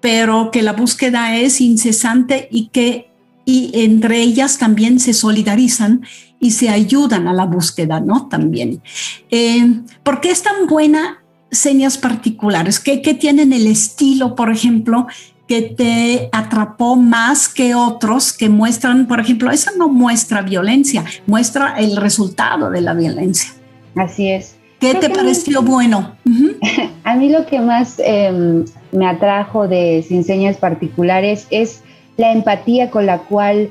pero 0.00 0.50
que 0.52 0.62
la 0.62 0.72
búsqueda 0.72 1.36
es 1.36 1.60
incesante 1.60 2.48
y 2.52 2.68
que 2.68 3.10
y 3.44 3.70
entre 3.74 4.20
ellas 4.20 4.58
también 4.58 5.00
se 5.00 5.12
solidarizan 5.12 6.02
y 6.40 6.52
se 6.52 6.70
ayudan 6.70 7.28
a 7.28 7.34
la 7.34 7.44
búsqueda, 7.44 8.00
¿no? 8.00 8.26
También. 8.28 8.82
Eh, 9.30 9.82
¿Por 10.02 10.20
qué 10.20 10.30
es 10.30 10.42
tan 10.42 10.66
buena 10.66 11.22
señas 11.50 11.98
particulares? 11.98 12.80
¿Qué, 12.80 13.02
¿Qué, 13.02 13.14
tienen 13.14 13.52
el 13.52 13.66
estilo, 13.66 14.34
por 14.34 14.50
ejemplo, 14.50 15.06
que 15.46 15.62
te 15.62 16.28
atrapó 16.32 16.96
más 16.96 17.48
que 17.48 17.74
otros 17.74 18.32
que 18.32 18.48
muestran, 18.48 19.06
por 19.06 19.20
ejemplo, 19.20 19.50
esa 19.50 19.72
no 19.76 19.88
muestra 19.88 20.42
violencia, 20.42 21.04
muestra 21.26 21.74
el 21.78 21.96
resultado 21.96 22.70
de 22.70 22.80
la 22.80 22.94
violencia? 22.94 23.52
Así 23.96 24.30
es. 24.30 24.56
¿Qué 24.80 24.94
te 24.94 25.10
pareció 25.10 25.60
bueno? 25.60 26.16
A 27.04 27.16
mí 27.16 27.28
lo 27.28 27.44
que 27.44 27.60
más 27.60 27.96
em, 27.98 28.64
me 28.92 29.06
atrajo 29.06 29.68
de 29.68 30.02
Sin 30.08 30.24
Señas 30.24 30.56
Particulares 30.56 31.46
es 31.50 31.82
la 32.16 32.32
empatía 32.32 32.90
con 32.90 33.04
la 33.04 33.18
cual 33.18 33.70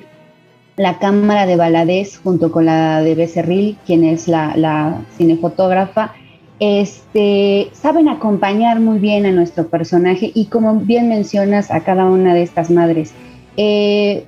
la 0.79 0.97
cámara 0.97 1.45
de 1.45 1.57
Baladés 1.57 2.21
junto 2.23 2.53
con 2.53 2.65
la 2.65 3.01
de 3.03 3.13
Becerril, 3.13 3.77
quien 3.85 4.05
es 4.05 4.29
la, 4.29 5.01
cinefotógrafa, 5.17 6.13
este, 6.61 7.69
saben 7.73 8.07
acompañar 8.07 8.79
muy 8.79 8.97
bien 8.97 9.25
a 9.25 9.31
nuestro 9.31 9.67
personaje 9.67 10.31
y 10.33 10.45
como 10.45 10.75
bien 10.75 11.09
mencionas 11.09 11.69
a 11.69 11.81
cada 11.81 12.05
una 12.05 12.33
de 12.33 12.43
estas 12.43 12.71
madres. 12.71 13.11
Eh, 13.57 14.23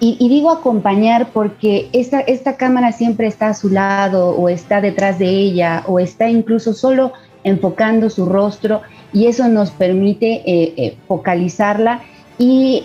y, 0.00 0.28
digo 0.28 0.50
acompañar 0.50 1.28
porque 1.32 1.88
esta, 1.92 2.18
esta 2.18 2.56
cámara 2.56 2.90
siempre 2.90 3.28
está 3.28 3.50
a 3.50 3.54
su 3.54 3.68
lado 3.68 4.30
o 4.30 4.48
está 4.48 4.80
detrás 4.80 5.20
de 5.20 5.28
ella 5.28 5.84
o 5.86 6.00
está 6.00 6.28
incluso 6.28 6.74
solo 6.74 7.12
enfocando 7.44 8.10
su 8.10 8.26
rostro 8.26 8.82
y 9.12 9.26
eso 9.26 9.46
nos 9.46 9.70
permite 9.70 10.42
eh, 10.44 10.74
eh, 10.76 10.96
focalizarla 11.06 12.00
y 12.36 12.84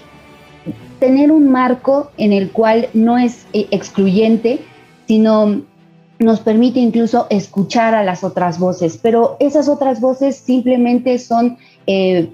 tener 0.99 1.31
un 1.31 1.49
marco 1.49 2.12
en 2.17 2.34
el 2.34 2.51
cual 2.51 2.89
no 2.93 3.17
es 3.17 3.45
eh, 3.53 3.67
excluyente, 3.71 4.60
sino 5.08 5.62
nos 6.19 6.39
permite 6.39 6.79
incluso 6.79 7.27
escuchar 7.29 7.93
a 7.93 8.03
las 8.03 8.23
otras 8.23 8.60
voces, 8.60 8.99
pero 9.01 9.38
esas 9.39 9.67
otras 9.67 9.99
voces 9.99 10.38
simplemente 10.38 11.19
son 11.19 11.58
eh, 11.88 12.29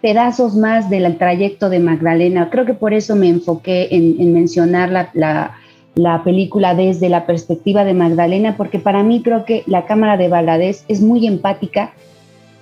pedazos 0.00 0.54
más 0.54 0.90
del 0.90 1.16
trayecto 1.16 1.70
de 1.70 1.78
Magdalena. 1.78 2.50
Creo 2.50 2.66
que 2.66 2.74
por 2.74 2.92
eso 2.92 3.16
me 3.16 3.28
enfoqué 3.28 3.88
en, 3.90 4.32
mencionar 4.32 4.90
la, 4.90 5.54
la, 5.94 6.24
película 6.24 6.74
desde 6.74 7.08
la 7.08 7.24
perspectiva 7.24 7.84
de 7.84 7.94
Magdalena, 7.94 8.56
porque 8.56 8.78
para 8.78 9.02
mí 9.02 9.22
creo 9.22 9.44
que 9.44 9.62
la 9.66 9.86
Cámara 9.86 10.16
de 10.16 10.28
Valadez 10.28 10.84
es 10.88 11.00
muy 11.00 11.26
empática 11.26 11.92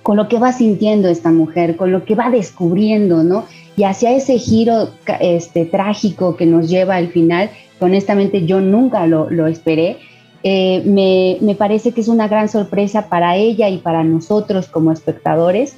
con 0.03 0.17
lo 0.17 0.27
que 0.27 0.39
va 0.39 0.51
sintiendo 0.51 1.07
esta 1.07 1.31
mujer, 1.31 1.75
con 1.75 1.91
lo 1.91 2.05
que 2.05 2.15
va 2.15 2.29
descubriendo, 2.29 3.23
¿no? 3.23 3.45
Y 3.75 3.83
hacia 3.83 4.11
ese 4.11 4.37
giro 4.37 4.89
este, 5.19 5.65
trágico 5.65 6.35
que 6.35 6.45
nos 6.45 6.69
lleva 6.69 6.95
al 6.95 7.09
final, 7.09 7.49
que 7.77 7.85
honestamente 7.85 8.45
yo 8.45 8.61
nunca 8.61 9.05
lo, 9.07 9.29
lo 9.29 9.47
esperé, 9.47 9.97
eh, 10.43 10.81
me, 10.85 11.37
me, 11.41 11.55
parece 11.55 11.91
que 11.91 12.01
es 12.01 12.07
una 12.07 12.27
gran 12.27 12.49
sorpresa 12.49 13.09
para 13.09 13.35
ella 13.35 13.69
y 13.69 13.77
para 13.77 14.03
nosotros 14.03 14.67
como 14.67 14.91
espectadores, 14.91 15.75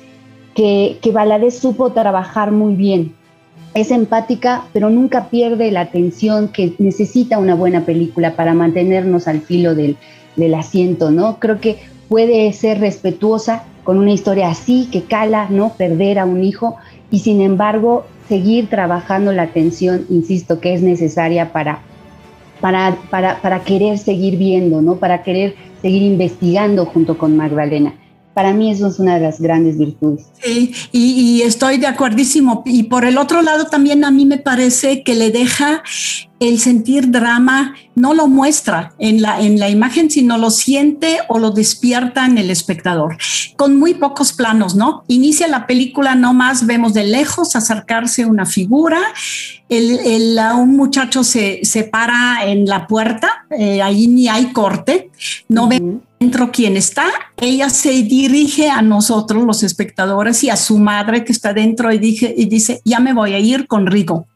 que, 0.55 0.99
que 1.01 1.11
Valadez 1.11 1.59
supo 1.59 1.91
trabajar 1.91 2.51
muy 2.51 2.75
bien. 2.75 3.13
Es 3.73 3.91
empática, 3.91 4.65
pero 4.71 4.89
nunca 4.89 5.29
pierde 5.29 5.71
la 5.71 5.81
atención 5.81 6.47
que 6.47 6.75
necesita 6.77 7.39
una 7.39 7.55
buena 7.55 7.81
película 7.81 8.35
para 8.35 8.53
mantenernos 8.53 9.27
al 9.27 9.41
filo 9.41 9.75
del, 9.75 9.97
del 10.35 10.53
asiento, 10.53 11.11
¿no? 11.11 11.39
Creo 11.39 11.59
que 11.59 11.79
puede 12.07 12.53
ser 12.53 12.79
respetuosa 12.79 13.63
con 13.83 13.97
una 13.97 14.11
historia 14.11 14.49
así, 14.49 14.89
que 14.91 15.03
cala, 15.03 15.47
¿no? 15.49 15.73
Perder 15.73 16.19
a 16.19 16.25
un 16.25 16.43
hijo 16.43 16.77
y 17.11 17.19
sin 17.19 17.41
embargo 17.41 18.05
seguir 18.27 18.69
trabajando 18.69 19.31
la 19.31 19.43
atención, 19.43 20.05
insisto, 20.09 20.59
que 20.59 20.73
es 20.73 20.81
necesaria 20.81 21.51
para, 21.51 21.79
para, 22.61 22.95
para, 23.09 23.41
para 23.41 23.63
querer 23.63 23.97
seguir 23.97 24.37
viendo, 24.37 24.81
¿no? 24.81 24.95
Para 24.95 25.23
querer 25.23 25.55
seguir 25.81 26.01
investigando 26.03 26.85
junto 26.85 27.17
con 27.17 27.35
Magdalena. 27.35 27.93
Para 28.33 28.53
mí 28.53 28.71
eso 28.71 28.87
es 28.87 28.99
una 28.99 29.15
de 29.15 29.21
las 29.21 29.39
grandes 29.39 29.77
virtudes. 29.77 30.25
Sí, 30.41 30.73
y, 30.91 30.99
y, 30.99 31.41
estoy 31.43 31.77
de 31.77 31.87
acuerdísimo. 31.87 32.63
Y 32.65 32.83
por 32.83 33.05
el 33.05 33.17
otro 33.17 33.41
lado 33.41 33.65
también 33.65 34.03
a 34.03 34.11
mí 34.11 34.25
me 34.25 34.39
parece 34.39 35.03
que 35.03 35.13
le 35.15 35.31
deja 35.31 35.83
el 36.47 36.59
sentir 36.59 37.09
drama, 37.09 37.73
no 37.95 38.13
lo 38.13 38.27
muestra 38.27 38.93
en 38.99 39.21
la, 39.21 39.39
en 39.39 39.59
la 39.59 39.69
imagen, 39.69 40.09
sino 40.09 40.37
lo 40.37 40.49
siente 40.51 41.19
o 41.29 41.39
lo 41.39 41.51
despierta 41.51 42.25
en 42.25 42.37
el 42.37 42.49
espectador, 42.49 43.17
con 43.55 43.77
muy 43.77 43.93
pocos 43.93 44.33
planos, 44.33 44.75
¿no? 44.75 45.03
Inicia 45.07 45.47
la 45.47 45.67
película, 45.67 46.15
nomás 46.15 46.65
vemos 46.65 46.93
de 46.93 47.05
lejos 47.05 47.55
acercarse 47.55 48.25
una 48.25 48.45
figura, 48.45 48.99
el, 49.69 49.99
el, 49.99 50.39
un 50.57 50.75
muchacho 50.75 51.23
se, 51.23 51.61
se, 51.63 51.85
para 51.85 52.45
en 52.45 52.65
la 52.65 52.87
puerta, 52.87 53.45
eh, 53.49 53.81
ahí 53.81 54.07
ni 54.07 54.27
hay 54.27 54.47
corte, 54.47 55.11
no 55.47 55.65
uh 55.65 55.69
-huh. 55.69 56.01
Dentro 56.23 56.51
quién 56.53 56.77
está, 56.77 57.07
ella 57.35 57.69
se 57.69 57.91
dirige 57.91 58.69
a 58.69 58.81
nosotros, 58.81 59.43
los 59.43 59.61
espectadores, 59.61 60.41
y 60.45 60.49
a 60.49 60.55
su 60.55 60.77
madre 60.77 61.25
que 61.25 61.33
está 61.33 61.53
dentro 61.53 61.91
y, 61.91 61.97
dije, 61.97 62.33
y 62.37 62.45
dice, 62.45 62.81
ya 62.85 63.01
me 63.01 63.13
voy 63.13 63.33
a 63.33 63.39
ir 63.39 63.67
con 63.67 63.87
Rigo, 63.87 64.27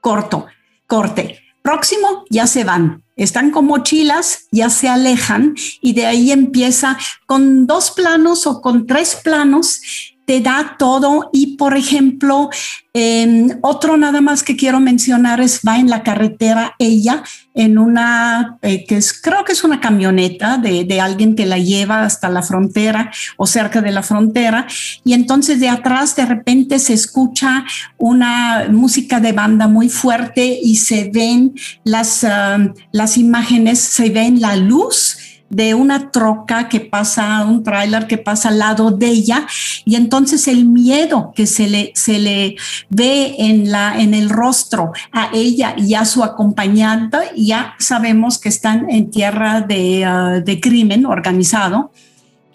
corto, 0.00 0.46
corte. 0.86 1.40
Próximo, 1.60 2.24
ya 2.30 2.46
se 2.46 2.64
van. 2.64 3.02
Están 3.16 3.50
con 3.50 3.66
mochilas, 3.66 4.48
ya 4.52 4.70
se 4.70 4.88
alejan 4.88 5.54
y 5.82 5.92
de 5.92 6.06
ahí 6.06 6.32
empieza 6.32 6.96
con 7.26 7.66
dos 7.66 7.90
planos 7.90 8.46
o 8.46 8.62
con 8.62 8.86
tres 8.86 9.20
planos 9.22 9.80
te 10.24 10.40
da 10.40 10.76
todo 10.78 11.30
y 11.32 11.56
por 11.56 11.76
ejemplo 11.76 12.50
eh, 12.92 13.48
otro 13.60 13.96
nada 13.96 14.20
más 14.20 14.42
que 14.42 14.56
quiero 14.56 14.80
mencionar 14.80 15.40
es 15.40 15.60
va 15.66 15.78
en 15.78 15.90
la 15.90 16.02
carretera 16.02 16.74
ella 16.78 17.24
en 17.52 17.78
una 17.78 18.58
eh, 18.62 18.84
que 18.84 18.96
es 18.96 19.12
creo 19.20 19.44
que 19.44 19.52
es 19.52 19.64
una 19.64 19.80
camioneta 19.80 20.58
de, 20.58 20.84
de, 20.84 21.00
alguien 21.00 21.34
que 21.34 21.46
la 21.46 21.58
lleva 21.58 22.02
hasta 22.02 22.28
la 22.28 22.42
frontera 22.42 23.12
o 23.36 23.46
cerca 23.46 23.80
de 23.80 23.92
la 23.92 24.02
frontera. 24.02 24.66
Y 25.04 25.12
entonces 25.12 25.60
de 25.60 25.68
atrás 25.68 26.16
de 26.16 26.26
repente 26.26 26.78
se 26.78 26.94
escucha 26.94 27.64
una 27.96 28.66
música 28.70 29.20
de 29.20 29.32
banda 29.32 29.68
muy 29.68 29.88
fuerte 29.88 30.58
y 30.62 30.76
se 30.76 31.10
ven 31.12 31.54
las, 31.84 32.24
uh, 32.24 32.74
las 32.92 33.16
imágenes 33.16 33.78
se 33.80 34.10
ven 34.10 34.40
la 34.40 34.56
luz 34.56 35.18
de 35.50 35.74
una 35.74 36.10
troca 36.10 36.68
que 36.68 36.80
pasa, 36.80 37.44
un 37.44 37.62
tráiler 37.62 38.06
que 38.06 38.18
pasa 38.18 38.48
al 38.48 38.58
lado 38.58 38.90
de 38.90 39.06
ella, 39.06 39.46
y 39.84 39.94
entonces 39.94 40.48
el 40.48 40.64
miedo 40.66 41.32
que 41.34 41.46
se 41.46 41.68
le, 41.68 41.92
se 41.94 42.18
le 42.18 42.56
ve 42.88 43.36
en, 43.38 43.70
la, 43.70 44.00
en 44.00 44.14
el 44.14 44.30
rostro 44.30 44.92
a 45.12 45.30
ella 45.32 45.74
y 45.76 45.94
a 45.94 46.04
su 46.04 46.24
acompañante, 46.24 47.18
ya 47.36 47.74
sabemos 47.78 48.38
que 48.38 48.48
están 48.48 48.90
en 48.90 49.10
tierra 49.10 49.60
de, 49.60 50.06
uh, 50.06 50.44
de 50.44 50.60
crimen 50.60 51.06
organizado 51.06 51.92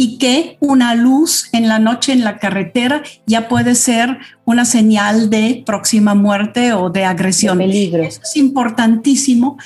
y 0.02 0.18
que 0.18 0.58
una 0.62 0.96
luz 0.96 1.50
en 1.52 1.68
la 1.68 1.78
noche 1.78 2.14
en 2.14 2.24
la 2.24 2.38
carretera 2.38 3.04
ya 3.26 3.50
puede 3.50 3.76
ser 3.76 4.18
una 4.46 4.64
señal 4.64 5.30
de 5.30 5.62
próxima 5.66 6.16
muerte 6.16 6.72
o 6.72 6.90
de 6.90 7.04
agresión. 7.04 7.58
De 7.58 7.66
peligro. 7.66 8.04
Eso 8.04 8.22
es 8.24 8.38
importantísimo 8.38 9.58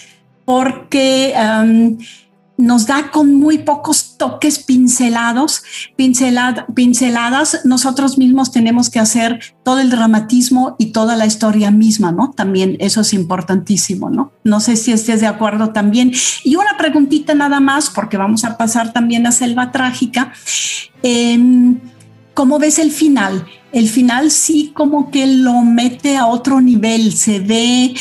porque 0.43 1.35
um, 1.37 1.97
nos 2.57 2.85
da 2.85 3.09
con 3.11 3.33
muy 3.33 3.59
pocos 3.59 4.15
toques 4.17 4.59
pincelados, 4.59 5.63
pincelad, 5.95 6.65
pinceladas, 6.73 7.61
nosotros 7.65 8.17
mismos 8.17 8.51
tenemos 8.51 8.89
que 8.89 8.99
hacer 8.99 9.39
todo 9.63 9.79
el 9.79 9.89
dramatismo 9.89 10.75
y 10.77 10.87
toda 10.87 11.15
la 11.15 11.25
historia 11.25 11.71
misma, 11.71 12.11
¿no? 12.11 12.31
También 12.31 12.77
eso 12.79 13.01
es 13.01 13.13
importantísimo, 13.13 14.09
¿no? 14.09 14.31
No 14.43 14.59
sé 14.59 14.75
si 14.75 14.91
estés 14.91 15.19
de 15.21 15.27
acuerdo 15.27 15.71
también. 15.71 16.11
Y 16.43 16.55
una 16.55 16.77
preguntita 16.77 17.33
nada 17.33 17.59
más, 17.59 17.89
porque 17.89 18.17
vamos 18.17 18.43
a 18.45 18.57
pasar 18.57 18.93
también 18.93 19.25
a 19.25 19.31
Selva 19.31 19.71
Trágica. 19.71 20.33
Eh, 21.01 21.39
¿Cómo 22.33 22.59
ves 22.59 22.79
el 22.79 22.91
final? 22.91 23.45
El 23.73 23.89
final 23.89 24.29
sí 24.29 24.71
como 24.73 25.09
que 25.09 25.25
lo 25.25 25.61
mete 25.63 26.15
a 26.15 26.27
otro 26.27 26.61
nivel, 26.61 27.11
se 27.13 27.39
ve 27.39 27.95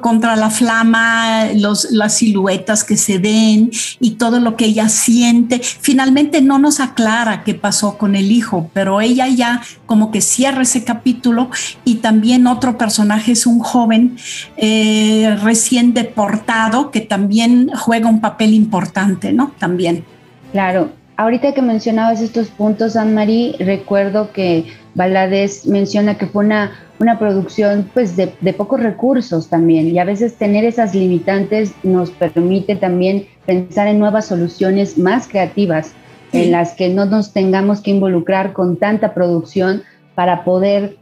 contra 0.00 0.36
la 0.36 0.50
flama, 0.50 1.46
los, 1.54 1.90
las 1.90 2.14
siluetas 2.14 2.84
que 2.84 2.96
se 2.96 3.18
ven 3.18 3.70
y 4.00 4.12
todo 4.12 4.38
lo 4.40 4.56
que 4.56 4.66
ella 4.66 4.88
siente. 4.88 5.60
Finalmente 5.60 6.40
no 6.40 6.58
nos 6.58 6.80
aclara 6.80 7.42
qué 7.44 7.54
pasó 7.54 7.98
con 7.98 8.14
el 8.14 8.30
hijo, 8.30 8.70
pero 8.72 9.00
ella 9.00 9.26
ya 9.28 9.62
como 9.86 10.10
que 10.10 10.20
cierra 10.20 10.62
ese 10.62 10.84
capítulo 10.84 11.50
y 11.84 11.96
también 11.96 12.46
otro 12.46 12.78
personaje 12.78 13.32
es 13.32 13.46
un 13.46 13.58
joven 13.58 14.16
eh, 14.56 15.36
recién 15.42 15.94
deportado 15.94 16.90
que 16.90 17.00
también 17.00 17.70
juega 17.74 18.08
un 18.08 18.20
papel 18.20 18.54
importante, 18.54 19.32
¿no? 19.32 19.52
También. 19.58 20.04
Claro, 20.52 20.90
ahorita 21.16 21.52
que 21.52 21.62
mencionabas 21.62 22.20
estos 22.20 22.48
puntos, 22.48 22.96
Anne-Marie, 22.96 23.56
recuerdo 23.58 24.32
que 24.32 24.66
Valadez 24.98 25.64
menciona 25.64 26.18
que 26.18 26.26
fue 26.26 26.44
una, 26.44 26.72
una 26.98 27.20
producción 27.20 27.88
pues, 27.94 28.16
de, 28.16 28.34
de, 28.40 28.52
pocos 28.52 28.80
recursos 28.80 29.48
también 29.48 29.86
y 29.86 29.98
a 30.00 30.04
veces 30.04 30.34
tener 30.34 30.64
esas 30.64 30.92
limitantes 30.92 31.72
nos 31.84 32.10
permite 32.10 32.74
también 32.74 33.28
pensar 33.46 33.86
en 33.86 34.00
nuevas 34.00 34.26
soluciones 34.26 34.98
más 34.98 35.28
creativas 35.28 35.92
sí. 36.32 36.42
en 36.42 36.50
las 36.50 36.74
que 36.74 36.88
no 36.88 37.06
nos 37.06 37.32
tengamos 37.32 37.80
que 37.80 37.92
involucrar 37.92 38.52
con 38.52 38.76
tanta 38.76 39.14
producción 39.14 39.82
para 40.16 40.42
poder 40.42 40.96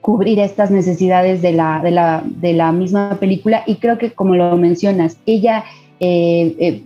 cubrir 0.00 0.38
estas 0.38 0.70
necesidades 0.70 1.42
de 1.42 1.52
la, 1.52 1.80
de 1.82 1.90
la, 1.90 2.22
de 2.24 2.52
la 2.52 2.70
misma 2.70 3.18
película 3.18 3.64
y 3.66 3.76
creo 3.76 3.98
que 3.98 4.12
como 4.12 4.36
lo 4.36 4.56
mencionas, 4.56 5.18
ella... 5.26 5.64
Eh, 5.98 6.54
eh, 6.58 6.82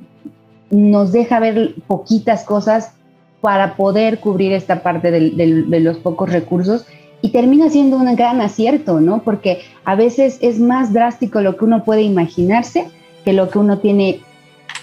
nos 0.70 1.10
deja 1.10 1.40
ver 1.40 1.74
poquitas 1.88 2.44
cosas 2.44 2.92
para 3.40 3.74
poder 3.76 4.20
cubrir 4.20 4.52
esta 4.52 4.82
parte 4.82 5.10
de, 5.10 5.80
los 5.80 5.98
pocos 5.98 6.30
recursos 6.30 6.86
y 7.22 7.30
termina 7.30 7.70
siendo 7.70 7.96
un 7.96 8.14
gran 8.16 8.40
acierto, 8.40 9.00
¿no? 9.00 9.22
Porque 9.22 9.60
a 9.84 9.94
veces 9.94 10.38
es 10.40 10.58
más 10.58 10.92
drástico 10.92 11.40
lo 11.40 11.56
que 11.56 11.64
uno 11.64 11.84
puede 11.84 12.02
imaginarse 12.02 12.88
que 13.24 13.32
lo 13.32 13.50
que 13.50 13.58
uno 13.58 13.78
tiene 13.78 14.20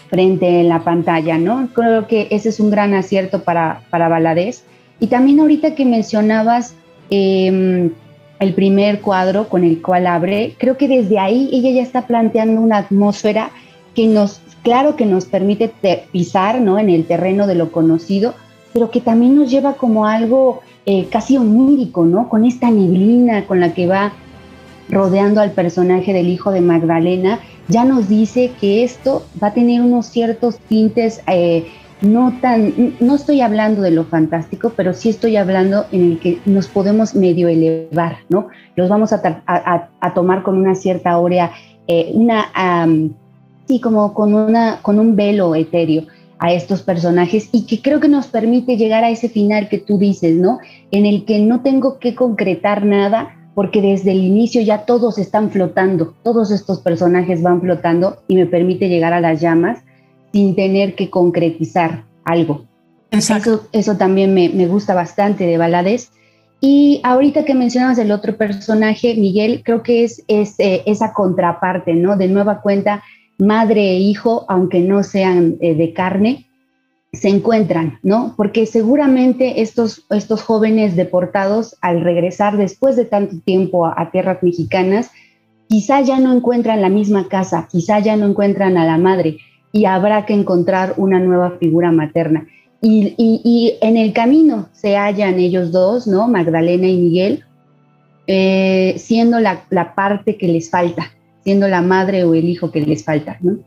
frente 0.09 0.61
en 0.61 0.69
la 0.69 0.83
pantalla, 0.83 1.37
¿no? 1.37 1.69
Creo 1.73 2.07
que 2.07 2.27
ese 2.29 2.49
es 2.49 2.59
un 2.59 2.69
gran 2.69 2.93
acierto 2.93 3.43
para, 3.43 3.81
para 3.89 4.07
Valadez. 4.07 4.63
Y 4.99 5.07
también 5.07 5.39
ahorita 5.39 5.75
que 5.75 5.85
mencionabas 5.85 6.75
eh, 7.09 7.89
el 8.39 8.53
primer 8.53 9.01
cuadro 9.01 9.49
con 9.49 9.63
el 9.63 9.81
cual 9.81 10.07
abre, 10.07 10.55
creo 10.57 10.77
que 10.77 10.87
desde 10.87 11.19
ahí 11.19 11.49
ella 11.51 11.71
ya 11.71 11.81
está 11.81 12.05
planteando 12.05 12.61
una 12.61 12.77
atmósfera 12.77 13.49
que 13.95 14.07
nos 14.07 14.41
claro 14.63 14.95
que 14.95 15.05
nos 15.05 15.25
permite 15.25 15.71
pisar 16.11 16.59
¿no? 16.59 16.77
en 16.77 16.89
el 16.89 17.05
terreno 17.05 17.47
de 17.47 17.55
lo 17.55 17.71
conocido, 17.71 18.35
pero 18.77 18.91
que 18.91 19.01
también 19.01 19.35
nos 19.35 19.49
lleva 19.49 19.73
como 19.73 20.05
algo 20.05 20.61
eh, 20.85 21.07
casi 21.09 21.35
onírico, 21.35 22.05
¿no? 22.05 22.29
Con 22.29 22.45
esta 22.45 22.69
neblina 22.69 23.47
con 23.47 23.59
la 23.59 23.73
que 23.73 23.87
va 23.87 24.13
rodeando 24.87 25.41
al 25.41 25.49
personaje 25.49 26.13
del 26.13 26.29
hijo 26.29 26.51
de 26.51 26.61
Magdalena, 26.61 27.39
ya 27.69 27.85
nos 27.85 28.07
dice 28.07 28.51
que 28.61 28.83
esto 28.83 29.25
va 29.41 29.47
a 29.47 29.53
tener 29.55 29.81
unos 29.81 30.05
ciertos 30.05 30.59
tintes, 30.59 31.23
eh, 31.25 31.65
no 32.01 32.37
tan, 32.39 32.93
no 32.99 33.15
estoy 33.15 33.41
hablando 33.41 33.81
de 33.81 33.89
lo 33.89 34.03
fantástico, 34.03 34.71
pero 34.75 34.93
sí 34.93 35.09
estoy 35.09 35.37
hablando 35.37 35.87
en 35.91 36.11
el 36.11 36.19
que 36.19 36.37
nos 36.45 36.67
podemos 36.67 37.15
medio 37.15 37.47
elevar, 37.47 38.17
¿no? 38.29 38.49
Los 38.75 38.89
vamos 38.89 39.11
a, 39.11 40.11
tomar 40.13 40.43
con 40.43 40.55
una 40.55 40.75
cierta 40.75 41.09
aurea, 41.09 41.51
eh, 41.87 42.11
una... 42.13 42.45
Um, 42.85 43.09
sí, 43.67 43.81
como 43.81 44.13
con, 44.13 44.35
una, 44.35 44.83
con 44.83 44.99
un 44.99 45.15
velo 45.15 45.55
etéreo 45.55 46.03
a 46.39 46.53
estos 46.53 46.83
personajes 46.83 47.49
y 47.51 47.65
que 47.65 47.81
creo 47.81 47.99
que 47.99 48.07
nos 48.07 48.27
permite 48.27 48.77
llegar 48.77 49.03
a 49.03 49.09
ese 49.09 49.29
final 49.29 49.69
que 49.69 49.79
tú 49.79 49.97
dices, 49.97 50.35
¿no? 50.35 50.59
En 50.91 51.05
el 51.05 51.25
que 51.25 51.39
no 51.39 51.61
tengo 51.61 51.99
que 51.99 52.15
concretar 52.15 52.85
nada 52.85 53.33
porque 53.55 53.81
desde 53.81 54.11
el 54.11 54.19
inicio 54.19 54.61
ya 54.61 54.85
todos 54.85 55.17
están 55.17 55.49
flotando, 55.49 56.13
todos 56.21 56.51
estos 56.51 56.79
personajes 56.79 57.41
van 57.41 57.59
flotando 57.59 58.21
y 58.27 58.35
me 58.35 58.45
permite 58.45 58.87
llegar 58.87 59.13
a 59.13 59.19
las 59.19 59.41
llamas 59.41 59.79
sin 60.31 60.55
tener 60.55 60.93
que 60.93 61.09
concretizar 61.09 62.03
algo. 62.23 62.65
Eso, 63.09 63.67
eso 63.71 63.97
también 63.97 64.33
me, 64.33 64.49
me, 64.49 64.67
gusta 64.67 64.93
bastante 64.93 65.45
de 65.45 65.57
Balades. 65.57 66.11
Y 66.59 67.01
ahorita 67.03 67.45
que 67.45 67.55
mencionabas 67.55 67.97
el 67.97 68.11
otro 68.11 68.37
personaje, 68.37 69.15
Miguel, 69.15 69.63
creo 69.63 69.81
que 69.81 70.03
es, 70.03 70.23
es 70.27 70.59
eh, 70.59 70.83
esa 70.85 71.13
contraparte, 71.13 71.93
¿no? 71.93 72.17
De 72.17 72.27
nueva 72.27 72.61
cuenta, 72.61 73.03
madre 73.37 73.91
e 73.91 73.99
hijo, 73.99 74.45
aunque 74.47 74.79
no 74.79 75.03
sean 75.03 75.57
eh, 75.61 75.75
de 75.75 75.93
carne, 75.93 76.47
se 77.13 77.29
encuentran, 77.29 77.99
¿no? 78.03 78.33
Porque 78.35 78.65
seguramente 78.65 79.61
estos, 79.61 80.05
estos 80.09 80.41
jóvenes 80.41 80.95
deportados, 80.95 81.75
al 81.81 82.01
regresar 82.01 82.57
después 82.57 82.95
de 82.95 83.05
tanto 83.05 83.39
tiempo 83.43 83.85
a, 83.85 84.11
tierras 84.11 84.43
mexicanas, 84.43 85.11
quizá 85.67 86.01
ya 86.01 86.19
no 86.19 86.33
encuentran 86.33 86.81
la 86.81 86.89
misma 86.89 87.27
casa, 87.27 87.67
quizá 87.71 87.99
ya 87.99 88.15
no 88.17 88.25
encuentran 88.25 88.77
a 88.77 88.85
la 88.85 88.97
madre 88.97 89.37
y 89.71 89.85
habrá 89.85 90.25
que 90.25 90.33
encontrar 90.33 90.93
una 90.97 91.19
nueva 91.19 91.57
figura 91.59 91.91
materna. 91.91 92.47
Y, 92.79 93.75
en 93.81 93.97
el 93.97 94.13
camino 94.13 94.69
se 94.71 94.95
hallan 94.95 95.39
ellos 95.39 95.71
dos, 95.71 96.07
¿no? 96.07 96.27
Magdalena 96.27 96.87
y 96.87 96.97
Miguel, 96.97 97.43
eh, 98.27 98.95
siendo 98.97 99.39
la, 99.39 99.65
la 99.71 99.95
parte 99.95 100.37
que 100.37 100.47
les 100.47 100.69
falta, 100.69 101.11
siendo 101.47 101.69
la 101.69 101.81
madre 101.81 102.25
o 102.25 102.33
el 102.33 102.49
hijo 102.49 102.71
que 102.71 102.81
les 102.81 103.05
falta, 103.05 103.37
¿no? 103.39 103.57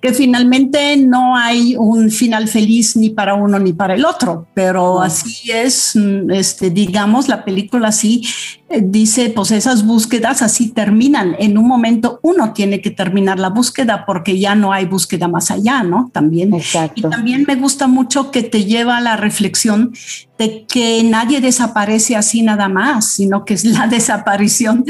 que 0.00 0.14
finalmente 0.14 0.96
no 0.96 1.36
hay 1.36 1.74
un 1.76 2.08
final 2.08 2.46
feliz 2.46 2.94
ni 2.94 3.10
para 3.10 3.34
uno 3.34 3.58
ni 3.58 3.72
para 3.72 3.94
el 3.94 4.04
otro, 4.04 4.46
pero 4.54 5.00
así 5.00 5.50
es, 5.50 5.96
mm, 5.96 6.30
este, 6.30 6.70
digamos, 6.70 7.26
la 7.26 7.44
película 7.44 7.88
así 7.88 8.22
dice, 8.70 9.30
pues 9.30 9.50
esas 9.50 9.84
búsquedas 9.84 10.42
así 10.42 10.68
terminan. 10.70 11.34
En 11.38 11.58
un 11.58 11.66
momento 11.66 12.20
uno 12.22 12.52
tiene 12.52 12.80
que 12.80 12.90
terminar 12.90 13.38
la 13.38 13.48
búsqueda 13.48 14.04
porque 14.06 14.38
ya 14.38 14.54
no 14.54 14.72
hay 14.72 14.86
búsqueda 14.86 15.26
más 15.26 15.50
allá, 15.50 15.82
¿no? 15.82 16.10
También. 16.12 16.52
Y 16.94 17.02
también 17.02 17.44
me 17.46 17.56
gusta 17.56 17.88
mucho 17.88 18.30
que 18.30 18.42
te 18.42 18.64
lleva 18.64 18.98
a 18.98 19.00
la 19.00 19.16
reflexión 19.16 19.92
de 20.38 20.64
que 20.66 21.02
nadie 21.04 21.40
desaparece 21.40 22.16
así 22.16 22.42
nada 22.42 22.68
más, 22.68 23.06
sino 23.06 23.44
que 23.44 23.54
es 23.54 23.64
la 23.64 23.86
desaparición 23.88 24.84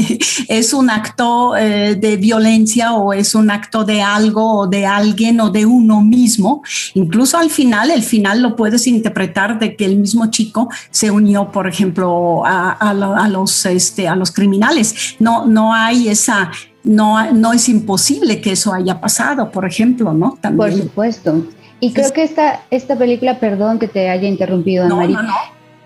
es 0.48 0.72
un 0.72 0.90
acto 0.90 1.56
eh, 1.56 1.94
de 1.94 2.16
violencia 2.16 2.92
o 2.92 3.12
es 3.12 3.34
un 3.34 3.50
acto 3.50 3.84
de 3.84 4.02
algo 4.02 4.60
o 4.60 4.66
de 4.66 4.86
alguien 4.86 5.40
o 5.40 5.50
de 5.50 5.66
uno 5.66 6.02
mismo. 6.02 6.62
Incluso 6.94 7.38
al 7.38 7.50
final, 7.50 7.90
el 7.90 8.02
final 8.02 8.42
lo 8.42 8.56
puedes 8.56 8.86
interpretar 8.86 9.58
de 9.58 9.76
que 9.76 9.84
el 9.84 9.96
mismo 9.96 10.30
chico 10.30 10.68
se 10.90 11.10
unió, 11.10 11.50
por 11.50 11.66
ejemplo, 11.66 12.44
a, 12.44 12.72
a, 12.72 13.19
los, 13.28 13.66
este, 13.66 14.08
a 14.08 14.16
los 14.16 14.30
criminales. 14.32 15.16
No, 15.18 15.46
no 15.46 15.74
hay 15.74 16.08
esa, 16.08 16.50
no, 16.82 17.32
no 17.32 17.52
es 17.52 17.68
imposible 17.68 18.40
que 18.40 18.52
eso 18.52 18.72
haya 18.72 19.00
pasado, 19.00 19.50
por 19.50 19.66
ejemplo, 19.66 20.12
¿no? 20.12 20.38
También. 20.40 20.70
Por 20.70 20.82
supuesto. 20.82 21.46
Y 21.80 21.92
creo 21.92 22.12
que 22.12 22.22
esta, 22.22 22.62
esta 22.70 22.96
película, 22.96 23.38
perdón 23.40 23.78
que 23.78 23.88
te 23.88 24.10
haya 24.10 24.28
interrumpido, 24.28 24.86
no, 24.88 25.06
no, 25.06 25.22
no. 25.22 25.34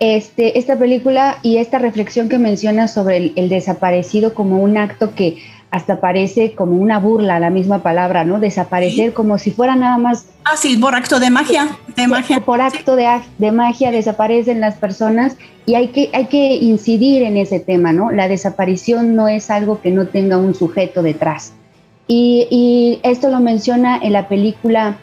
Este, 0.01 0.59
esta 0.59 0.77
película 0.77 1.37
y 1.41 1.57
esta 1.57 1.79
reflexión 1.79 2.27
que 2.27 2.37
menciona 2.37 2.89
sobre 2.89 3.31
el, 3.35 3.47
desaparecido 3.47 4.33
como 4.33 4.61
un 4.61 4.77
acto 4.77 5.15
que 5.15 5.37
hasta 5.71 5.99
parece 5.99 6.53
como 6.53 6.77
una 6.77 6.99
burla, 6.99 7.39
la 7.39 7.49
misma 7.49 7.83
palabra, 7.83 8.23
¿no? 8.23 8.39
Desaparecer 8.39 9.13
como 9.13 9.37
si 9.37 9.51
fuera 9.51 9.75
nada 9.75 9.97
más... 9.97 10.25
Ah, 10.45 10.55
sí, 10.55 10.77
por 10.77 10.95
acto 10.95 11.19
de 11.19 11.29
magia, 11.29 11.77
de 11.95 12.07
magia. 12.07 12.39
Por 12.39 12.61
acto 12.61 12.95
de, 12.95 13.07
de, 13.37 13.51
magia 13.51 13.91
desaparecen 13.91 14.61
las 14.61 14.75
personas 14.75 15.35
y 15.65 15.75
hay 15.75 15.89
que, 15.89 16.09
hay 16.13 16.27
que 16.27 16.55
incidir 16.55 17.23
en 17.23 17.35
ese 17.35 17.59
tema, 17.59 17.91
¿no? 17.91 18.11
La 18.11 18.27
desaparición 18.27 19.15
no 19.15 19.27
es 19.27 19.49
algo 19.49 19.81
que 19.81 19.91
no 19.91 20.07
tenga 20.07 20.37
un 20.37 20.55
sujeto 20.55 21.01
detrás. 21.01 21.53
Y, 22.07 22.47
y 22.49 22.99
esto 23.03 23.29
lo 23.29 23.39
menciona 23.39 23.97
en 23.97 24.13
la 24.13 24.27
película 24.27 24.97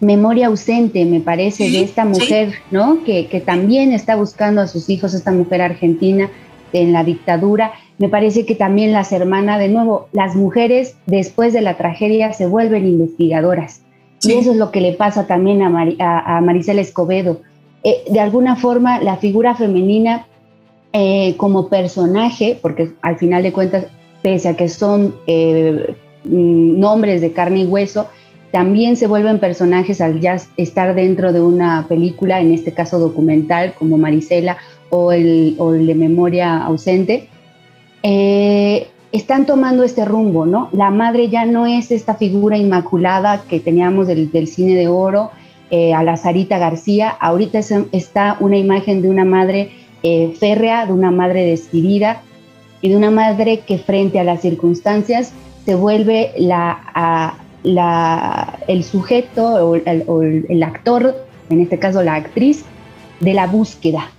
Memoria 0.00 0.46
ausente, 0.46 1.04
me 1.04 1.20
parece, 1.20 1.70
de 1.70 1.82
esta 1.82 2.06
mujer, 2.06 2.54
¿no? 2.70 3.04
Que, 3.04 3.26
que 3.26 3.38
también 3.38 3.92
está 3.92 4.16
buscando 4.16 4.62
a 4.62 4.66
sus 4.66 4.88
hijos, 4.88 5.12
esta 5.12 5.30
mujer 5.30 5.60
argentina 5.60 6.30
en 6.72 6.94
la 6.94 7.04
dictadura 7.04 7.72
me 8.00 8.08
parece 8.08 8.46
que 8.46 8.54
también 8.54 8.92
las 8.92 9.12
hermanas, 9.12 9.58
de 9.58 9.68
nuevo, 9.68 10.08
las 10.12 10.34
mujeres 10.34 10.96
después 11.04 11.52
de 11.52 11.60
la 11.60 11.76
tragedia 11.76 12.32
se 12.32 12.46
vuelven 12.46 12.86
investigadoras. 12.86 13.82
Y 14.22 14.32
eso 14.32 14.52
es 14.52 14.56
lo 14.56 14.70
que 14.70 14.80
le 14.80 14.94
pasa 14.94 15.26
también 15.26 15.60
a, 15.62 16.36
a, 16.36 16.40
Maricela 16.40 16.80
Escobedo. 16.80 17.42
Eh, 17.84 18.04
de 18.10 18.20
alguna 18.20 18.56
forma, 18.56 19.02
la 19.02 19.18
figura 19.18 19.54
femenina 19.54 20.26
eh, 20.94 21.34
como 21.36 21.68
personaje, 21.68 22.58
porque 22.60 22.90
al 23.02 23.18
final 23.18 23.42
de 23.42 23.52
cuentas, 23.52 23.84
pese 24.22 24.48
a 24.48 24.56
que 24.56 24.70
son 24.70 25.14
eh, 25.26 25.94
mm, 26.24 26.80
nombres 26.80 27.20
de 27.20 27.32
carne 27.32 27.60
y 27.60 27.66
hueso, 27.66 28.08
también 28.50 28.96
se 28.96 29.08
vuelven 29.08 29.40
personajes 29.40 30.00
al 30.00 30.20
ya 30.20 30.38
estar 30.56 30.94
dentro 30.94 31.34
de 31.34 31.42
una 31.42 31.84
película, 31.86 32.40
en 32.40 32.54
este 32.54 32.72
caso 32.72 32.98
documental, 32.98 33.74
como 33.78 33.98
Marisela 33.98 34.56
o 34.88 35.12
el, 35.12 35.54
o 35.58 35.74
el 35.74 35.86
de 35.86 35.94
Memoria 35.94 36.64
Ausente 36.64 37.28
eh, 38.02 38.88
están 39.12 39.44
tomando 39.46 39.82
este 39.82 40.04
rumbo, 40.04 40.46
¿no? 40.46 40.68
La 40.72 40.90
madre 40.90 41.28
ya 41.28 41.44
no 41.44 41.66
es 41.66 41.90
esta 41.90 42.14
figura 42.14 42.56
inmaculada 42.56 43.42
que 43.48 43.60
teníamos 43.60 44.06
del, 44.06 44.46
cine 44.46 44.74
de 44.74 44.88
oro, 44.88 45.30
eh, 45.70 45.94
a 45.94 46.02
la 46.02 46.16
Sarita 46.16 46.58
García, 46.58 47.08
ahorita 47.08 47.60
está 47.92 48.36
una 48.40 48.56
imagen 48.56 49.02
de 49.02 49.08
una 49.08 49.24
madre 49.24 49.70
eh, 50.02 50.34
férrea, 50.38 50.86
de 50.86 50.92
una 50.92 51.10
madre 51.12 51.44
decidida 51.44 52.22
y 52.80 52.88
de 52.88 52.96
una 52.96 53.10
madre 53.10 53.60
que 53.60 53.78
frente 53.78 54.18
a 54.18 54.24
las 54.24 54.40
circunstancias 54.40 55.32
se 55.64 55.74
vuelve 55.76 56.32
el 58.66 58.84
sujeto 58.84 59.46
o 59.46 59.74
el 59.76 60.62
actor, 60.62 61.24
en 61.50 61.60
este 61.60 61.78
caso 61.78 62.02
la 62.02 62.14
actriz, 62.14 62.64
de 63.20 63.34
la 63.34 63.46
búsqueda, 63.46 64.10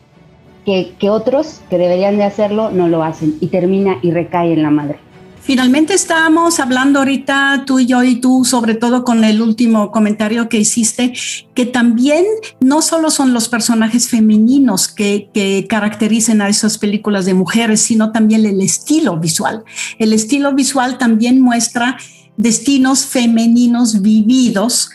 que, 0.66 1.10
otros 1.10 1.62
que 1.70 1.78
deberían 1.78 2.18
de 2.18 2.24
hacerlo 2.24 2.72
no 2.72 2.88
lo 2.88 3.04
hacen 3.04 3.38
y 3.40 3.48
termina 3.48 3.98
y 4.02 4.12
recae 4.12 4.54
en 4.54 4.64
la 4.64 4.70
madre. 4.70 5.00
Finalmente 5.42 5.96
estamos 5.96 6.60
hablando 6.60 7.00
ahorita 7.00 7.64
tú 7.66 7.80
y 7.80 7.88
yo 7.88 8.04
y 8.04 8.22
tú, 8.22 8.46
sobre 8.46 8.76
todo 8.76 9.04
con 9.04 9.24
el 9.24 9.42
último 9.42 9.90
comentario 9.90 10.48
que 10.50 10.60
hiciste, 10.60 11.14
que 11.56 11.66
también 11.66 12.26
no 12.60 12.84
solo 12.84 13.10
son 13.10 13.34
los 13.34 13.50
personajes 13.50 14.08
femeninos 14.08 14.88
que, 14.88 15.30
que 15.34 15.66
caracterizan 15.68 16.42
a 16.42 16.48
esas 16.48 16.78
películas 16.78 17.26
de 17.26 17.34
mujeres, 17.34 17.82
sino 17.82 18.12
también 18.12 18.46
el 18.46 18.62
estilo 18.62 19.18
visual. 19.18 19.64
El 19.98 20.14
estilo 20.14 20.54
visual 20.54 21.00
también 21.00 21.42
muestra 21.42 21.98
destinos 22.38 23.06
femeninos 23.06 24.04
vividos 24.04 24.92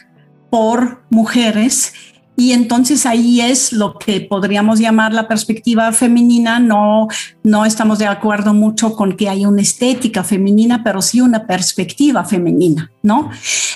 por 0.49 1.03
mujeres 1.11 1.93
y 2.37 2.53
entonces 2.53 3.07
ahí 3.07 3.41
es 3.41 3.73
lo 3.73 3.99
que 3.99 4.21
podríamos 4.21 4.79
llamar 4.79 5.13
la 5.13 5.27
perspectiva 5.27 5.91
femenina. 5.93 6.61
No, 6.61 7.09
no 7.43 7.65
estamos 7.65 7.99
de 7.99 8.07
acuerdo 8.07 8.53
mucho 8.53 8.93
con 8.93 9.17
que 9.17 9.29
haya 9.29 9.49
una 9.49 9.63
estética 9.63 10.23
femenina, 10.23 10.85
pero 10.85 11.01
sí 11.01 11.21
una 11.21 11.47
perspectiva 11.47 12.25
femenina, 12.25 12.93
¿no? 13.03 13.31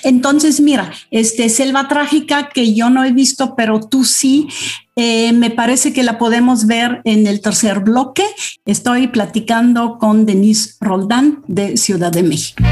Entonces, 0.05 0.61
mira, 0.61 0.92
este 1.11 1.49
Selva 1.49 1.88
Trágica 1.88 2.51
que 2.53 2.75
yo 2.75 2.90
no 2.90 3.05
he 3.05 3.12
visto, 3.12 3.55
pero 3.57 3.81
tú 3.81 4.05
sí, 4.05 4.49
eh, 4.96 5.33
me 5.33 5.51
parece 5.51 5.92
que 5.94 6.03
la 6.03 6.18
podemos 6.18 6.66
ver 6.66 7.01
en 7.05 7.27
el 7.27 7.40
tercer 7.40 7.81
bloque. 7.81 8.25
Estoy 8.66 9.09
platicando 9.09 9.99
con 9.99 10.27
Denise 10.27 10.75
Roldán 10.81 11.42
de 11.46 11.79
Ciudad 11.79 12.12
de 12.12 12.23
México. 12.23 12.62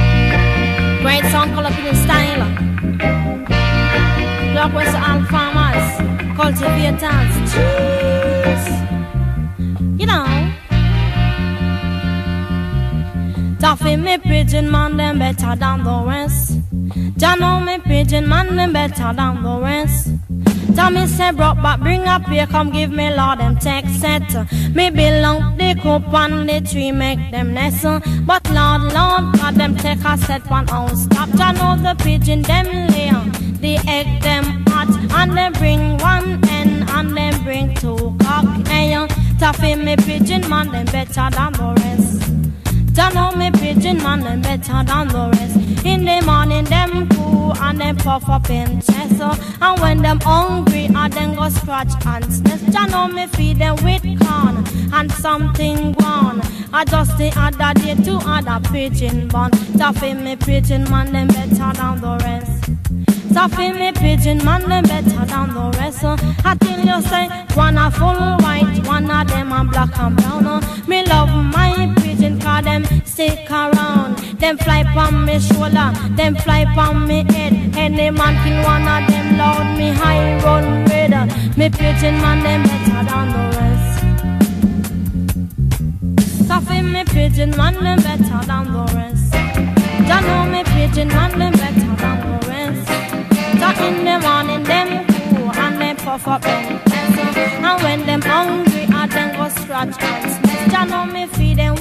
Great 1.01 1.25
song, 1.31 1.49
cultivators, 6.39 7.35
trees. 7.51 8.65
You 9.99 10.07
know. 10.07 10.27
Toffee 13.59 13.97
me 13.97 14.19
pigeon 14.19 14.71
man, 14.71 14.97
them 14.97 15.19
better 15.19 15.57
than 15.57 15.83
the 15.83 16.05
rest. 16.07 16.61
John 17.17 17.41
know 17.41 17.59
me 17.59 17.79
pigeon 17.81 18.29
man, 18.29 18.55
them 18.55 18.73
better 18.73 19.13
than 19.13 19.43
the 19.43 19.59
rest. 19.61 20.11
Tommy 20.79 21.09
say, 21.09 21.33
brought 21.33 21.61
back, 21.61 21.81
bring 21.81 22.03
up 22.03 22.25
here, 22.27 22.47
come 22.47 22.71
give 22.71 22.93
me 22.93 23.13
Lord 23.13 23.41
them 23.41 23.57
take 23.57 23.85
set. 23.87 24.23
Me 24.77 24.91
belong 24.91 25.57
the 25.57 25.75
coop 25.83 26.15
on 26.15 26.47
the 26.47 26.61
tree, 26.61 26.93
make 26.93 27.33
them 27.33 27.53
nest. 27.53 27.83
But 28.25 28.49
Lord, 28.51 28.83
Lord, 28.83 29.25
God 29.39 29.57
them 29.57 29.77
take 29.77 29.99
a 30.05 30.17
set 30.17 30.49
one 30.49 30.71
on 30.71 30.95
stop. 30.95 31.31
John 31.31 31.57
know 31.57 31.77
the 31.83 32.01
pigeon 32.01 32.43
them 32.43 32.67
lay, 32.93 33.09
on. 33.09 33.33
the 33.61 33.77
egg 33.89 34.23
them 34.23 34.45
hot, 34.69 34.89
and 35.19 35.37
them 35.37 35.53
bring 35.55 35.99
one 35.99 36.49
end, 36.49 36.89
and 36.91 37.17
them 37.17 37.43
bring 37.43 37.75
two 37.75 38.17
cock. 38.21 38.47
Hey, 38.69 38.95
tough 39.41 39.61
in 39.65 39.85
me 39.85 39.97
pigeon 39.97 40.49
man, 40.49 40.71
them 40.71 40.87
better 40.87 41.29
than 41.29 41.53
the 41.55 41.75
rest. 41.83 42.18
Don't 42.99 43.15
know 43.15 43.31
me 43.31 43.49
pigeon 43.53 43.99
man, 43.99 44.23
them 44.23 44.43
better 44.43 44.83
than 44.83 45.07
the 45.07 45.31
rest. 45.39 45.87
In 45.87 46.05
the 46.05 46.21
morning, 46.27 46.65
them 46.65 47.09
cool 47.11 47.57
and 47.59 47.81
them 47.81 47.97
puff 47.97 48.29
up 48.29 48.51
in 48.51 48.81
chest. 48.81 49.21
And 49.63 49.81
when 49.81 50.03
them 50.03 50.19
hungry, 50.19 50.89
I 50.93 51.09
then 51.09 51.37
go 51.37 51.49
scratch 51.49 51.93
and 52.05 52.25
sniff. 52.25 52.61
Don't 52.73 52.91
know 52.91 53.07
me 53.07 53.29
feed 53.29 53.61
them 53.61 53.77
with 53.85 54.03
corn 54.27 54.65
and 54.93 55.13
something 55.13 55.93
gone. 55.93 56.43
I 56.73 56.85
just 56.87 57.17
the 57.19 57.33
other 57.37 57.73
day 57.81 57.95
to 57.95 58.17
other 58.27 58.69
pigeon 58.69 59.29
bun. 59.29 59.53
Toughy 59.79 60.15
me 60.15 60.35
pigeon 60.35 60.83
man, 60.91 61.13
them 61.13 61.29
better 61.29 61.73
than 61.79 62.01
the 62.01 62.19
rest. 62.25 62.59
Taffy 63.33 63.71
me 63.71 63.93
pigeon 63.93 64.39
man, 64.45 64.69
them 64.69 64.83
better 64.83 65.25
than 65.27 65.55
the 65.55 65.79
rest. 65.79 66.03
I 66.03 66.57
tell 66.57 66.81
you, 66.81 67.01
say, 67.03 67.29
one 67.55 67.79
a 67.79 67.89
full 67.91 68.17
white, 68.43 68.85
one 68.87 69.09
of 69.09 69.29
them 69.29 69.53
a 69.53 69.63
black 69.63 69.97
and 69.99 70.17
brown. 70.17 70.89
Me 70.89 71.05
love 71.07 71.29
my 71.29 71.95
pigeon, 71.99 72.38
them 72.63 72.85
stick 73.05 73.51
around. 73.51 74.19
Them 74.41 74.57
fly 74.59 74.85
from 74.93 75.25
me 75.25 75.39
shoulder, 75.41 75.93
them 76.17 76.35
fly 76.37 76.65
from 76.75 77.07
me 77.07 77.25
head. 77.33 77.53
Any 77.77 78.11
man 78.11 78.35
kill 78.45 78.63
one 78.65 78.87
of 78.87 79.07
them 79.11 79.39
loud, 79.39 79.77
me 79.79 79.91
high 79.91 80.43
run 80.43 80.85
red. 80.87 81.13
Me 81.57 81.69
pigeon 81.71 82.15
man, 82.23 82.43
them 82.43 82.63
better 82.63 83.03
than 83.11 83.29
the 83.35 83.43
rest. 83.57 83.89
Taffy 86.49 86.83
me 86.83 87.05
pigeon 87.05 87.51
man, 87.57 87.75
them 87.75 87.99
better 87.99 88.41
than 88.47 88.65
the 88.73 88.85
rest. 88.95 89.33
Don't 90.09 90.25
know 90.27 90.45
me 90.53 90.63
pigeon 90.65 91.09
man, 91.09 91.39
them 91.39 91.53
better 91.53 91.95
than 92.03 92.17
the 92.25 92.39
rest. 92.49 92.87
So 93.61 93.69
in 93.87 94.05
the 94.05 94.17
morning, 94.27 94.63
them 94.65 94.89
cool 95.31 95.51
and 95.51 95.81
them 95.81 95.97
puff 95.97 96.27
up 96.29 96.43
them 96.43 96.81
And 97.65 97.83
when 97.83 98.07
them 98.07 98.23
hungry, 98.23 98.87
I 98.89 99.07
go 99.37 99.49
scratch. 99.49 99.97
Don't 100.73 100.91
know 100.91 101.05
me 101.07 101.27
feed 101.27 101.59
them 101.59 101.75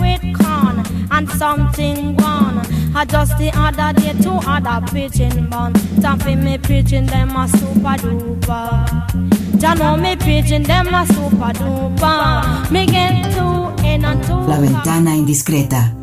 something 1.37 2.15
gone. 2.15 2.61
I 2.95 3.05
just 3.05 3.37
the 3.37 3.51
other 3.53 3.93
day 3.99 4.13
two 4.21 4.39
other 4.47 4.85
pigeon 4.91 5.49
bun. 5.49 5.73
Taffy 6.01 6.35
me 6.35 6.57
pigeon, 6.57 7.05
them 7.05 7.35
a 7.35 7.47
super 7.47 7.95
duper. 8.01 9.61
Ya 9.61 9.73
know 9.75 9.95
me 9.97 10.15
pigeon, 10.15 10.63
them 10.63 10.93
a 10.93 11.05
super 11.05 11.53
duper. 11.53 12.71
Me 12.71 12.85
get 12.85 13.31
two 13.33 13.85
in 13.85 14.05
and 14.05 14.23
two. 14.23 14.33
La 14.47 14.57
ventana 14.59 15.11
indiscreta. 15.15 15.93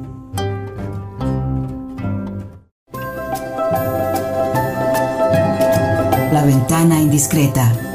La 6.32 6.42
ventana 6.44 7.00
indiscreta. 7.00 7.93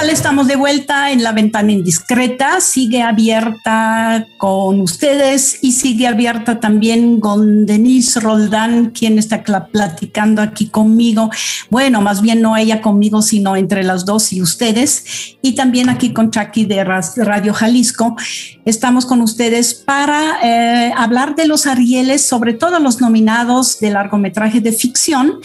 ¿Qué 0.00 0.06
tal? 0.06 0.14
Estamos 0.14 0.46
de 0.48 0.56
vuelta 0.56 1.10
en 1.10 1.22
la 1.22 1.32
ventana 1.32 1.72
indiscreta. 1.72 2.62
Sigue 2.62 3.02
abierta 3.02 4.26
con 4.38 4.80
ustedes 4.80 5.58
y 5.60 5.72
sigue 5.72 6.06
abierta 6.06 6.58
también 6.58 7.20
con 7.20 7.66
Denise 7.66 8.18
Roldán, 8.18 8.92
quien 8.92 9.18
está 9.18 9.44
platicando 9.44 10.40
aquí 10.40 10.68
conmigo. 10.68 11.28
Bueno, 11.68 12.00
más 12.00 12.22
bien 12.22 12.40
no 12.40 12.56
ella 12.56 12.80
conmigo, 12.80 13.20
sino 13.20 13.56
entre 13.56 13.82
las 13.82 14.06
dos 14.06 14.32
y 14.32 14.40
ustedes. 14.40 15.36
Y 15.42 15.54
también 15.54 15.90
aquí 15.90 16.14
con 16.14 16.30
Chucky 16.30 16.64
de 16.64 16.82
Radio 16.82 17.52
Jalisco. 17.52 18.16
Estamos 18.64 19.04
con 19.04 19.20
ustedes 19.20 19.74
para 19.74 20.38
eh, 20.42 20.94
hablar 20.96 21.34
de 21.34 21.46
los 21.46 21.66
Arieles, 21.66 22.26
sobre 22.26 22.54
todo 22.54 22.78
los 22.78 23.02
nominados 23.02 23.80
de 23.80 23.90
largometraje 23.90 24.62
de 24.62 24.72
ficción, 24.72 25.40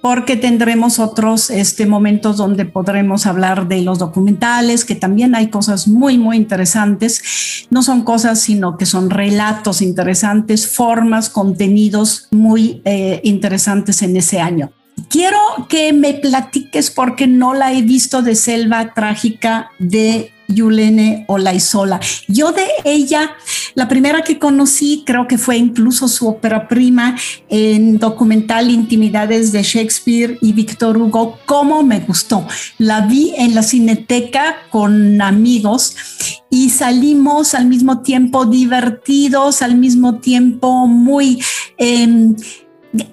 porque 0.00 0.36
tendremos 0.36 0.98
otros 0.98 1.50
este, 1.50 1.86
momentos 1.86 2.36
donde 2.38 2.64
podremos 2.64 3.26
hablar 3.26 3.68
de 3.68 3.82
los 3.82 3.98
documentales, 3.98 4.84
que 4.84 4.94
también 4.94 5.34
hay 5.34 5.48
cosas 5.48 5.88
muy, 5.88 6.16
muy 6.16 6.36
interesantes. 6.36 7.66
No 7.70 7.82
son 7.82 8.02
cosas, 8.02 8.40
sino 8.40 8.78
que 8.78 8.86
son 8.86 9.10
relatos 9.10 9.82
interesantes, 9.82 10.68
formas, 10.68 11.28
contenidos 11.28 12.28
muy 12.30 12.80
eh, 12.84 13.20
interesantes 13.24 14.02
en 14.02 14.16
ese 14.16 14.40
año. 14.40 14.72
Quiero 15.08 15.38
que 15.68 15.92
me 15.92 16.14
platiques, 16.14 16.90
porque 16.90 17.26
no 17.26 17.54
la 17.54 17.72
he 17.72 17.82
visto 17.82 18.22
de 18.22 18.34
Selva 18.34 18.92
Trágica 18.94 19.70
de 19.78 20.32
Yulene 20.54 21.24
Olaizola. 21.28 22.00
Yo 22.28 22.52
de 22.52 22.66
ella, 22.84 23.36
la 23.74 23.88
primera 23.88 24.22
que 24.22 24.38
conocí, 24.38 25.02
creo 25.06 25.26
que 25.26 25.38
fue 25.38 25.56
incluso 25.56 26.08
su 26.08 26.28
ópera 26.28 26.68
prima 26.68 27.16
en 27.48 27.98
documental 27.98 28.70
Intimidades 28.70 29.52
de 29.52 29.62
Shakespeare 29.62 30.38
y 30.40 30.52
Víctor 30.52 30.96
Hugo, 30.96 31.38
cómo 31.46 31.82
me 31.82 32.00
gustó. 32.00 32.46
La 32.78 33.02
vi 33.02 33.32
en 33.36 33.54
la 33.54 33.62
cineteca 33.62 34.56
con 34.70 35.20
amigos 35.20 35.96
y 36.50 36.70
salimos 36.70 37.54
al 37.54 37.66
mismo 37.66 38.02
tiempo 38.02 38.44
divertidos, 38.44 39.62
al 39.62 39.76
mismo 39.76 40.18
tiempo 40.20 40.86
muy... 40.86 41.42
Em, 41.78 42.34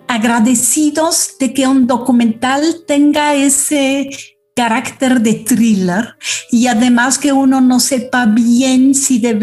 agradecidos 0.07 1.35
de 1.39 1.53
que 1.53 1.67
un 1.67 1.85
documental 1.85 2.63
tenga 2.87 3.35
ese 3.35 4.09
carácter 4.57 5.21
de 5.21 5.35
thriller 5.35 6.15
y 6.51 6.65
además 6.65 7.19
que 7.19 7.31
uno 7.31 7.61
no 7.61 7.79
sepa 7.79 8.25
bien 8.25 8.95
si 8.95 9.19
de 9.19 9.35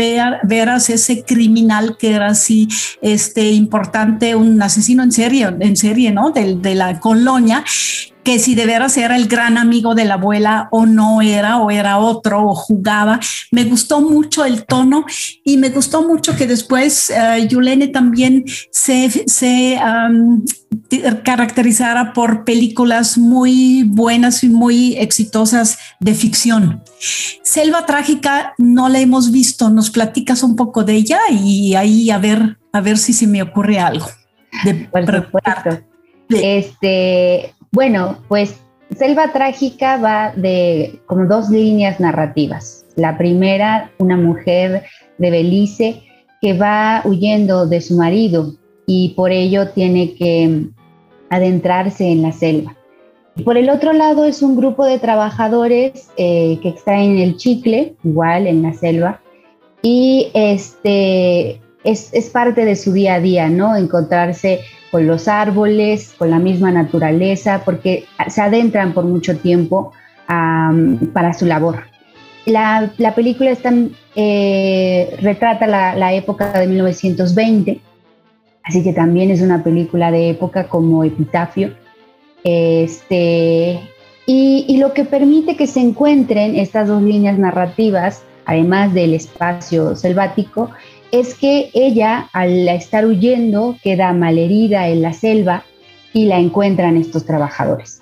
veras 0.42 0.90
ese 0.90 1.22
criminal 1.22 1.96
que 1.96 2.10
era 2.14 2.26
así 2.26 2.66
este 3.00 3.52
importante 3.52 4.34
un 4.34 4.60
asesino 4.60 5.04
en 5.04 5.12
serie 5.12 5.54
en 5.60 5.76
serie 5.76 6.10
no 6.10 6.32
de, 6.32 6.56
de 6.56 6.74
la 6.74 6.98
colonia 6.98 7.62
que 8.24 8.38
si 8.38 8.54
de 8.54 8.66
veras 8.66 8.96
era 8.96 9.16
el 9.16 9.28
gran 9.28 9.58
amigo 9.58 9.94
de 9.94 10.04
la 10.06 10.14
abuela 10.14 10.68
o 10.72 10.86
no 10.86 11.22
era, 11.22 11.58
o 11.58 11.70
era 11.70 11.98
otro, 11.98 12.42
o 12.48 12.54
jugaba. 12.54 13.20
Me 13.50 13.64
gustó 13.64 14.00
mucho 14.00 14.44
el 14.44 14.64
tono 14.64 15.04
y 15.44 15.58
me 15.58 15.68
gustó 15.68 16.06
mucho 16.06 16.34
que 16.34 16.46
después 16.46 17.10
uh, 17.10 17.46
Yulene 17.46 17.88
también 17.88 18.44
se, 18.70 19.10
se 19.28 19.78
um, 19.78 20.44
caracterizara 21.22 22.12
por 22.12 22.44
películas 22.44 23.18
muy 23.18 23.84
buenas 23.84 24.42
y 24.42 24.48
muy 24.48 24.96
exitosas 24.96 25.78
de 26.00 26.14
ficción. 26.14 26.82
Selva 27.42 27.86
Trágica 27.86 28.54
no 28.58 28.88
la 28.88 29.00
hemos 29.00 29.30
visto, 29.30 29.70
nos 29.70 29.90
platicas 29.90 30.42
un 30.42 30.56
poco 30.56 30.82
de 30.84 30.94
ella 30.94 31.20
y 31.30 31.74
ahí 31.74 32.10
a 32.10 32.18
ver, 32.18 32.58
a 32.72 32.80
ver 32.80 32.98
si 32.98 33.12
se 33.12 33.26
me 33.26 33.42
ocurre 33.42 33.78
algo. 33.78 34.06
De 34.64 34.88
Este, 36.30 37.54
bueno, 37.74 38.18
pues 38.28 38.60
Selva 38.96 39.32
Trágica 39.32 39.96
va 39.96 40.32
de 40.36 41.00
como 41.06 41.26
dos 41.26 41.50
líneas 41.50 41.98
narrativas. 41.98 42.86
La 42.94 43.18
primera, 43.18 43.90
una 43.98 44.16
mujer 44.16 44.84
de 45.18 45.30
Belice 45.30 46.02
que 46.40 46.52
va 46.52 47.02
huyendo 47.04 47.66
de 47.66 47.80
su 47.80 47.96
marido 47.96 48.54
y 48.86 49.14
por 49.16 49.32
ello 49.32 49.70
tiene 49.70 50.14
que 50.14 50.66
adentrarse 51.30 52.06
en 52.06 52.22
la 52.22 52.30
selva. 52.30 52.76
Por 53.44 53.58
el 53.58 53.68
otro 53.68 53.92
lado 53.92 54.24
es 54.24 54.42
un 54.42 54.54
grupo 54.56 54.86
de 54.86 55.00
trabajadores 55.00 56.10
eh, 56.16 56.60
que 56.62 56.68
extraen 56.68 57.18
el 57.18 57.36
chicle, 57.36 57.96
igual 58.04 58.46
en 58.46 58.62
la 58.62 58.72
selva, 58.74 59.20
y 59.82 60.30
este, 60.32 61.60
es, 61.82 62.14
es, 62.14 62.30
parte 62.30 62.64
de 62.64 62.76
su 62.76 62.92
día 62.92 63.14
a 63.14 63.20
día, 63.20 63.48
¿no? 63.48 63.74
Encontrarse 63.74 64.60
con 64.94 65.08
los 65.08 65.26
árboles, 65.26 66.14
con 66.16 66.30
la 66.30 66.38
misma 66.38 66.70
naturaleza, 66.70 67.62
porque 67.64 68.04
se 68.28 68.40
adentran 68.40 68.94
por 68.94 69.04
mucho 69.04 69.36
tiempo 69.36 69.90
para 70.28 71.32
su 71.36 71.46
labor. 71.46 71.82
La, 72.46 72.92
película 73.16 73.50
está, 73.50 73.74
eh, 74.14 75.16
retrata 75.20 75.66
la, 75.66 76.14
época 76.14 76.52
de 76.52 76.68
1920, 76.68 77.80
así 78.62 78.84
que 78.84 78.92
también 78.92 79.32
es 79.32 79.42
una 79.42 79.64
película 79.64 80.12
de 80.12 80.30
época 80.30 80.68
como 80.68 81.02
epitafio. 81.02 81.74
Este, 82.44 83.80
y, 84.26 84.64
y 84.68 84.76
lo 84.76 84.92
que 84.92 85.04
permite 85.04 85.56
que 85.56 85.66
se 85.66 85.80
encuentren 85.80 86.54
estas 86.54 86.86
dos 86.86 87.02
líneas 87.02 87.36
narrativas, 87.36 88.22
además 88.46 88.94
del 88.94 89.14
espacio 89.14 89.96
selvático, 89.96 90.70
es 91.20 91.34
que 91.34 91.70
ella, 91.74 92.28
al 92.32 92.68
estar 92.68 93.06
huyendo, 93.06 93.76
queda 93.84 94.12
malherida 94.12 94.88
en 94.88 95.00
la 95.00 95.12
selva 95.12 95.62
y 96.12 96.24
la 96.24 96.40
encuentran 96.40 96.96
estos 96.96 97.24
trabajadores. 97.24 98.00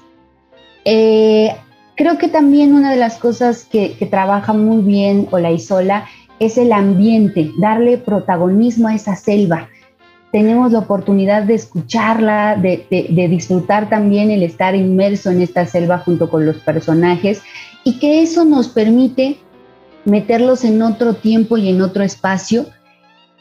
Eh, 0.86 1.54
creo 1.94 2.16
que 2.16 2.28
también 2.28 2.74
una 2.74 2.90
de 2.90 2.96
las 2.96 3.18
cosas 3.18 3.66
que, 3.70 3.96
trabaja 4.10 4.54
muy 4.54 4.82
bien 4.82 5.28
Olaizola 5.30 6.06
es 6.38 6.56
el 6.56 6.72
ambiente, 6.72 7.50
darle 7.58 7.98
protagonismo 7.98 8.88
a 8.88 8.94
esa 8.94 9.14
selva. 9.14 9.68
Tenemos 10.32 10.72
la 10.72 10.78
oportunidad 10.78 11.42
de 11.42 11.54
escucharla, 11.54 12.56
de, 12.56 12.86
de 12.88 13.28
disfrutar 13.28 13.90
también 13.90 14.30
el 14.30 14.42
estar 14.42 14.74
inmerso 14.74 15.30
en 15.30 15.42
esta 15.42 15.66
selva 15.66 15.98
junto 15.98 16.30
con 16.30 16.46
los 16.46 16.56
personajes 16.56 17.42
y 17.84 17.98
que 17.98 18.22
eso 18.22 18.46
nos 18.46 18.68
permite 18.68 19.36
meterlos 20.06 20.64
en 20.64 20.80
otro 20.80 21.12
tiempo 21.12 21.58
y 21.58 21.68
en 21.68 21.82
otro 21.82 22.02
espacio 22.02 22.68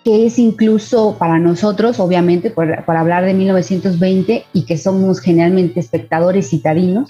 que 0.03 0.25
es 0.25 0.39
incluso 0.39 1.15
para 1.19 1.37
nosotros, 1.37 1.99
obviamente, 1.99 2.49
por, 2.49 2.71
hablar 2.87 3.25
de 3.25 3.33
1920 3.33 4.45
y 4.53 4.65
que 4.65 4.77
somos 4.77 5.19
generalmente 5.19 5.79
espectadores 5.79 6.49
citadinos, 6.49 7.09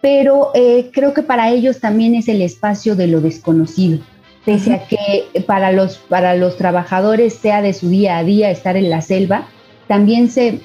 pero 0.00 0.50
eh, 0.54 0.90
creo 0.92 1.14
que 1.14 1.22
para 1.22 1.50
ellos 1.50 1.80
también 1.80 2.14
es 2.14 2.28
el 2.28 2.42
espacio 2.42 2.96
de 2.96 3.06
lo 3.06 3.20
desconocido, 3.20 4.00
pese 4.44 4.74
a 4.74 4.86
que 4.86 5.42
para 5.46 5.72
los, 5.72 5.98
para 5.98 6.34
los 6.36 6.56
trabajadores 6.56 7.34
sea 7.34 7.62
de 7.62 7.72
su 7.72 7.88
día 7.88 8.18
a 8.18 8.24
día 8.24 8.50
estar 8.50 8.76
en 8.76 8.90
la 8.90 9.02
selva, 9.02 9.46
también 9.86 10.28
se, 10.28 10.60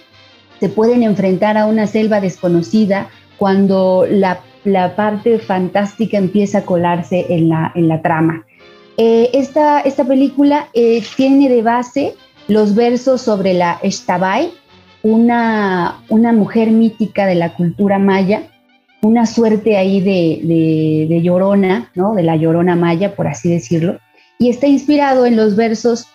se 0.59 0.69
pueden 0.69 1.03
enfrentar 1.03 1.57
a 1.57 1.67
una 1.67 1.87
selva 1.87 2.21
desconocida 2.21 3.09
cuando 3.37 4.05
la, 4.09 4.41
la 4.63 4.95
parte 4.95 5.39
fantástica 5.39 6.17
empieza 6.17 6.59
a 6.59 6.65
colarse 6.65 7.25
en 7.29 7.49
la, 7.49 7.71
en 7.75 7.87
la 7.87 8.01
trama. 8.01 8.45
Eh, 8.97 9.29
esta, 9.33 9.81
esta, 9.81 10.03
película 10.03 10.67
eh, 10.73 11.03
tiene 11.15 11.49
de 11.49 11.61
base 11.61 12.15
los 12.47 12.75
versos 12.75 13.21
sobre 13.21 13.53
la 13.53 13.79
Eshtabai, 13.81 14.51
una, 15.03 16.03
una 16.09 16.33
mujer 16.33 16.71
mítica 16.71 17.25
de 17.25 17.35
la 17.35 17.53
cultura 17.55 17.97
maya, 17.97 18.43
una 19.01 19.25
suerte 19.25 19.77
ahí 19.77 20.01
de, 20.01 21.21
llorona, 21.23 21.91
¿no? 21.95 22.13
De 22.13 22.23
la 22.23 22.35
llorona 22.35 22.75
maya, 22.75 23.15
por 23.15 23.27
así 23.27 23.49
decirlo, 23.49 23.99
y 24.37 24.49
está 24.49 24.67
inspirado 24.67 25.25
en 25.25 25.35
los 25.35 25.55
versos 25.55 26.07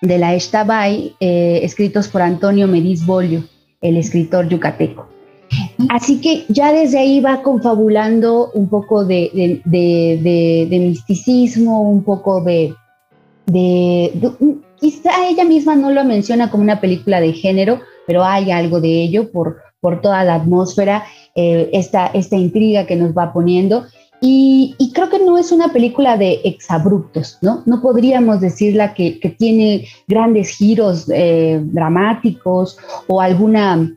de 0.00 0.18
la 0.18 0.34
Eshtabay, 0.34 1.14
eh, 1.20 1.60
escritos 1.62 2.08
por 2.08 2.22
Antonio 2.22 2.66
Mediz 2.66 3.04
Bolio, 3.06 3.44
el 3.80 3.96
escritor 3.96 4.48
yucateco. 4.48 5.13
Así 5.90 6.20
que 6.20 6.44
ya 6.48 6.72
desde 6.72 6.98
ahí 6.98 7.20
va 7.20 7.42
confabulando 7.42 8.50
un 8.54 8.68
poco 8.68 9.04
de, 9.04 9.60
misticismo, 10.70 11.82
un 11.82 12.02
poco 12.02 12.42
de, 12.42 12.74
Quizá 14.76 15.28
ella 15.28 15.44
misma 15.44 15.76
no 15.76 15.90
lo 15.90 16.04
menciona 16.04 16.50
como 16.50 16.62
una 16.62 16.80
película 16.80 17.20
de 17.20 17.32
género, 17.32 17.80
pero 18.06 18.24
hay 18.24 18.50
algo 18.50 18.80
de 18.80 19.02
ello 19.02 19.30
por, 19.30 19.62
por 19.80 20.00
toda 20.00 20.24
la 20.24 20.34
atmósfera, 20.34 21.04
eh, 21.34 21.70
esta, 21.72 22.08
esta 22.08 22.36
intriga 22.36 22.86
que 22.86 22.96
nos 22.96 23.16
va 23.16 23.32
poniendo. 23.32 23.86
Y, 24.20 24.76
creo 24.94 25.10
que 25.10 25.18
no 25.18 25.36
es 25.36 25.52
una 25.52 25.68
película 25.68 26.16
de 26.16 26.40
exabruptos, 26.44 27.38
¿no? 27.42 27.62
No 27.66 27.82
podríamos 27.82 28.40
decirla 28.40 28.94
que, 28.94 29.20
que 29.20 29.28
tiene 29.28 29.86
grandes 30.06 30.50
giros 30.50 31.10
eh, 31.12 31.60
dramáticos 31.62 32.78
o 33.06 33.20
alguna 33.20 33.94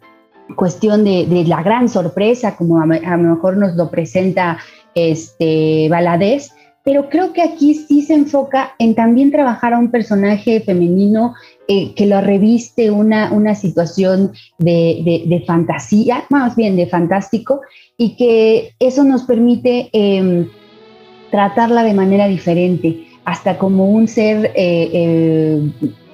cuestión 0.55 1.03
de, 1.03 1.43
la 1.45 1.61
gran 1.63 1.89
sorpresa, 1.89 2.55
como 2.55 2.79
a, 2.79 2.85
lo 2.85 3.35
mejor 3.35 3.57
nos 3.57 3.75
lo 3.75 3.89
presenta 3.89 4.57
este 4.95 5.87
Valadez, 5.89 6.51
pero 6.83 7.09
creo 7.09 7.33
que 7.33 7.41
aquí 7.41 7.73
sí 7.73 8.01
se 8.01 8.13
enfoca 8.13 8.73
en 8.79 8.95
también 8.95 9.29
trabajar 9.29 9.73
a 9.73 9.79
un 9.79 9.91
personaje 9.91 10.61
femenino 10.61 11.35
eh, 11.67 11.93
que 11.95 12.05
lo 12.05 12.21
reviste 12.21 12.91
una, 12.91 13.33
una 13.33 13.55
situación 13.55 14.31
de, 14.57 15.25
de, 15.27 15.43
fantasía, 15.45 16.23
más 16.29 16.55
bien 16.55 16.77
de 16.77 16.87
fantástico, 16.87 17.59
y 17.97 18.15
que 18.15 18.73
eso 18.79 19.03
nos 19.03 19.23
permite 19.23 19.89
em, 19.91 20.47
tratarla 21.29 21.83
de 21.83 21.93
manera 21.93 22.27
diferente, 22.29 23.07
hasta 23.25 23.57
como 23.57 23.89
un 23.89 24.07
ser 24.07 24.53
eh, 24.55 24.89
eh, 24.93 25.71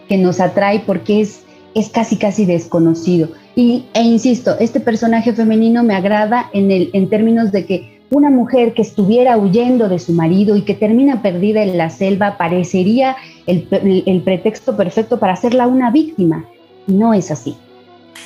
que 0.10 0.18
nos 0.18 0.40
atrae 0.40 0.80
porque 0.80 1.22
es, 1.22 1.44
es 1.76 1.90
casi 1.90 2.18
casi 2.18 2.46
desconocido. 2.46 3.30
Y, 3.56 3.86
e 3.94 4.02
insisto, 4.02 4.58
este 4.60 4.80
personaje 4.80 5.34
femenino 5.34 5.84
me 5.84 5.96
agrada 5.96 6.50
en, 6.54 6.72
el, 6.72 6.90
en 6.94 7.10
términos 7.10 7.52
de 7.52 7.66
que 7.66 8.02
una 8.10 8.30
mujer 8.30 8.74
que 8.74 8.82
estuviera 8.82 9.38
huyendo 9.38 9.90
de 9.90 10.00
su 10.00 10.14
marido 10.14 10.56
y 10.56 10.64
que 10.64 10.74
termina 10.74 11.22
perdida 11.22 11.64
en 11.64 11.78
la 11.78 11.90
selva 11.90 12.38
parecería 12.38 13.16
el, 13.48 13.68
el, 14.06 14.22
pretexto 14.22 14.78
perfecto 14.78 15.20
para 15.20 15.34
hacerla 15.34 15.68
una 15.68 15.92
víctima. 15.92 16.46
No 16.86 17.14
es 17.14 17.32
así. 17.32 17.56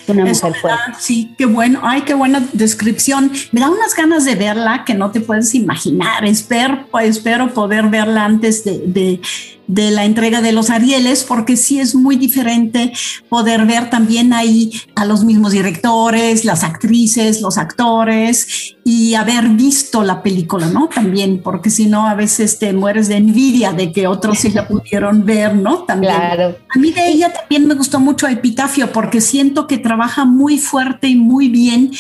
una 0.07 0.25
mujer 0.25 0.53
fuerte. 0.55 0.82
Sí, 0.99 1.34
qué 1.38 1.45
bueno. 1.45 1.80
Ay, 1.84 2.01
qué 2.01 2.13
buena 2.13 2.45
descripción. 2.53 3.32
Me 3.51 3.61
da 3.61 3.69
unas 3.69 3.95
ganas 3.95 4.25
de 4.25 4.36
verla 4.36 4.84
que 4.86 4.93
no 4.93 5.11
te 5.11 5.21
puedes 5.21 5.53
imaginar. 5.55 6.25
Espero, 6.25 6.86
espero 7.01 7.53
poder 7.53 7.88
verla 7.88 8.25
antes 8.25 8.63
de 8.63 8.80
de 8.88 9.21
la 9.68 10.05
entrega 10.05 10.41
de 10.41 10.51
los 10.51 10.70
Arieles, 10.70 11.24
porque 11.24 11.57
sí 11.57 11.80
es 11.80 11.93
muy 11.93 12.15
diferente 12.15 12.93
poder 13.30 13.65
ver 13.65 13.89
también 13.89 14.34
ahí 14.34 14.72
a 14.95 15.05
los 15.05 15.24
mismos 15.24 15.51
directores, 15.51 16.45
las 16.45 16.63
actrices, 16.63 17.41
los 17.41 17.57
actores 17.57 18.76
y 18.84 19.15
haber 19.15 19.49
visto 19.49 20.03
la 20.03 20.24
película, 20.24 20.68
¿no? 20.68 20.88
También, 20.88 21.41
porque 21.43 21.70
si 21.70 21.88
no, 21.88 22.07
a 22.07 22.15
veces 22.15 22.59
te 22.59 22.72
mueres 22.72 23.09
de 23.09 23.18
envidia 23.18 23.74
de 23.74 23.91
que 23.91 24.07
otros 24.07 24.39
sí 24.39 24.51
la 24.51 24.68
pudieron 24.68 25.26
ver, 25.26 25.55
¿no? 25.55 25.84
También. 25.84 26.13
Claro. 26.13 26.57
A 26.74 26.80
mí 26.80 26.91
de 26.91 27.07
ella 27.09 27.34
también 27.34 27.68
me 27.68 27.76
gustó 27.76 27.99
mucho 27.99 28.28
Epitafio, 28.28 28.91
porque 28.93 29.20
siento 29.20 29.68
que 29.68 29.78
trabaja 29.78 30.24
muy 30.24 30.57
fuerte 30.57 31.07
y 31.07 31.15
muy 31.15 31.49
bien 31.49 31.91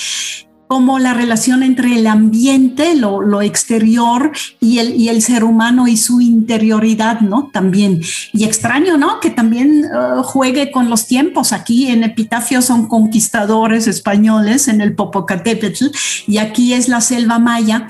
como 0.67 0.99
la 0.99 1.13
relación 1.13 1.63
entre 1.63 1.95
el 1.95 2.07
ambiente, 2.07 2.95
lo, 2.95 3.41
exterior 3.41 4.31
y 4.59 4.79
el, 4.79 4.95
y 4.95 5.09
el, 5.09 5.21
ser 5.21 5.43
humano 5.43 5.87
y 5.87 5.95
su 5.95 6.19
interioridad, 6.19 7.21
¿no? 7.21 7.49
También. 7.53 8.01
Y 8.33 8.43
extraño, 8.43 8.97
¿no? 8.97 9.19
Que 9.21 9.29
también 9.29 9.85
uh, 9.85 10.23
juegue 10.23 10.71
con 10.71 10.89
los 10.89 11.07
tiempos. 11.07 11.53
Aquí 11.53 11.87
en 11.87 12.03
Epitafio 12.03 12.61
son 12.61 12.87
conquistadores 12.87 13.87
españoles 13.87 14.67
en 14.67 14.81
el 14.81 14.93
Popocatépetl 14.93 15.85
y 16.27 16.37
aquí 16.37 16.73
es 16.73 16.89
la 16.89 16.99
selva 16.99 17.39
maya. 17.39 17.87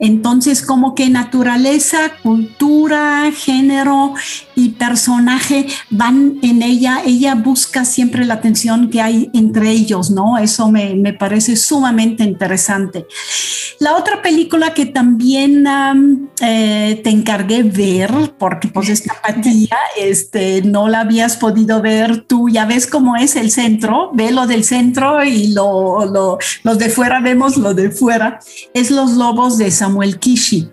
Entonces, 0.00 0.62
como 0.62 0.94
que 0.94 1.08
naturaleza, 1.10 1.98
cultura, 2.22 3.30
género 3.32 4.14
y 4.56 4.70
personaje 4.70 5.66
van 5.90 6.38
en 6.42 6.62
ella. 6.62 7.02
Ella 7.04 7.36
busca 7.36 7.84
siempre 7.84 8.24
la 8.24 8.34
atención 8.34 8.90
que 8.90 9.00
hay 9.00 9.30
entre 9.32 9.70
ellos, 9.70 10.10
¿no? 10.10 10.38
Eso 10.38 10.70
me, 10.72 10.96
me 10.96 11.12
parece 11.12 11.54
sumamente 11.54 12.15
interesante. 12.24 13.06
La 13.78 13.96
otra 13.96 14.22
película 14.22 14.72
que 14.72 14.86
también 14.86 15.66
eh, 16.40 17.00
te 17.04 17.10
encargué 17.10 17.62
ver, 17.62 18.10
porque 18.38 18.68
pues 18.68 18.88
esta 18.88 19.20
patilla 19.22 19.76
este, 19.98 20.62
no 20.62 20.88
la 20.88 21.00
habías 21.00 21.36
podido 21.36 21.82
ver 21.82 22.22
tú, 22.22 22.48
ya 22.48 22.64
ves 22.64 22.86
cómo 22.86 23.16
es 23.16 23.36
el 23.36 23.50
centro, 23.50 24.10
ve 24.14 24.32
lo 24.32 24.46
del 24.46 24.64
centro 24.64 25.22
y 25.24 25.48
lo, 25.48 26.06
los 26.62 26.78
de 26.78 26.88
fuera 26.88 27.20
vemos 27.20 27.56
lo 27.56 27.74
de 27.74 27.90
fuera, 27.90 28.38
es 28.72 28.90
Los 28.90 29.12
Lobos 29.12 29.58
de 29.58 29.70
Samuel 29.70 30.18
Kishi, 30.18 30.68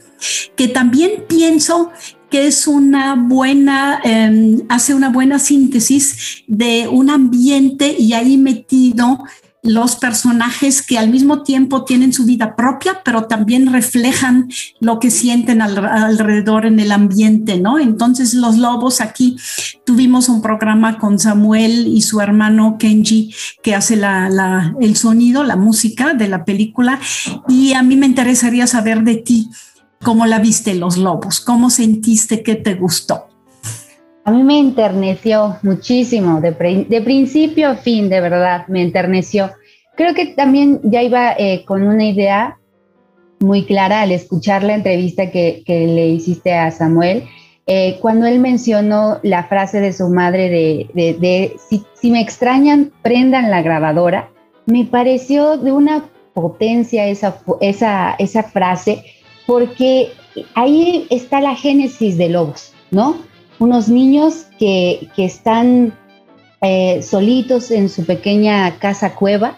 que 0.56 0.70
también 0.70 1.26
pienso 1.28 1.92
que 2.34 2.48
es 2.48 2.66
una 2.66 3.16
buena, 3.16 4.02
em, 4.04 4.62
hace 4.68 4.96
una 4.96 5.10
buena 5.10 5.38
síntesis 5.38 6.44
de 6.48 6.88
un 6.88 7.12
ambiente 7.12 7.96
y 7.96 8.14
ahí 8.14 8.38
metido 8.38 9.20
los 9.64 9.96
personajes 9.96 10.82
que 10.82 10.98
al 10.98 11.10
mismo 11.10 11.42
tiempo 11.42 11.86
tienen 11.86 12.12
su 12.12 12.26
vida 12.26 12.58
propia, 12.58 13.02
pero 13.04 13.28
también 13.28 13.72
reflejan 13.72 14.50
lo 14.82 15.00
que 15.00 15.10
sienten 15.10 15.62
alrededor 15.62 16.66
en 16.66 16.82
el 16.82 16.92
ambiente, 16.92 17.58
¿no? 17.58 17.80
Entonces 17.80 18.34
los 18.34 18.58
lobos 18.58 19.00
aquí 19.00 19.38
tuvimos 19.86 20.28
un 20.28 20.42
programa 20.42 21.00
con 21.00 21.18
Samuel 21.18 21.88
y 21.88 22.02
su 22.02 22.20
hermano 22.20 22.76
Kenji 22.78 23.34
que 23.64 23.74
hace 23.74 23.96
la, 23.96 24.76
el 24.82 24.98
sonido, 24.98 25.46
la 25.46 25.56
música 25.56 26.14
de 26.14 26.28
la 26.28 26.44
película 26.44 27.00
y 27.48 27.72
a 27.74 27.84
mí 27.84 27.96
me 27.96 28.06
interesaría 28.06 28.68
saber 28.68 29.04
de 29.04 29.16
ti 29.16 29.50
cómo 30.04 30.26
la 30.26 30.40
viste 30.40 30.76
los 30.76 30.98
lobos, 30.98 31.40
cómo 31.40 31.70
sentiste 31.70 32.44
que 32.44 32.56
te 32.56 32.76
gustó. 32.76 33.33
A 34.26 34.32
mí 34.32 34.42
me 34.44 34.58
enterneció 34.58 35.58
muchísimo, 35.64 36.40
de, 36.40 36.54
principio 37.02 37.70
a 37.72 37.76
fin, 37.76 38.08
de 38.10 38.22
verdad, 38.22 38.66
me 38.70 38.82
enterneció. 38.82 39.52
Creo 39.96 40.14
que 40.14 40.28
también 40.28 40.80
ya 40.84 41.04
iba 41.04 41.34
eh, 41.34 41.66
con 41.66 41.84
una 41.84 42.06
idea 42.06 42.58
muy 43.40 43.66
clara 43.66 44.02
al 44.02 44.12
escuchar 44.12 44.64
la 44.64 44.76
entrevista 44.76 45.30
que, 45.30 45.64
le 45.68 46.08
hiciste 46.08 46.54
a 46.54 46.72
Samuel, 46.72 47.26
eh, 47.68 47.98
cuando 48.02 48.26
él 48.26 48.40
mencionó 48.40 49.20
la 49.24 49.44
frase 49.44 49.82
de 49.82 49.92
su 49.92 50.08
madre 50.08 50.50
de, 50.50 51.56
si, 51.70 52.12
me 52.12 52.22
extrañan, 52.22 52.94
prendan 53.02 53.52
la 53.52 53.62
grabadora, 53.62 54.30
me 54.66 54.86
pareció 54.86 55.58
de 55.58 55.74
una 55.74 56.06
potencia 56.34 57.08
esa, 57.08 57.38
esa, 57.60 58.16
esa 58.18 58.44
frase, 58.44 59.04
porque 59.46 60.14
ahí 60.56 61.08
está 61.10 61.42
la 61.42 61.56
génesis 61.56 62.18
de 62.18 62.30
Lobos, 62.30 62.74
¿no? 62.90 63.18
Unos 63.64 63.88
niños 63.88 64.48
que, 64.60 65.10
están 65.16 65.94
eh, 66.62 67.02
solitos 67.02 67.72
en 67.72 67.88
su 67.88 68.06
pequeña 68.06 68.78
casa 68.78 69.16
cueva 69.16 69.58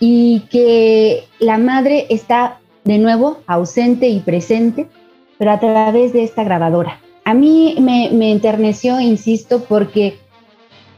y 0.00 0.40
que 0.50 1.24
la 1.38 1.58
madre 1.58 2.06
está 2.08 2.60
de 2.84 2.96
nuevo 2.96 3.42
ausente 3.46 4.08
y 4.08 4.20
presente, 4.20 4.88
pero 5.36 5.50
a 5.50 5.60
través 5.60 6.14
de 6.14 6.22
esta 6.22 6.44
grabadora. 6.44 6.98
A 7.24 7.34
mí 7.34 7.76
me, 7.78 8.30
enterneció, 8.30 9.00
insisto, 9.00 9.64
porque 9.68 10.18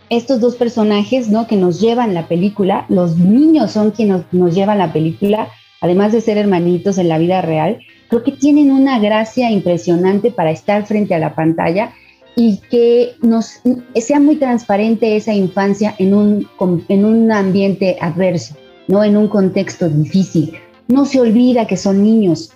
estos 0.08 0.40
dos 0.40 0.54
personajes 0.54 1.28
¿no? 1.28 1.48
que 1.48 1.56
nos 1.56 1.80
llevan 1.80 2.14
la 2.14 2.28
película, 2.28 2.86
los 2.88 3.16
niños 3.16 3.72
son 3.72 3.90
quienes 3.90 4.18
nos, 4.18 4.32
nos 4.32 4.54
llevan 4.54 4.78
la 4.78 4.92
película, 4.92 5.48
además 5.80 6.12
de 6.12 6.20
ser 6.20 6.38
hermanitos 6.38 6.98
en 6.98 7.08
la 7.08 7.18
vida 7.18 7.42
real, 7.42 7.80
creo 8.08 8.22
que 8.22 8.32
tienen 8.32 8.70
una 8.70 9.00
gracia 9.00 9.50
impresionante 9.50 10.30
para 10.30 10.52
estar 10.52 10.86
frente 10.86 11.16
a 11.16 11.18
la 11.18 11.34
pantalla 11.34 11.92
y 12.38 12.58
que 12.70 13.16
nos, 13.20 13.60
sea 13.96 14.20
muy 14.20 14.36
transparente 14.36 15.16
esa 15.16 15.34
infancia 15.34 15.96
en 15.98 16.14
un, 16.14 16.48
en 16.88 17.04
un 17.04 17.32
ambiente 17.32 17.96
adverso, 18.00 18.54
¿no? 18.86 19.02
en 19.02 19.16
un 19.16 19.26
contexto 19.26 19.88
difícil. 19.88 20.56
No 20.86 21.04
se 21.04 21.20
olvida 21.20 21.66
que 21.66 21.76
son 21.76 22.00
niños, 22.00 22.52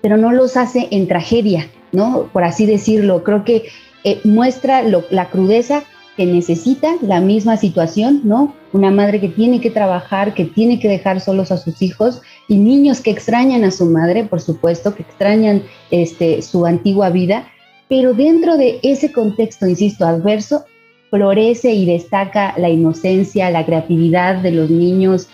pero 0.00 0.16
no 0.16 0.30
los 0.30 0.56
hace 0.56 0.86
en 0.92 1.08
tragedia, 1.08 1.68
¿no? 1.90 2.30
por 2.32 2.44
así 2.44 2.66
decirlo. 2.66 3.24
Creo 3.24 3.44
que 3.44 3.64
eh, 4.04 4.20
muestra 4.22 4.84
la 4.84 5.28
crudeza 5.28 5.82
que 6.16 6.24
necesita 6.24 6.94
la 7.02 7.20
misma 7.20 7.56
situación, 7.56 8.20
¿no? 8.22 8.54
Una 8.72 8.92
madre 8.92 9.20
que 9.20 9.28
tiene 9.28 9.60
que 9.60 9.70
trabajar, 9.70 10.34
que 10.34 10.44
tiene 10.44 10.78
que 10.78 10.88
dejar 10.88 11.20
solos 11.20 11.50
a 11.50 11.58
sus 11.58 11.82
hijos 11.82 12.22
y 12.46 12.58
niños 12.58 13.00
que 13.00 13.10
extrañan 13.10 13.64
a 13.64 13.72
su 13.72 13.86
madre, 13.86 14.24
por 14.24 14.40
supuesto, 14.40 14.94
que 14.94 15.02
extrañan 15.02 15.64
este, 15.90 16.40
su 16.42 16.64
antigua 16.64 17.10
vida 17.10 17.48
pero 17.88 18.14
dentro 18.14 18.56
de 18.56 18.80
ese 18.82 19.12
contexto, 19.12 19.66
insisto, 19.66 20.04
adverso, 20.06 20.64
florece 21.10 21.72
y 21.72 21.86
destaca 21.86 22.54
la 22.56 22.68
inocencia, 22.68 23.50
la 23.50 23.64
creatividad 23.64 24.36
de 24.36 24.50
los 24.50 24.70
niños, 24.70 25.28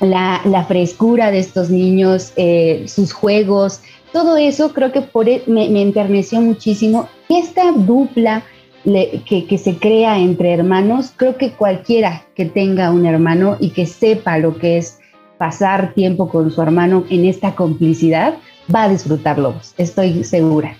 la, 0.00 0.64
frescura 0.66 1.30
de 1.30 1.38
estos 1.38 1.70
niños, 1.70 2.32
eh, 2.36 2.84
sus 2.86 3.12
juegos, 3.12 3.80
todo 4.12 4.36
eso 4.36 4.72
creo 4.72 4.92
que 4.92 5.02
por, 5.02 5.28
e, 5.28 5.42
me, 5.46 5.64
enterneció 5.80 6.40
muchísimo. 6.40 7.08
Esta 7.28 7.72
dupla 7.72 8.42
que, 8.84 9.58
se 9.58 9.76
crea 9.76 10.18
entre 10.18 10.52
hermanos, 10.52 11.12
creo 11.14 11.36
que 11.36 11.52
cualquiera 11.52 12.26
que 12.34 12.46
tenga 12.46 12.90
un 12.90 13.04
hermano 13.04 13.56
y 13.60 13.70
que 13.70 13.86
sepa 13.86 14.38
lo 14.38 14.56
que 14.56 14.78
es 14.78 14.98
pasar 15.36 15.94
tiempo 15.94 16.28
con 16.28 16.50
su 16.50 16.62
hermano 16.62 17.04
en 17.10 17.24
esta 17.24 17.54
complicidad, 17.54 18.34
va 18.74 18.84
a 18.84 18.88
disfrutarlo, 18.88 19.54
estoy 19.76 20.24
segura. 20.24 20.76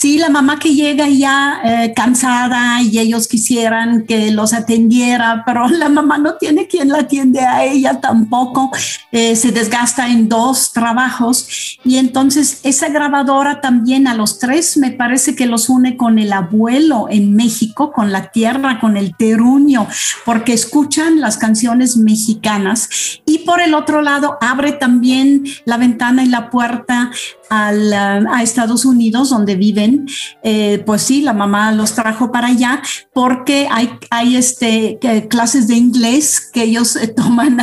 Sí, 0.00 0.16
la 0.16 0.30
mamá 0.30 0.58
que 0.58 0.74
llega 0.74 1.10
ya 1.10 1.60
eh, 1.62 1.92
cansada 1.94 2.80
y 2.80 2.98
ellos 2.98 3.28
quisieran 3.28 4.06
que 4.06 4.30
los 4.30 4.54
atendiera, 4.54 5.42
pero 5.44 5.68
la 5.68 5.90
mamá 5.90 6.16
no 6.16 6.36
tiene 6.36 6.66
quien 6.66 6.88
la 6.88 7.00
atiende 7.00 7.40
a 7.40 7.66
ella 7.66 8.00
tampoco, 8.00 8.70
eh, 9.12 9.36
se 9.36 9.52
desgasta 9.52 10.08
en 10.08 10.26
dos 10.26 10.72
trabajos 10.72 11.78
y 11.84 11.98
entonces 11.98 12.60
esa 12.62 12.88
grabadora 12.88 13.60
también 13.60 14.06
a 14.06 14.14
los 14.14 14.38
tres 14.38 14.78
me 14.78 14.90
parece 14.90 15.36
que 15.36 15.44
los 15.44 15.68
une 15.68 15.98
con 15.98 16.18
el 16.18 16.32
abuelo 16.32 17.08
en 17.10 17.36
México, 17.36 17.92
con 17.92 18.10
la 18.10 18.30
tierra, 18.30 18.80
con 18.80 18.96
el 18.96 19.14
teruño, 19.14 19.86
porque 20.24 20.54
escuchan 20.54 21.20
las 21.20 21.36
canciones 21.36 21.98
mexicanas. 21.98 22.88
Y 23.26 23.40
por 23.40 23.60
el 23.60 23.74
otro 23.74 24.00
lado 24.00 24.38
abre 24.40 24.72
también 24.72 25.44
la 25.66 25.76
ventana 25.76 26.24
y 26.24 26.28
la 26.28 26.48
puerta 26.48 27.10
a 27.50 28.42
Estados 28.42 28.84
Unidos, 28.84 29.30
donde 29.30 29.56
viven, 29.56 30.06
eh, 30.42 30.82
pues 30.86 31.02
sí, 31.02 31.20
la 31.22 31.32
mamá 31.32 31.72
los 31.72 31.94
trajo 31.94 32.30
para 32.30 32.46
allá 32.48 32.80
porque 33.12 33.66
hay, 33.70 33.90
hay 34.10 34.36
este, 34.36 34.98
clases 35.28 35.66
de 35.66 35.74
inglés 35.74 36.48
que 36.52 36.62
ellos 36.62 36.94
eh, 36.94 37.08
toman 37.16 37.58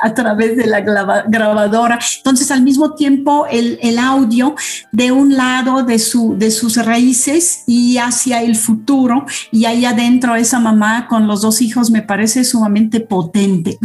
a, 0.00 0.14
través 0.14 0.56
de 0.56 0.66
la 0.66 0.80
grabadora. 0.80 1.98
Entonces, 2.18 2.50
al 2.52 2.62
mismo 2.62 2.94
tiempo, 2.94 3.46
el, 3.50 3.78
el, 3.82 3.98
audio 3.98 4.54
de 4.92 5.10
un 5.10 5.34
lado 5.34 5.82
de, 5.82 5.98
su, 5.98 6.36
de 6.38 6.50
sus 6.50 6.76
raíces 6.76 7.64
y 7.66 7.98
hacia 7.98 8.42
el 8.42 8.54
futuro, 8.54 9.26
y 9.50 9.64
ahí 9.64 9.84
adentro 9.84 10.36
esa 10.36 10.60
mamá 10.60 11.08
con 11.08 11.26
los 11.26 11.42
dos 11.42 11.60
hijos 11.60 11.90
me 11.90 12.02
parece 12.02 12.44
sumamente 12.44 13.00
potente. 13.00 13.78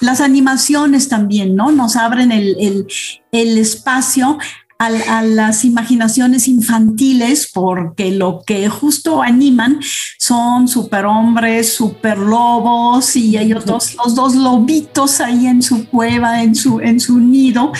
Las 0.00 0.20
animaciones 0.20 1.08
también, 1.08 1.56
¿no? 1.56 1.72
Nos 1.72 1.96
abren 1.96 2.30
el, 2.30 2.86
el 3.32 3.58
espacio 3.58 4.38
a, 4.86 5.22
las 5.22 5.64
imaginaciones 5.64 6.48
infantiles 6.48 7.48
porque 7.52 8.10
lo 8.10 8.42
que 8.44 8.68
justo 8.68 9.22
animan 9.22 9.80
son 10.18 10.68
superhombres, 10.68 11.72
superlobos 11.72 13.16
y 13.16 13.36
ellos 13.38 13.64
dos, 13.64 13.94
los 13.94 14.14
dos 14.14 14.34
lobitos 14.34 15.20
ahí 15.20 15.46
en 15.46 15.62
su 15.62 15.86
cueva, 15.86 16.42
en 16.42 16.54
su, 16.54 16.80
en 16.80 16.98
su 17.00 17.18
nido, 17.18 17.72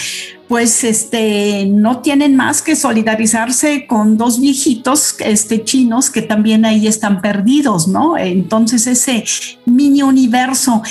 pues 0.49 0.85
este, 0.85 1.65
no 1.67 2.01
tienen 2.01 2.37
más 2.37 2.61
que 2.61 2.77
solidarizarse 2.77 3.87
con 3.87 4.19
dos 4.19 4.39
viejitos 4.39 5.17
este, 5.21 5.65
chinos 5.65 6.11
que 6.11 6.21
también 6.21 6.65
ahí 6.65 6.87
están 6.87 7.23
perdidos, 7.23 7.89
¿no? 7.89 8.19
Entonces 8.19 8.87
ese 8.87 9.25
mini 9.65 10.03
universo 10.03 10.83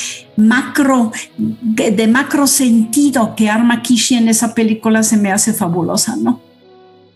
macro, 0.47 1.11
de, 1.37 2.07
macro 2.07 2.47
sentido 2.47 3.33
que 3.35 3.49
arma 3.49 3.81
Kishi 3.81 4.15
en 4.15 4.27
esa 4.27 4.53
película 4.53 5.03
se 5.03 5.17
me 5.17 5.31
hace 5.31 5.53
fabulosa, 5.53 6.15
¿no? 6.15 6.39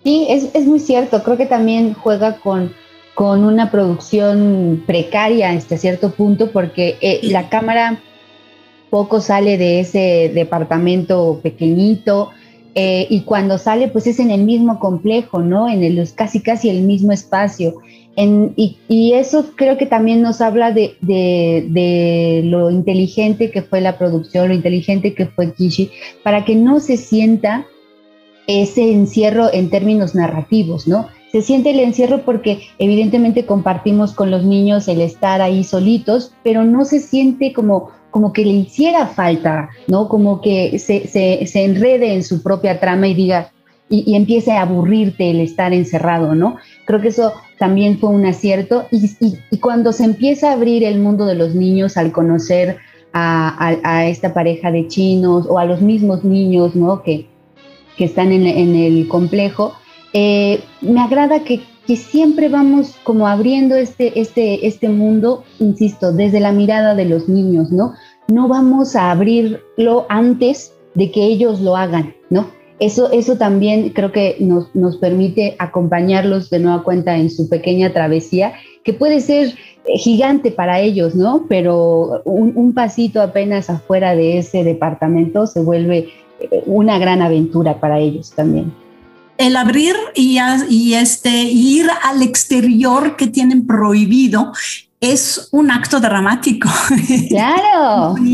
Sí, 0.04 0.28
es, 0.30 0.50
es 0.54 0.66
muy 0.66 0.80
cierto, 0.80 1.24
creo 1.24 1.36
que 1.36 1.48
también 1.48 1.94
juega 1.94 2.38
con, 2.38 2.72
con 3.16 3.44
una 3.44 3.72
producción 3.72 4.84
precaria 4.86 5.50
hasta 5.52 5.78
cierto 5.78 6.12
punto 6.12 6.52
porque 6.52 6.98
eh, 7.02 7.22
la 7.24 7.50
cámara 7.50 8.00
poco 8.90 9.20
sale 9.20 9.58
de 9.58 9.80
ese 9.80 10.32
departamento 10.34 11.40
pequeñito 11.42 12.30
eh, 12.76 13.08
y 13.10 13.22
cuando 13.22 13.58
sale 13.58 13.88
pues 13.88 14.06
es 14.06 14.20
en 14.20 14.32
el 14.32 14.44
mismo 14.44 14.80
complejo, 14.80 15.40
¿no? 15.40 15.70
En 15.70 15.84
el 15.84 16.08
casi 16.14 16.42
casi 16.42 16.70
el 16.70 16.82
mismo 16.82 17.14
espacio. 17.14 17.76
Y, 18.18 19.14
eso 19.14 19.52
creo 19.56 19.78
que 19.78 19.86
también 19.86 20.22
nos 20.22 20.42
habla 20.42 20.72
de, 20.72 22.42
lo 22.46 22.72
inteligente 22.72 23.52
que 23.52 23.62
fue 23.62 23.82
la 23.82 23.98
producción, 23.98 24.48
lo 24.50 24.54
inteligente 24.54 25.14
que 25.14 25.26
fue 25.26 25.54
Kishi, 25.54 25.92
para 26.24 26.46
que 26.46 26.56
no 26.56 26.80
se 26.80 26.98
sienta 26.98 27.66
ese 28.48 28.92
encierro 28.92 29.52
en 29.52 29.70
términos 29.70 30.16
narrativos, 30.16 30.88
¿no? 30.88 31.08
Se 31.32 31.42
siente 31.42 31.72
el 31.72 31.80
encierro 31.80 32.22
porque 32.22 32.62
evidentemente 32.80 33.46
compartimos 33.46 34.14
con 34.14 34.32
los 34.32 34.46
niños 34.46 34.88
el 34.88 35.02
estar 35.02 35.42
ahí 35.42 35.66
solitos, 35.66 36.32
pero 36.44 36.64
no 36.64 36.86
se 36.86 37.02
siente 37.02 37.52
como 37.52 37.92
que 38.34 38.46
le 38.46 38.54
hiciera 38.54 39.08
falta, 39.08 39.70
¿no? 39.88 40.08
Como 40.08 40.40
que 40.40 40.80
se, 40.80 41.64
enrede 41.66 42.14
en 42.14 42.24
su 42.24 42.42
propia 42.42 42.80
trama 42.80 43.10
y 43.10 43.14
diga, 43.16 43.52
y, 43.90 44.16
empiece 44.16 44.52
a 44.54 44.62
aburrirte 44.62 45.30
el 45.30 45.42
estar 45.42 45.74
encerrado, 45.74 46.34
¿no? 46.36 46.56
Creo 46.86 47.02
que 47.02 47.10
eso 47.10 47.34
también 47.58 48.00
fue 48.00 48.10
un 48.10 48.26
acierto. 48.26 48.88
Y, 48.92 49.38
cuando 49.60 49.92
se 49.92 50.06
empieza 50.06 50.50
a 50.50 50.54
abrir 50.54 50.84
el 50.84 51.00
mundo 51.00 51.26
de 51.26 51.36
los 51.36 51.56
niños 51.56 51.98
al 51.98 52.12
conocer 52.12 52.78
a, 53.14 54.06
esta 54.08 54.34
pareja 54.34 54.72
de 54.72 54.88
chinos 54.88 55.46
o 55.50 55.58
a 55.58 55.66
los 55.66 55.82
mismos 55.82 56.24
niños, 56.24 56.76
¿no? 56.76 57.02
Que, 57.02 57.28
que 57.98 58.06
están 58.06 58.32
en, 58.32 58.76
el 58.76 59.08
complejo, 59.08 59.74
eh, 60.14 60.62
me 60.82 61.02
agrada 61.02 61.44
que 61.44 61.62
que 61.86 61.96
siempre 61.96 62.50
vamos 62.50 62.96
como 63.04 63.28
abriendo 63.28 63.76
este, 63.76 64.20
este, 64.20 64.66
este 64.68 64.90
mundo, 64.90 65.44
insisto, 65.60 66.12
desde 66.12 66.40
la 66.40 66.52
mirada 66.52 66.96
de 66.96 67.06
los 67.06 67.30
niños, 67.30 67.72
¿no? 67.72 67.94
No 68.28 68.48
vamos 68.48 68.96
a 68.96 69.12
abrirlo 69.12 70.06
antes 70.10 70.74
de 70.96 71.12
que 71.12 71.24
ellos 71.24 71.62
lo 71.62 71.76
hagan, 71.76 72.16
¿no? 72.30 72.48
Eso, 72.80 73.12
eso 73.12 73.38
también 73.38 73.92
creo 73.92 74.12
que 74.12 74.36
nos, 74.40 74.74
nos 74.76 74.98
permite 74.98 75.56
acompañarlos 75.60 76.50
de 76.50 76.60
nueva 76.60 76.84
cuenta 76.84 77.18
en 77.18 77.30
su 77.30 77.48
pequeña 77.48 77.94
travesía, 77.94 78.54
que 78.84 78.94
puede 78.94 79.22
ser 79.22 79.56
eh, 79.86 79.98
gigante 79.98 80.52
para 80.52 80.82
ellos, 80.82 81.16
¿no? 81.16 81.46
Pero 81.48 82.22
un, 82.26 82.74
pasito 82.74 83.22
apenas 83.22 83.70
afuera 83.70 84.16
de 84.16 84.40
ese 84.40 84.64
departamento 84.64 85.48
se 85.48 85.62
vuelve 85.62 86.10
eh, 86.40 86.64
una 86.66 87.00
gran 87.00 87.22
aventura 87.22 87.80
para 87.80 88.00
ellos 88.00 88.32
también 88.32 88.74
el 89.38 89.58
abrir 89.58 89.96
y, 90.16 90.38
y, 90.70 90.94
este, 90.94 91.30
ir 91.30 91.88
al 92.04 92.22
exterior 92.22 93.18
que 93.18 93.28
tienen 93.28 93.68
prohibido 93.68 94.54
es 95.12 95.50
un 95.52 95.72
acto 95.72 96.00
dramático. 96.00 96.70
Claro. 97.30 98.16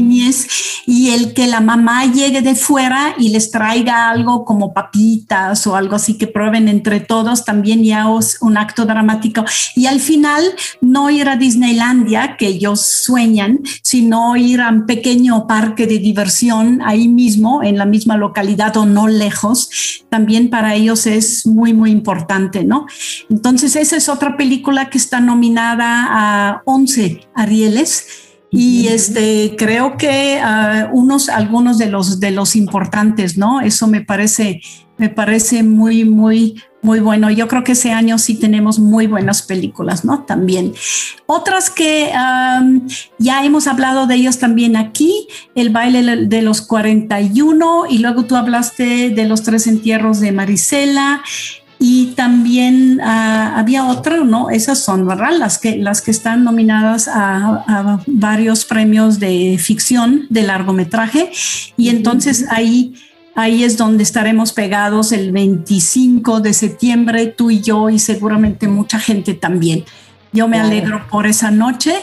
y 0.85 1.09
el 1.09 1.33
que 1.33 1.47
la 1.47 1.61
mamá 1.61 2.05
llegue 2.05 2.41
de 2.41 2.55
fuera 2.55 3.15
y 3.17 3.29
les 3.29 3.51
traiga 3.51 4.09
algo 4.09 4.45
como 4.45 4.73
papitas 4.73 5.65
o 5.67 5.75
algo 5.75 5.95
así 5.95 6.17
que 6.17 6.27
prueben 6.27 6.67
entre 6.67 6.99
todos 6.99 7.45
también 7.45 7.83
ya 7.83 8.05
es 8.19 8.37
un 8.41 8.57
acto 8.57 8.85
dramático. 8.85 9.45
Y 9.75 9.85
al 9.85 9.99
final 9.99 10.43
no 10.81 11.09
ir 11.09 11.29
a 11.29 11.35
Disneylandia, 11.35 12.35
que 12.37 12.47
ellos 12.47 12.81
sueñan, 12.81 13.59
sino 13.81 14.35
ir 14.35 14.61
a 14.61 14.69
un 14.69 14.85
pequeño 14.85 15.47
parque 15.47 15.87
de 15.87 15.99
diversión 15.99 16.81
ahí 16.83 17.07
mismo, 17.07 17.63
en 17.63 17.77
la 17.77 17.85
misma 17.85 18.17
localidad 18.17 18.75
o 18.77 18.85
no 18.85 19.07
lejos, 19.07 20.03
también 20.09 20.49
para 20.49 20.75
ellos 20.75 21.07
es 21.07 21.45
muy, 21.45 21.73
muy 21.73 21.91
importante, 21.91 22.63
¿no? 22.63 22.85
Entonces 23.29 23.75
esa 23.75 23.97
es 23.97 24.09
otra 24.09 24.37
película 24.37 24.89
que 24.89 24.97
está 24.97 25.19
nominada 25.19 26.07
a 26.09 26.60
11 26.65 27.21
Arieles. 27.35 28.07
Y 28.53 28.87
este 28.89 29.55
creo 29.57 29.95
que 29.95 30.39
ah, 30.43 30.89
unos 30.91 31.29
algunos 31.29 31.77
de 31.77 31.89
los 31.89 32.19
de 32.19 32.31
los 32.31 32.57
importantes 32.57 33.37
no 33.37 33.61
eso 33.61 33.87
me 33.87 34.01
parece 34.01 34.59
me 34.97 35.07
parece 35.07 35.63
muy 35.63 36.03
muy 36.03 36.61
muy 36.81 36.99
bueno. 36.99 37.29
Yo 37.29 37.47
creo 37.47 37.63
que 37.63 37.73
ese 37.73 37.91
año 37.91 38.17
sí 38.17 38.35
tenemos 38.35 38.79
muy 38.79 39.07
buenas 39.07 39.43
películas 39.43 40.03
no 40.03 40.23
también. 40.23 40.73
Otras 41.27 41.69
que 41.69 42.11
ya 43.19 43.45
hemos 43.45 43.67
hablado 43.67 44.07
de 44.07 44.15
ellos 44.15 44.39
también 44.39 44.75
aquí. 44.75 45.27
El 45.55 45.69
baile 45.69 46.25
de 46.25 46.41
los 46.41 46.61
41 46.61 47.85
y 47.89 47.99
luego 47.99 48.25
tú 48.25 48.35
hablaste 48.35 49.11
de 49.11 49.25
los 49.25 49.43
tres 49.43 49.67
entierros 49.67 50.19
de 50.19 50.31
Marisela 50.31 51.23
y 51.83 52.13
también 52.15 53.01
ah, 53.01 53.55
había 53.57 53.87
otro, 53.87 54.23
¿no? 54.23 54.51
Esas 54.51 54.77
son, 54.83 55.07
¿verdad? 55.07 55.31
Las 55.35 55.57
que, 55.57 55.77
las 55.77 56.03
que 56.03 56.11
están 56.11 56.43
nominadas 56.43 57.09
a, 57.11 57.99
varios 58.05 58.65
premios 58.65 59.19
de 59.19 59.57
ficción 59.59 60.27
de 60.29 60.43
largometraje. 60.43 61.31
Y 61.77 61.89
entonces 61.89 62.45
ahí, 62.51 62.93
ahí 63.33 63.63
es 63.63 63.77
donde 63.77 64.03
estaremos 64.03 64.53
pegados 64.53 65.11
el 65.11 65.31
25 65.31 66.39
de 66.41 66.53
septiembre, 66.53 67.25
tú 67.25 67.49
y 67.49 67.61
yo, 67.61 67.89
y 67.89 67.97
seguramente 67.97 68.67
mucha 68.67 68.99
gente 68.99 69.33
también. 69.33 69.83
Yo 70.33 70.47
me 70.47 70.59
alegro 70.59 71.07
por 71.09 71.25
esa 71.25 71.49
noche 71.49 71.95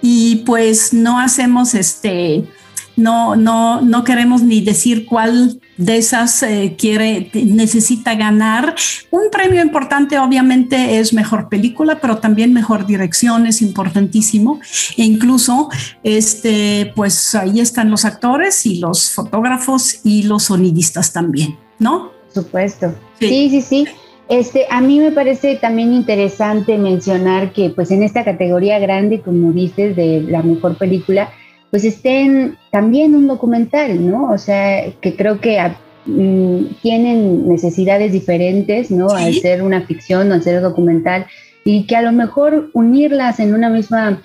y 0.00 0.36
pues 0.46 0.94
no 0.94 1.20
hacemos 1.20 1.74
este, 1.74 2.46
no, 2.96 3.36
no, 3.36 3.80
no 3.82 4.04
queremos 4.04 4.42
ni 4.42 4.60
decir 4.62 5.06
cuál 5.06 5.60
de 5.76 5.98
esas 5.98 6.42
eh, 6.42 6.74
quiere, 6.78 7.30
necesita 7.34 8.14
ganar. 8.14 8.74
Un 9.10 9.30
premio 9.30 9.62
importante 9.62 10.18
obviamente 10.18 10.98
es 10.98 11.12
mejor 11.12 11.48
película, 11.48 11.98
pero 12.00 12.18
también 12.18 12.52
mejor 12.52 12.86
dirección 12.86 13.46
es 13.46 13.60
importantísimo. 13.62 14.60
E 14.96 15.04
incluso, 15.04 15.68
este, 16.02 16.92
pues 16.96 17.34
ahí 17.34 17.60
están 17.60 17.90
los 17.90 18.04
actores 18.04 18.64
y 18.66 18.78
los 18.78 19.12
fotógrafos 19.12 20.00
y 20.04 20.22
los 20.22 20.44
sonidistas 20.44 21.12
también, 21.12 21.56
¿no? 21.78 22.12
Por 22.32 22.44
supuesto. 22.44 22.94
Sí, 23.18 23.50
sí, 23.50 23.62
sí. 23.62 23.86
Este, 24.28 24.66
a 24.70 24.80
mí 24.80 24.98
me 24.98 25.12
parece 25.12 25.56
también 25.56 25.92
interesante 25.92 26.78
mencionar 26.78 27.52
que 27.52 27.70
pues 27.70 27.92
en 27.92 28.02
esta 28.02 28.24
categoría 28.24 28.78
grande, 28.80 29.20
como 29.20 29.52
dices, 29.52 29.94
de 29.94 30.22
la 30.22 30.42
mejor 30.42 30.76
película, 30.76 31.30
pues 31.70 31.84
estén 31.84 32.56
también 32.70 33.14
un 33.14 33.26
documental, 33.26 34.08
¿no? 34.08 34.30
O 34.30 34.38
sea, 34.38 34.84
que 35.00 35.16
creo 35.16 35.40
que 35.40 35.60
mm, 36.06 36.64
tienen 36.82 37.48
necesidades 37.48 38.12
diferentes, 38.12 38.90
¿no? 38.90 39.08
Al 39.10 39.34
ser 39.34 39.62
una 39.62 39.82
ficción 39.82 40.30
o 40.30 40.34
al 40.34 40.42
ser 40.42 40.60
documental, 40.60 41.26
y 41.64 41.86
que 41.86 41.96
a 41.96 42.02
lo 42.02 42.12
mejor 42.12 42.70
unirlas 42.74 43.40
en 43.40 43.54
una 43.54 43.68
misma 43.68 44.20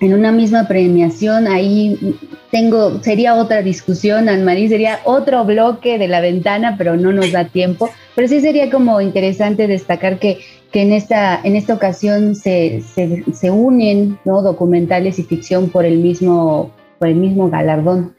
en 0.00 0.14
una 0.14 0.32
misma 0.32 0.66
premiación, 0.66 1.46
ahí 1.46 2.16
tengo, 2.50 3.02
sería 3.02 3.34
otra 3.34 3.60
discusión, 3.60 4.30
Anne-Marie, 4.30 4.70
sería 4.70 5.00
otro 5.04 5.44
bloque 5.44 5.98
de 5.98 6.08
la 6.08 6.22
ventana, 6.22 6.76
pero 6.78 6.96
no 6.96 7.12
nos 7.12 7.32
da 7.32 7.44
tiempo. 7.44 7.90
Pero 8.14 8.26
sí 8.26 8.40
sería 8.40 8.70
como 8.70 9.00
interesante 9.02 9.66
destacar 9.66 10.18
que, 10.18 10.38
que 10.72 10.82
en, 10.82 10.92
esta, 10.92 11.40
en 11.42 11.56
esta 11.56 11.74
ocasión 11.74 12.34
se, 12.34 12.82
se, 12.82 13.50
unen 13.50 14.18
¿no? 14.24 14.42
documentales 14.42 15.18
y 15.18 15.24
ficción 15.24 15.68
por 15.68 15.84
el 15.84 15.98
mismo, 15.98 16.70
por 16.98 17.08
el 17.08 17.16
mismo 17.16 17.50
galardón. 17.50 18.14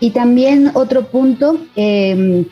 Y 0.00 0.10
también 0.10 0.70
otro 0.74 1.06
punto, 1.06 1.58
em, 1.76 2.44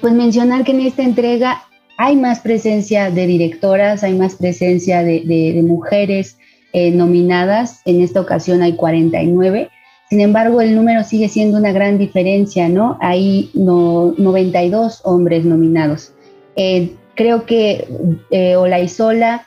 pues 0.00 0.12
mencionar 0.12 0.64
que 0.64 0.72
en 0.72 0.80
esta 0.80 1.02
entrega 1.02 1.62
hay 1.98 2.16
más 2.16 2.40
presencia 2.40 3.10
de 3.10 3.26
directoras, 3.26 4.02
hay 4.02 4.14
más 4.14 4.34
presencia 4.34 5.02
de, 5.02 5.20
de 5.20 5.62
mujeres, 5.62 6.36
eh, 6.72 6.92
nominadas, 6.92 7.80
en 7.84 8.00
esta 8.00 8.20
ocasión 8.20 8.62
hay 8.62 8.74
49. 8.76 9.70
Sin 10.08 10.20
embargo, 10.20 10.60
el 10.60 10.76
número 10.76 11.02
sigue 11.02 11.28
siendo 11.28 11.58
una 11.58 11.72
gran 11.72 11.98
diferencia, 11.98 12.68
¿no? 12.68 12.96
Hay 13.00 13.50
no, 13.54 14.14
92 14.16 15.00
hombres 15.04 15.44
nominados. 15.44 16.12
Eh, 16.54 16.94
creo 17.20 17.44
que 17.44 17.86
eh, 18.30 18.56
Olaizola 18.56 19.46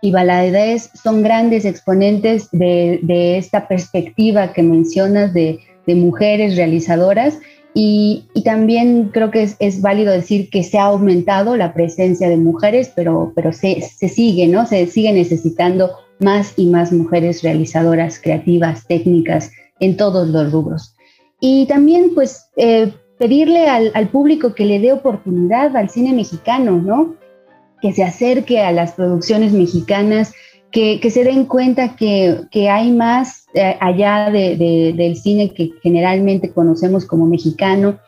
y 0.00 0.12
Valadez 0.12 0.90
son 0.94 1.24
grandes 1.24 1.64
exponentes 1.64 2.48
de, 2.52 3.36
esta 3.36 3.66
perspectiva 3.66 4.52
que 4.52 4.62
mencionas 4.62 5.34
de, 5.34 5.58
mujeres 5.88 6.54
realizadoras 6.54 7.40
y, 7.74 8.26
también 8.44 9.10
creo 9.12 9.32
que 9.32 9.48
es, 9.58 9.80
válido 9.80 10.12
decir 10.12 10.50
que 10.50 10.62
se 10.62 10.78
ha 10.78 10.84
aumentado 10.84 11.56
la 11.56 11.74
presencia 11.74 12.28
de 12.28 12.36
mujeres, 12.36 12.92
pero, 12.94 13.32
pero 13.34 13.52
se, 13.52 13.80
se 13.80 14.08
sigue, 14.08 14.46
¿no? 14.46 14.64
Se 14.66 14.86
sigue 14.86 15.12
necesitando 15.12 15.90
más 16.20 16.52
y 16.56 16.66
más 16.66 16.92
mujeres 16.92 17.42
realizadoras, 17.42 18.20
creativas, 18.20 18.86
técnicas, 18.86 19.50
en 19.80 19.96
todos 19.96 20.28
los 20.28 20.52
rubros. 20.52 20.94
Y 21.40 21.66
también, 21.66 22.12
pues, 22.14 22.46
eh, 22.56 22.92
pedirle 23.20 23.68
al, 23.68 24.08
público 24.08 24.54
que 24.54 24.64
le 24.64 24.80
dé 24.80 24.94
oportunidad 24.94 25.76
al 25.76 25.90
cine 25.90 26.14
mexicano, 26.14 26.80
¿no? 26.80 27.16
Que 27.82 27.92
se 27.92 28.02
acerque 28.02 28.62
a 28.62 28.72
las 28.72 28.92
producciones 28.92 29.52
mexicanas, 29.52 30.32
que, 30.72 30.98
se 31.10 31.24
den 31.24 31.44
cuenta 31.44 31.96
que, 31.96 32.48
hay 32.70 32.90
más 32.92 33.44
eh, 33.52 33.76
allá 33.78 34.30
del 34.30 35.16
cine 35.16 35.52
que 35.52 35.70
generalmente 35.82 36.50
conocemos 36.50 37.04
como 37.04 37.26
mexicano, 37.26 37.98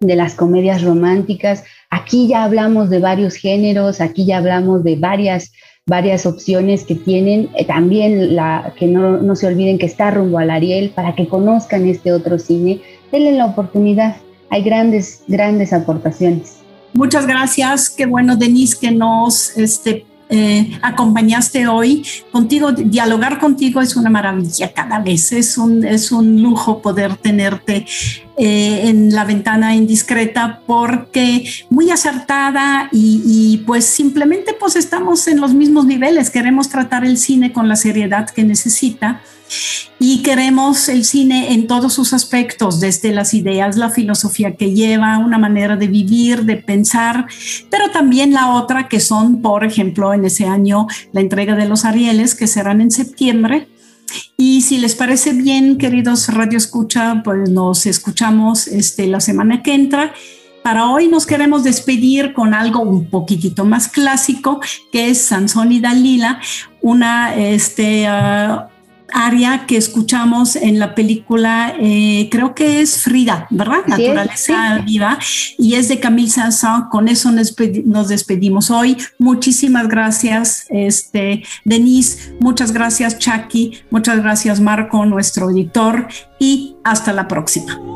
de 0.00 0.16
las 0.16 0.34
comedias 0.34 0.82
románticas. 0.82 1.64
Aquí 1.90 2.26
ya 2.26 2.44
hablamos 2.44 2.88
de 2.88 2.98
varios 2.98 3.34
géneros, 3.34 4.00
aquí 4.00 4.24
ya 4.24 4.38
hablamos 4.38 4.84
de 4.84 4.96
varias 4.96 5.52
varias 5.84 6.24
opciones 6.24 6.84
que 6.84 6.94
tienen. 6.94 7.50
Eh, 7.56 7.66
también 7.66 8.34
la, 8.34 8.72
que 8.78 8.86
no, 8.86 9.18
no, 9.18 9.36
se 9.36 9.46
olviden 9.48 9.78
que 9.78 9.86
está 9.86 10.10
rumbo 10.10 10.38
al 10.38 10.50
Ariel 10.50 10.90
para 10.90 11.14
que 11.14 11.28
conozcan 11.28 11.86
este 11.86 12.12
otro 12.12 12.38
cine. 12.38 12.80
Denle 13.12 13.32
la 13.32 13.46
oportunidad. 13.46 14.16
Hay 14.50 14.62
grandes, 14.62 15.22
grandes 15.26 15.72
aportaciones. 15.72 16.58
Muchas 16.92 17.26
gracias. 17.26 17.90
Qué 17.90 18.06
bueno, 18.06 18.36
Denise, 18.36 18.78
que 18.80 18.90
nos 18.90 19.56
este, 19.56 20.06
eh, 20.28 20.78
acompañaste 20.82 21.68
hoy. 21.68 22.04
Contigo, 22.32 22.72
dialogar 22.72 23.38
contigo 23.38 23.80
es 23.80 23.96
una 23.96 24.10
maravilla 24.10 24.72
cada 24.72 25.00
vez. 25.00 25.32
Es 25.32 25.58
un, 25.58 25.84
es 25.84 26.10
un 26.10 26.42
lujo 26.42 26.80
poder 26.80 27.16
tenerte 27.16 27.86
eh, 28.38 28.88
en 28.88 29.14
la 29.14 29.24
ventana 29.24 29.74
indiscreta 29.74 30.60
porque 30.66 31.48
muy 31.70 31.90
acertada 31.90 32.90
y, 32.92 33.62
pues 33.66 33.86
simplemente 33.86 34.52
pues 34.52 34.76
estamos 34.76 35.26
en 35.26 35.40
los 35.40 35.54
mismos 35.54 35.86
niveles, 35.86 36.28
queremos 36.28 36.68
tratar 36.68 37.04
el 37.06 37.16
cine 37.16 37.54
con 37.54 37.66
la 37.66 37.76
seriedad 37.76 38.28
que 38.28 38.44
necesita 38.44 39.22
y 39.98 40.22
queremos 40.22 40.90
el 40.90 41.06
cine 41.06 41.54
en 41.54 41.66
todos 41.66 41.94
sus 41.94 42.12
aspectos, 42.12 42.78
desde 42.78 43.12
las 43.12 43.32
ideas, 43.32 43.76
la 43.76 43.88
filosofía 43.88 44.54
que 44.54 44.74
lleva, 44.74 45.16
una 45.16 45.38
manera 45.38 45.76
de 45.76 45.86
vivir, 45.86 46.44
de 46.44 46.56
pensar, 46.56 47.26
pero 47.70 47.90
también 47.90 48.34
la 48.34 48.52
otra 48.52 48.86
que 48.88 49.00
son, 49.00 49.40
por 49.40 49.64
ejemplo, 49.64 50.12
en 50.12 50.26
ese 50.26 50.44
año 50.44 50.88
la 51.12 51.22
entrega 51.22 51.54
de 51.54 51.68
los 51.68 51.86
Arieles 51.86 52.34
que 52.34 52.46
serán 52.46 52.82
en 52.82 52.90
septiembre 52.90 53.68
y 54.36 54.62
si 54.62 54.78
les 54.78 54.94
parece 54.94 55.32
bien, 55.32 55.78
queridos 55.78 56.28
Radio 56.28 56.58
Escucha, 56.58 57.22
pues 57.24 57.50
nos 57.50 57.86
escuchamos 57.86 58.66
este, 58.66 59.06
la 59.06 59.20
semana 59.20 59.62
que 59.62 59.74
entra. 59.74 60.12
Para 60.62 60.90
hoy 60.90 61.08
nos 61.08 61.26
queremos 61.26 61.62
despedir 61.62 62.32
con 62.32 62.52
algo 62.52 62.80
un 62.80 63.08
poquitito 63.08 63.64
más 63.64 63.88
clásico, 63.88 64.60
que 64.90 65.10
es 65.10 65.22
Sansón 65.22 65.70
y 65.72 65.80
Dalila, 65.80 66.40
una 66.82 67.34
este, 67.36 68.06
ah, 68.08 68.68
área 69.12 69.66
que 69.66 69.76
escuchamos 69.76 70.56
en 70.56 70.78
la 70.78 70.94
película, 70.94 71.74
eh, 71.78 72.28
creo 72.30 72.54
que 72.54 72.80
es 72.80 73.02
Frida, 73.02 73.46
¿verdad? 73.50 73.86
Naturaleza 73.86 74.78
viva, 74.84 75.18
y 75.58 75.74
es 75.74 75.88
de 75.88 76.00
Camille 76.00 76.30
Sanson. 76.30 76.88
Con 76.90 77.08
eso 77.08 77.30
nos 77.32 78.08
despedimos 78.08 78.70
hoy. 78.70 78.96
Muchísimas 79.18 79.88
gracias, 79.88 80.66
este, 80.70 81.44
Denise, 81.64 82.34
muchas 82.40 82.72
gracias, 82.72 83.18
Chucky, 83.18 83.78
muchas 83.90 84.22
gracias, 84.22 84.60
Marco, 84.60 85.04
nuestro 85.06 85.50
editor, 85.50 86.08
y 86.38 86.76
hasta 86.84 87.12
la 87.12 87.28
próxima. 87.28 87.95